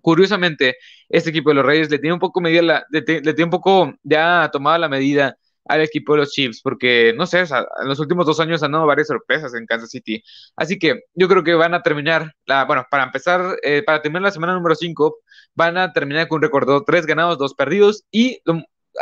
curiosamente, 0.06 0.78
este 1.10 1.32
equipo 1.32 1.50
de 1.50 1.56
los 1.56 1.66
Reyes 1.66 1.90
le 1.90 1.98
tiene 1.98 2.14
un 2.14 2.20
poco 2.20 2.40
medida 2.40 2.62
la, 2.62 2.86
le, 2.92 3.02
tiene 3.02 3.44
un 3.44 3.50
poco 3.50 3.92
ya 4.04 4.48
tomado 4.54 4.78
la 4.78 4.88
medida 4.88 5.36
al 5.68 5.82
equipo 5.82 6.14
de 6.14 6.20
los 6.20 6.32
Chiefs, 6.32 6.62
porque 6.62 7.12
no 7.18 7.26
sé, 7.26 7.40
en 7.40 7.88
los 7.88 8.00
últimos 8.00 8.28
dos 8.28 8.40
años 8.40 8.62
han 8.62 8.74
dado 8.74 8.86
varias 8.86 9.08
sorpresas 9.08 9.56
en 9.56 9.66
Kansas 9.66 9.90
City. 9.90 10.22
Así 10.56 10.78
que 10.78 11.06
yo 11.16 11.28
creo 11.28 11.44
que 11.44 11.56
van 11.56 11.74
a 11.74 11.82
terminar, 11.82 12.32
la, 12.46 12.66
bueno, 12.66 12.86
para 12.92 13.06
empezar, 13.06 13.58
eh, 13.64 13.82
para 13.84 14.04
terminar 14.04 14.22
la 14.22 14.32
semana 14.32 14.54
número 14.54 14.76
5, 14.76 15.18
van 15.56 15.76
a 15.80 15.92
terminar 15.92 16.28
con 16.28 16.38
un 16.38 16.44
récord 16.44 16.70
de 16.70 16.82
tres 16.86 17.08
ganados, 17.08 17.40
dos 17.40 17.56
perdidos. 17.56 18.04
Y 18.12 18.44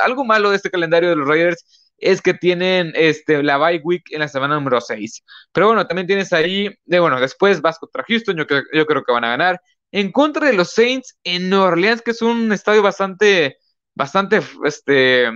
algo 0.06 0.24
malo 0.24 0.52
de 0.52 0.56
este 0.56 0.72
calendario 0.72 1.10
de 1.10 1.18
los 1.18 1.28
Raiders 1.28 1.92
es 1.98 2.22
que 2.22 2.34
tienen 2.34 2.94
este, 2.96 3.44
la 3.44 3.58
bye 3.58 3.82
week 3.84 4.04
en 4.12 4.22
la 4.22 4.30
semana 4.30 4.56
número 4.56 4.80
6. 4.80 5.22
Pero 5.52 5.68
bueno, 5.68 5.86
también 5.86 6.08
tienes 6.08 6.32
ahí, 6.32 6.74
de, 6.86 7.00
bueno, 7.02 7.20
después 7.20 7.62
vas 7.62 7.78
contra 7.78 8.06
Houston, 8.08 8.38
yo, 8.38 8.46
yo 8.72 8.86
creo 8.86 9.04
que 9.04 9.12
van 9.12 9.26
a 9.26 9.30
ganar 9.32 9.60
en 9.94 10.12
contra 10.12 10.48
de 10.48 10.54
los 10.54 10.72
Saints 10.72 11.18
en 11.24 11.50
Nueva 11.50 11.68
Orleans, 11.68 12.02
que 12.02 12.12
es 12.12 12.22
un 12.24 12.52
estadio 12.52 12.82
bastante, 12.82 13.58
bastante, 13.94 14.42
este, 14.66 15.30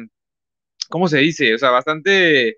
¿cómo 0.89 1.08
se 1.08 1.20
dice? 1.20 1.54
O 1.56 1.58
sea, 1.60 1.70
bastante, 1.70 2.58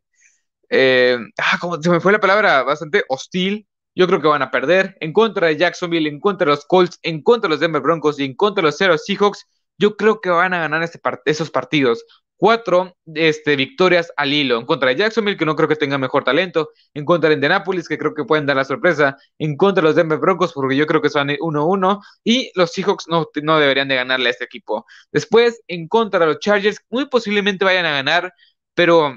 eh, 0.69 1.17
ah, 1.37 1.57
¿cómo 1.59 1.81
se 1.81 1.89
me 1.89 1.99
fue 1.99 2.13
la 2.13 2.21
palabra? 2.21 2.63
Bastante 2.63 3.03
hostil. 3.09 3.67
Yo 3.95 4.07
creo 4.07 4.21
que 4.21 4.29
van 4.29 4.41
a 4.41 4.51
perder. 4.51 4.95
En 5.01 5.11
contra 5.13 5.47
de 5.47 5.57
Jacksonville, 5.57 6.07
en 6.07 6.21
contra 6.21 6.45
de 6.45 6.51
los 6.51 6.65
Colts, 6.65 6.99
en 7.03 7.21
contra 7.21 7.49
de 7.49 7.55
los 7.55 7.59
Denver 7.59 7.81
Broncos 7.81 8.17
y 8.19 8.23
en 8.23 8.35
contra 8.35 8.61
de 8.61 8.67
los 8.67 8.77
Zero 8.77 8.97
Seahawks, 8.97 9.45
yo 9.77 9.97
creo 9.97 10.21
que 10.21 10.29
van 10.29 10.53
a 10.53 10.59
ganar 10.59 10.83
este 10.83 11.01
esos 11.25 11.51
partidos 11.51 12.05
cuatro 12.39 12.95
este, 13.15 13.57
victorias 13.57 14.11
al 14.15 14.33
hilo. 14.33 14.57
En 14.59 14.65
contra 14.65 14.89
de 14.89 14.95
Jacksonville, 14.95 15.37
que 15.37 15.45
no 15.45 15.55
creo 15.55 15.67
que 15.67 15.75
tenga 15.75 15.97
mejor 15.97 16.23
talento. 16.23 16.69
En 16.93 17.03
contra 17.05 17.29
de 17.29 17.35
Indianapolis, 17.35 17.87
que 17.89 17.97
creo 17.97 18.13
que 18.15 18.23
pueden 18.23 18.45
dar 18.45 18.55
la 18.55 18.63
sorpresa. 18.63 19.17
En 19.37 19.57
contra 19.57 19.81
de 19.81 19.89
los 19.89 19.95
Denver 19.95 20.19
Broncos, 20.19 20.53
porque 20.53 20.77
yo 20.77 20.87
creo 20.87 21.01
que 21.01 21.09
son 21.09 21.29
1-1. 21.29 22.01
Y 22.23 22.51
los 22.55 22.71
Seahawks 22.71 23.07
no, 23.09 23.27
no 23.43 23.59
deberían 23.59 23.89
de 23.89 23.95
ganarle 23.95 24.29
a 24.29 24.31
este 24.31 24.45
equipo. 24.45 24.85
Después, 25.11 25.61
en 25.67 25.87
contra 25.89 26.21
de 26.21 26.27
los 26.27 26.39
Chargers, 26.39 26.79
muy 26.89 27.07
posiblemente 27.07 27.65
vayan 27.65 27.85
a 27.85 27.91
ganar, 27.91 28.33
pero 28.73 29.13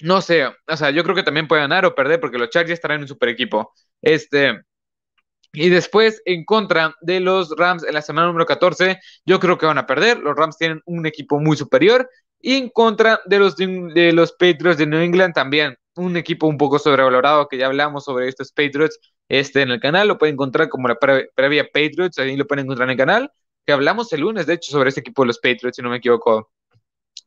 no 0.00 0.20
sé. 0.22 0.46
O 0.46 0.76
sea, 0.76 0.90
yo 0.90 1.04
creo 1.04 1.14
que 1.14 1.22
también 1.22 1.48
pueden 1.48 1.64
ganar 1.64 1.84
o 1.86 1.94
perder, 1.94 2.20
porque 2.20 2.38
los 2.38 2.50
Chargers 2.50 2.72
estarán 2.74 2.96
en 2.96 3.02
un 3.02 3.08
super 3.08 3.28
equipo. 3.28 3.72
Este. 4.00 4.62
Y 5.52 5.68
después, 5.68 6.22
en 6.24 6.44
contra 6.44 6.94
de 7.02 7.20
los 7.20 7.54
Rams 7.56 7.84
en 7.84 7.94
la 7.94 8.02
semana 8.02 8.26
número 8.28 8.46
14, 8.46 8.98
yo 9.26 9.38
creo 9.38 9.58
que 9.58 9.66
van 9.66 9.78
a 9.78 9.86
perder. 9.86 10.18
Los 10.18 10.36
Rams 10.36 10.56
tienen 10.56 10.80
un 10.86 11.06
equipo 11.06 11.38
muy 11.38 11.56
superior. 11.56 12.08
Y 12.40 12.56
en 12.56 12.70
contra 12.70 13.20
de 13.26 13.38
los, 13.38 13.56
de 13.56 14.12
los 14.14 14.32
Patriots 14.32 14.78
de 14.78 14.86
New 14.86 15.00
England 15.00 15.34
también, 15.34 15.76
un 15.94 16.16
equipo 16.16 16.46
un 16.46 16.58
poco 16.58 16.78
sobrevalorado, 16.78 17.48
que 17.48 17.58
ya 17.58 17.66
hablamos 17.66 18.04
sobre 18.04 18.28
estos 18.28 18.50
Patriots 18.52 18.98
este, 19.28 19.62
en 19.62 19.70
el 19.70 19.80
canal, 19.80 20.08
lo 20.08 20.18
pueden 20.18 20.34
encontrar 20.34 20.68
como 20.68 20.88
la 20.88 20.98
previa 20.98 21.64
Patriots, 21.72 22.18
ahí 22.18 22.36
lo 22.36 22.46
pueden 22.46 22.64
encontrar 22.64 22.88
en 22.88 22.92
el 22.92 22.96
canal, 22.98 23.32
que 23.64 23.72
hablamos 23.72 24.12
el 24.12 24.22
lunes, 24.22 24.46
de 24.46 24.54
hecho, 24.54 24.72
sobre 24.72 24.88
este 24.88 25.00
equipo 25.00 25.22
de 25.22 25.28
los 25.28 25.38
Patriots, 25.38 25.76
si 25.76 25.82
no 25.82 25.90
me 25.90 25.98
equivoco. 25.98 26.50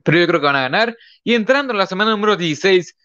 Pero 0.03 0.19
yo 0.19 0.27
creo 0.27 0.39
que 0.39 0.45
van 0.45 0.55
a 0.55 0.61
ganar. 0.61 0.97
Y 1.23 1.33
entrando 1.35 1.73
en 1.73 1.79
la 1.79 1.87
semana 1.87 2.11
número 2.11 2.35
16, 2.35 2.95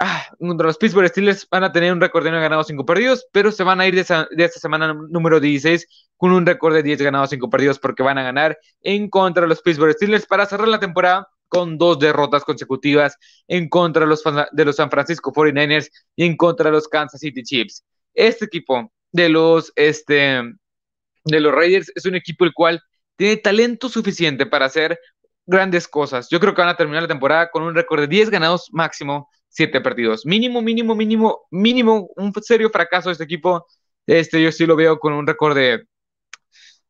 ah, 0.00 0.26
los 0.38 0.78
Pittsburgh 0.78 1.08
Steelers 1.08 1.46
van 1.50 1.64
a 1.64 1.72
tener 1.72 1.92
un 1.92 2.00
récord 2.00 2.24
de 2.24 2.30
9 2.30 2.42
ganados, 2.42 2.66
5 2.66 2.84
perdidos, 2.84 3.26
pero 3.32 3.52
se 3.52 3.62
van 3.62 3.80
a 3.80 3.86
ir 3.86 3.94
de 3.94 4.00
esta 4.00 4.60
semana 4.60 4.94
número 4.94 5.40
16 5.40 5.86
con 6.16 6.32
un 6.32 6.46
récord 6.46 6.74
de 6.74 6.82
10 6.82 7.02
ganados, 7.02 7.30
5 7.30 7.50
perdidos, 7.50 7.78
porque 7.78 8.02
van 8.02 8.18
a 8.18 8.22
ganar 8.22 8.58
en 8.80 9.08
contra 9.08 9.42
de 9.42 9.48
los 9.48 9.62
Pittsburgh 9.62 9.92
Steelers 9.92 10.26
para 10.26 10.46
cerrar 10.46 10.68
la 10.68 10.80
temporada 10.80 11.28
con 11.48 11.76
dos 11.76 11.98
derrotas 11.98 12.44
consecutivas 12.44 13.18
en 13.46 13.68
contra 13.68 14.00
de 14.00 14.06
los, 14.06 14.22
de 14.52 14.64
los 14.64 14.76
San 14.76 14.90
Francisco 14.90 15.32
49ers 15.32 15.90
y 16.16 16.24
en 16.24 16.34
contra 16.36 16.66
de 16.66 16.72
los 16.72 16.88
Kansas 16.88 17.20
City 17.20 17.42
Chiefs. 17.42 17.84
Este 18.14 18.46
equipo 18.46 18.90
de 19.10 19.28
los, 19.28 19.70
este, 19.76 20.42
de 21.24 21.40
los 21.40 21.54
Raiders 21.54 21.92
es 21.94 22.06
un 22.06 22.14
equipo 22.14 22.46
el 22.46 22.54
cual 22.54 22.82
tiene 23.16 23.36
talento 23.36 23.90
suficiente 23.90 24.46
para 24.46 24.64
hacer 24.64 24.98
grandes 25.44 25.86
cosas. 25.86 26.28
Yo 26.30 26.40
creo 26.40 26.54
que 26.54 26.62
van 26.62 26.70
a 26.70 26.76
terminar 26.76 27.02
la 27.02 27.08
temporada 27.08 27.50
con 27.50 27.62
un 27.62 27.74
récord 27.74 28.00
de 28.00 28.06
10 28.06 28.30
ganados 28.30 28.68
máximo, 28.72 29.28
siete 29.52 29.80
partidos. 29.80 30.26
Mínimo, 30.26 30.62
mínimo, 30.62 30.94
mínimo, 30.94 31.42
mínimo, 31.50 32.10
un 32.16 32.32
serio 32.42 32.70
fracaso 32.70 33.08
de 33.10 33.12
este 33.12 33.24
equipo. 33.24 33.66
Este, 34.06 34.42
yo 34.42 34.50
sí 34.52 34.66
lo 34.66 34.76
veo 34.76 34.98
con 34.98 35.12
un 35.12 35.26
récord 35.26 35.54
de, 35.54 35.84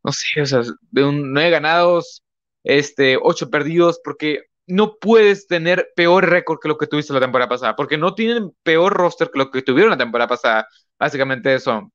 no 0.03 0.13
sé, 0.13 0.41
o 0.43 0.47
sea, 0.47 0.63
de 0.91 1.05
un 1.05 1.33
nueve 1.33 1.51
ganados, 1.51 2.25
este, 2.65 3.19
ocho 3.21 3.51
perdidos, 3.51 4.01
porque 4.03 4.45
no 4.67 4.97
puedes 5.01 5.47
tener 5.47 5.91
peor 5.97 6.29
récord 6.31 6.59
que 6.61 6.69
lo 6.69 6.79
que 6.79 6.87
tuviste 6.87 7.13
la 7.13 7.21
temporada 7.21 7.49
pasada, 7.49 7.77
porque 7.77 7.99
no 7.99 8.15
tienen 8.15 8.53
peor 8.63 8.93
roster 8.95 9.31
que 9.31 9.39
lo 9.39 9.51
que 9.51 9.63
tuvieron 9.63 9.91
la 9.91 9.99
temporada 9.99 10.29
pasada. 10.29 10.69
Básicamente 10.99 11.55
eso. 11.55 11.93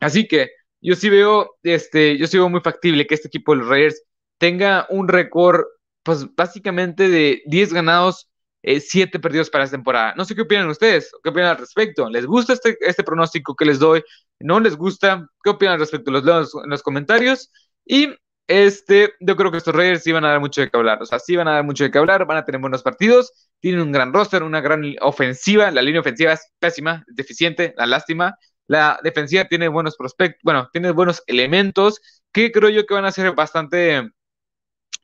Así 0.00 0.28
que 0.28 0.50
yo 0.80 0.94
sí 0.94 1.08
veo, 1.08 1.56
este, 1.62 2.18
yo 2.18 2.26
sí 2.26 2.38
veo 2.38 2.48
muy 2.48 2.60
factible 2.60 3.06
que 3.06 3.14
este 3.14 3.28
equipo 3.28 3.52
de 3.52 3.58
los 3.58 3.68
Raiders 3.68 4.02
tenga 4.38 4.86
un 4.90 5.08
récord, 5.08 5.64
pues 6.02 6.26
básicamente 6.34 7.08
de 7.08 7.42
10 7.46 7.72
ganados, 7.72 8.28
7 8.66 9.16
eh, 9.16 9.20
perdidos 9.20 9.50
para 9.50 9.64
esta 9.64 9.76
temporada. 9.76 10.14
No 10.16 10.24
sé 10.24 10.34
qué 10.34 10.42
opinan 10.42 10.68
ustedes, 10.68 11.10
qué 11.22 11.30
opinan 11.30 11.50
al 11.50 11.58
respecto. 11.58 12.08
¿Les 12.10 12.26
gusta 12.26 12.54
este, 12.54 12.76
este 12.80 13.04
pronóstico 13.04 13.54
que 13.54 13.64
les 13.64 13.78
doy? 13.78 14.02
¿No 14.40 14.60
les 14.60 14.76
gusta? 14.76 15.28
¿Qué 15.42 15.50
opinan 15.50 15.74
al 15.74 15.80
respecto? 15.80 16.10
Los 16.10 16.24
leo 16.24 16.40
en 16.40 16.70
los 16.70 16.82
comentarios. 16.82 17.50
Y 17.84 18.08
este, 18.48 19.14
yo 19.20 19.36
creo 19.36 19.50
que 19.50 19.58
estos 19.58 19.74
Raiders 19.74 20.02
sí 20.02 20.12
van 20.12 20.24
a 20.24 20.30
dar 20.30 20.40
mucho 20.40 20.60
de 20.60 20.70
qué 20.70 20.76
hablar. 20.76 21.02
O 21.02 21.06
sea, 21.06 21.18
sí 21.18 21.36
van 21.36 21.48
a 21.48 21.52
dar 21.52 21.64
mucho 21.64 21.84
de 21.84 21.90
qué 21.90 21.98
hablar, 21.98 22.26
van 22.26 22.38
a 22.38 22.44
tener 22.44 22.60
buenos 22.60 22.82
partidos, 22.82 23.32
tienen 23.60 23.80
un 23.80 23.92
gran 23.92 24.12
roster, 24.12 24.42
una 24.42 24.60
gran 24.60 24.82
ofensiva. 25.00 25.70
La 25.70 25.82
línea 25.82 26.00
ofensiva 26.00 26.32
es 26.32 26.52
pésima, 26.58 27.04
deficiente, 27.08 27.74
la 27.76 27.86
lástima. 27.86 28.36
La 28.68 28.98
defensiva 29.02 29.44
tiene 29.44 29.68
buenos 29.68 29.96
prospectos, 29.96 30.40
bueno, 30.42 30.68
tiene 30.72 30.90
buenos 30.90 31.22
elementos 31.26 32.00
que 32.32 32.50
creo 32.52 32.68
yo 32.68 32.84
que 32.84 32.94
van 32.94 33.04
a 33.04 33.12
ser 33.12 33.32
bastante 33.34 34.10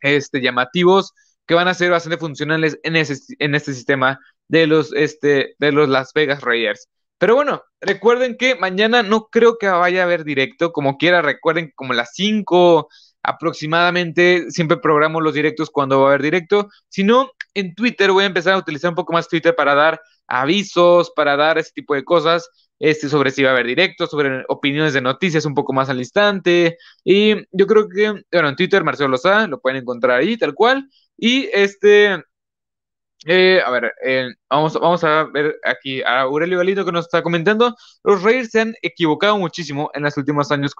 este, 0.01 0.41
llamativos, 0.43 1.15
que 1.47 1.55
van 1.55 1.69
a 1.69 1.75
ser 1.75 1.91
bastante 1.91 2.19
funcionales 2.19 2.79
en, 2.83 2.97
en 2.97 3.55
este 3.55 3.75
sistema 3.75 4.21
de 4.49 4.67
los, 4.67 4.93
este, 4.93 5.55
de 5.59 5.73
los 5.73 5.89
Las 5.89 6.13
Vegas 6.13 6.43
Raiders. 6.43 6.89
Pero 7.19 7.37
bueno, 7.37 7.63
recuerden 7.81 8.37
que 8.37 8.57
mañana 8.57 9.03
no 9.03 9.29
creo 9.29 9.57
que 9.57 9.69
vaya 9.69 10.01
a 10.01 10.05
haber 10.05 10.25
directo, 10.25 10.73
como 10.73 10.99
quiera, 10.99 11.23
recuerden 11.23 11.73
como 11.77 11.93
las 11.95 12.11
5 12.15 12.89
aproximadamente, 13.23 14.51
siempre 14.51 14.79
programo 14.79 15.21
los 15.21 15.35
directos 15.35 15.71
cuando 15.71 16.01
va 16.01 16.07
a 16.07 16.09
haber 16.09 16.23
directo, 16.23 16.69
si 16.89 17.05
no, 17.05 17.31
en 17.55 17.75
Twitter 17.75 18.11
voy 18.11 18.25
a 18.25 18.27
empezar 18.27 18.55
a 18.55 18.59
utilizar 18.59 18.91
un 18.91 18.97
poco 18.97 19.13
más 19.13 19.29
Twitter 19.29 19.55
para 19.55 19.75
dar 19.75 20.01
avisos, 20.27 21.13
para 21.15 21.37
dar 21.37 21.59
ese 21.59 21.71
tipo 21.73 21.95
de 21.95 22.05
cosas, 22.05 22.49
este, 22.83 23.09
sobre 23.09 23.31
si 23.31 23.45
va 23.45 23.51
a 23.51 23.53
haber 23.53 23.69
directo, 23.69 24.09
sobre 24.09 24.45
opiniones 24.49 24.93
de 24.93 25.01
noticias 25.01 25.45
un 25.47 25.55
poco 25.55 25.73
más 25.73 25.89
al 25.89 25.99
instante. 25.99 26.79
Y 27.05 27.37
yo 27.53 27.67
creo 27.69 27.89
que, 27.89 28.25
bueno, 28.33 28.49
en 28.49 28.57
Twitter, 28.57 28.83
Marcelo 28.83 29.09
Lozada, 29.09 29.47
lo 29.47 29.61
pueden 29.61 29.83
encontrar 29.83 30.19
ahí, 30.19 30.37
tal 30.37 30.53
cual. 30.53 30.91
Y 31.17 31.49
este, 31.53 32.25
eh, 33.27 33.61
a 33.65 33.71
ver, 33.71 33.93
eh, 34.05 34.31
vamos, 34.51 34.75
vamos 34.75 35.05
a 35.05 35.25
ver 35.33 35.61
aquí 35.65 36.03
a 36.03 36.23
Aurelio 36.23 36.59
Galito 36.59 36.85
que 36.85 36.91
nos 36.91 37.05
está 37.05 37.23
comentando. 37.23 37.77
Los 38.03 38.21
Raiders 38.25 38.51
se 38.51 38.61
han 38.61 38.75
equivocado 38.83 39.39
muchísimo 39.39 39.91
en 39.95 40.03
los 40.03 40.17
últimos 40.17 40.51
años, 40.51 40.75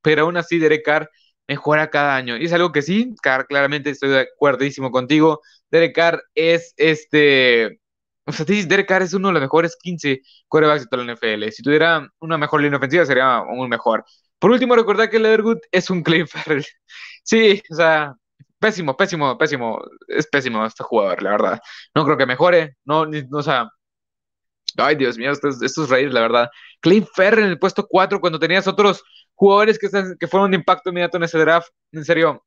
pero 0.00 0.22
aún 0.22 0.36
así 0.36 0.60
Derek 0.60 0.84
Carr 0.84 1.10
mejora 1.48 1.90
cada 1.90 2.14
año. 2.14 2.36
Y 2.36 2.44
es 2.44 2.52
algo 2.52 2.70
que 2.70 2.82
sí, 2.82 3.16
Carr, 3.20 3.48
claramente 3.48 3.90
estoy 3.90 4.10
de 4.10 4.20
acuerdísimo 4.20 4.92
contigo. 4.92 5.40
Derek 5.72 5.94
Carr 5.96 6.22
es 6.36 6.72
este 6.76 7.80
o 8.28 8.32
sea, 8.32 8.44
Derek 8.46 8.86
Carr 8.86 9.02
es 9.02 9.14
uno 9.14 9.28
de 9.28 9.34
los 9.34 9.42
mejores 9.42 9.76
15 9.80 10.20
corebacks 10.48 10.82
de 10.82 10.86
toda 10.88 11.02
la 11.04 11.14
NFL. 11.14 11.50
Si 11.50 11.62
tuviera 11.62 12.06
una 12.20 12.36
mejor 12.36 12.60
línea 12.60 12.76
ofensiva, 12.76 13.06
sería 13.06 13.36
aún 13.36 13.68
mejor. 13.70 14.04
Por 14.38 14.50
último, 14.50 14.76
recordad 14.76 15.08
que 15.08 15.18
Leatherwood 15.18 15.58
es 15.72 15.88
un 15.90 16.02
Clay 16.02 16.26
Ferrell. 16.26 16.64
Sí, 17.24 17.60
o 17.70 17.74
sea, 17.74 18.14
pésimo, 18.58 18.96
pésimo, 18.96 19.36
pésimo. 19.36 19.80
Es 20.08 20.26
pésimo 20.26 20.64
este 20.64 20.82
jugador, 20.82 21.22
la 21.22 21.30
verdad. 21.32 21.60
No 21.94 22.04
creo 22.04 22.16
que 22.16 22.24
mejore. 22.26 22.76
No, 22.84 23.04
no 23.06 23.38
o 23.38 23.42
sea. 23.42 23.68
Ay, 24.78 24.96
Dios 24.96 25.18
mío, 25.18 25.32
estos, 25.32 25.62
estos 25.62 25.90
Raiders, 25.90 26.14
la 26.14 26.20
verdad. 26.22 26.48
Clay 26.80 27.06
Ferrell 27.14 27.44
en 27.44 27.50
el 27.50 27.58
puesto 27.58 27.86
4 27.86 28.20
cuando 28.20 28.38
tenías 28.38 28.66
otros 28.66 29.02
jugadores 29.34 29.78
que, 29.78 29.88
que 30.18 30.26
fueron 30.28 30.50
de 30.50 30.56
impacto 30.56 30.90
inmediato 30.90 31.18
en 31.18 31.24
ese 31.24 31.38
draft. 31.38 31.68
En 31.92 32.04
serio, 32.04 32.44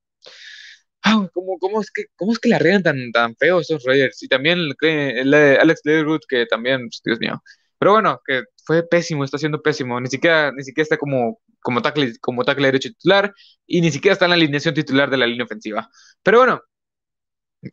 Ah, 1.03 1.27
¿cómo, 1.33 1.57
cómo, 1.59 1.81
es 1.81 1.91
que, 1.91 2.05
¿Cómo 2.15 2.31
es 2.31 2.39
que 2.39 2.49
la 2.49 2.59
regan 2.59 2.83
tan, 2.83 3.11
tan 3.11 3.35
feo 3.35 3.59
esos 3.59 3.83
Raiders? 3.83 4.21
Y 4.23 4.27
también 4.27 4.59
el, 4.81 5.33
Alex 5.33 5.81
Leatherwood, 5.83 6.21
que 6.27 6.45
también, 6.45 6.81
pues, 6.81 7.01
Dios 7.03 7.19
mío. 7.19 7.41
Pero 7.79 7.93
bueno, 7.93 8.21
que 8.25 8.43
fue 8.65 8.83
pésimo, 8.87 9.23
está 9.23 9.37
siendo 9.37 9.61
pésimo. 9.61 9.99
Ni 9.99 10.07
siquiera, 10.09 10.51
ni 10.51 10.63
siquiera 10.63 10.83
está 10.83 10.97
como, 10.97 11.39
como, 11.61 11.81
tackle, 11.81 12.13
como 12.21 12.43
tackle 12.43 12.67
derecho 12.67 12.89
titular 12.89 13.33
y 13.65 13.81
ni 13.81 13.91
siquiera 13.91 14.13
está 14.13 14.25
en 14.25 14.29
la 14.31 14.35
alineación 14.35 14.75
titular 14.75 15.09
de 15.09 15.17
la 15.17 15.27
línea 15.27 15.45
ofensiva. 15.45 15.89
Pero 16.23 16.39
bueno, 16.39 16.61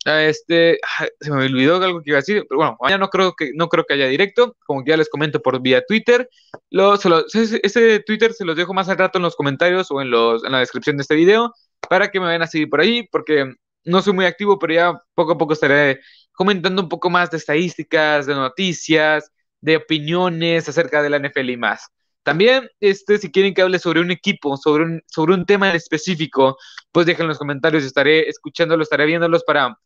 este, 0.05 0.79
se 1.21 1.31
me 1.31 1.45
olvidó 1.45 1.83
algo 1.83 2.03
que 2.03 2.11
iba 2.11 2.19
a 2.19 2.21
decir, 2.21 2.45
pero 2.49 2.59
bueno, 2.59 2.77
mañana 2.81 3.01
no 3.01 3.09
creo 3.09 3.35
que, 3.35 3.53
no 3.55 3.69
creo 3.69 3.85
que 3.85 3.95
haya 3.95 4.07
directo, 4.07 4.57
como 4.67 4.85
que 4.85 4.91
ya 4.91 4.97
les 4.97 5.09
comento 5.09 5.41
por 5.41 5.61
vía 5.63 5.83
Twitter. 5.87 6.29
Lo, 6.71 6.95
ese, 6.95 7.61
ese, 7.63 8.01
Twitter 8.01 8.33
se 8.33 8.45
los 8.45 8.57
dejo 8.57 8.75
más 8.75 8.89
al 8.89 8.99
rato 8.99 9.19
en 9.19 9.23
los 9.25 9.37
comentarios 9.37 9.91
o 9.91 10.01
en, 10.03 10.11
los, 10.11 10.45
en 10.45 10.53
la 10.53 10.61
descripción 10.61 10.97
de 10.97 11.03
este 11.03 11.15
video 11.15 11.55
para 11.89 12.11
que 12.11 12.21
me 12.21 12.27
vayan 12.27 12.43
a 12.43 12.47
seguir 12.47 12.69
por 12.69 12.81
ahí, 12.81 13.09
porque 13.11 13.55
no 13.85 14.03
soy 14.03 14.13
muy 14.13 14.25
activo, 14.25 14.59
pero 14.59 14.75
ya 14.75 15.03
poco 15.15 15.33
a 15.33 15.39
poco 15.39 15.53
estaré 15.53 16.01
comentando 16.33 16.83
un 16.83 16.89
poco 16.89 17.11
más 17.11 17.31
de 17.31 17.39
estadísticas, 17.39 18.27
de 18.27 18.35
noticias, 18.35 19.31
de 19.61 19.77
opiniones 19.77 20.69
acerca 20.69 21.03
de 21.03 21.11
la 21.11 21.19
NFL 21.19 21.51
y 21.51 21.57
más. 21.57 21.89
También, 22.23 22.69
este, 22.81 23.19
si 23.19 23.31
quieren 23.33 23.55
que 23.55 23.63
hable 23.63 23.79
sobre 23.79 24.01
un 24.01 24.11
equipo, 24.11 24.57
sobre 24.57 24.85
un, 24.85 25.03
sobre 25.07 25.35
un 25.35 25.47
tema 25.47 25.71
en 25.71 25.77
específico, 25.77 26.59
pues 26.93 27.07
dejen 27.07 27.23
en 27.23 27.29
los 27.29 27.39
comentarios, 27.39 27.85
estaré 27.85 28.29
escuchándolos, 28.29 28.87
estaré 28.87 29.07
viéndolos 29.07 29.45
para 29.45 29.79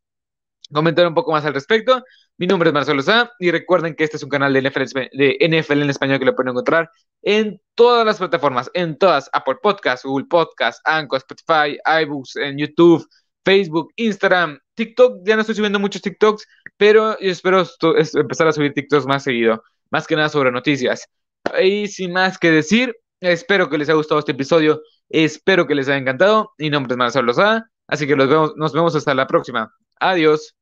comentar 0.72 1.06
un 1.06 1.14
poco 1.14 1.32
más 1.32 1.44
al 1.44 1.54
respecto. 1.54 2.02
Mi 2.38 2.46
nombre 2.46 2.70
es 2.70 2.74
Marcelo 2.74 3.02
Sá 3.02 3.30
y 3.38 3.50
recuerden 3.50 3.94
que 3.94 4.04
este 4.04 4.16
es 4.16 4.22
un 4.22 4.28
canal 4.28 4.52
de 4.52 4.62
NFL, 4.62 5.08
de 5.12 5.36
NFL 5.40 5.82
en 5.82 5.90
español 5.90 6.18
que 6.18 6.24
lo 6.24 6.34
pueden 6.34 6.50
encontrar 6.50 6.90
en 7.22 7.60
todas 7.74 8.04
las 8.04 8.18
plataformas, 8.18 8.70
en 8.74 8.98
todas, 8.98 9.30
Apple 9.32 9.56
Podcasts, 9.62 10.04
Google 10.04 10.26
Podcasts, 10.28 10.80
Anchor, 10.84 11.18
Spotify, 11.18 11.78
iBooks, 12.02 12.36
en 12.36 12.58
YouTube, 12.58 13.06
Facebook, 13.44 13.92
Instagram, 13.96 14.58
TikTok. 14.74 15.20
Ya 15.24 15.36
no 15.36 15.42
estoy 15.42 15.54
subiendo 15.54 15.78
muchos 15.78 16.02
TikToks, 16.02 16.46
pero 16.76 17.18
espero 17.18 17.64
empezar 18.14 18.48
a 18.48 18.52
subir 18.52 18.72
TikToks 18.72 19.06
más 19.06 19.22
seguido, 19.22 19.62
más 19.90 20.06
que 20.06 20.16
nada 20.16 20.28
sobre 20.28 20.50
noticias. 20.50 21.08
Y 21.62 21.88
sin 21.88 22.12
más 22.12 22.38
que 22.38 22.50
decir, 22.50 22.96
espero 23.20 23.68
que 23.68 23.78
les 23.78 23.88
haya 23.88 23.96
gustado 23.96 24.20
este 24.20 24.32
episodio, 24.32 24.82
espero 25.08 25.66
que 25.66 25.74
les 25.74 25.88
haya 25.88 25.98
encantado. 25.98 26.52
Mi 26.58 26.70
nombre 26.70 26.94
es 26.94 26.98
Marcelo 26.98 27.32
Sá, 27.34 27.66
así 27.86 28.06
que 28.06 28.16
nos 28.16 28.72
vemos 28.72 28.96
hasta 28.96 29.14
la 29.14 29.26
próxima. 29.26 29.72
Adiós. 30.02 30.52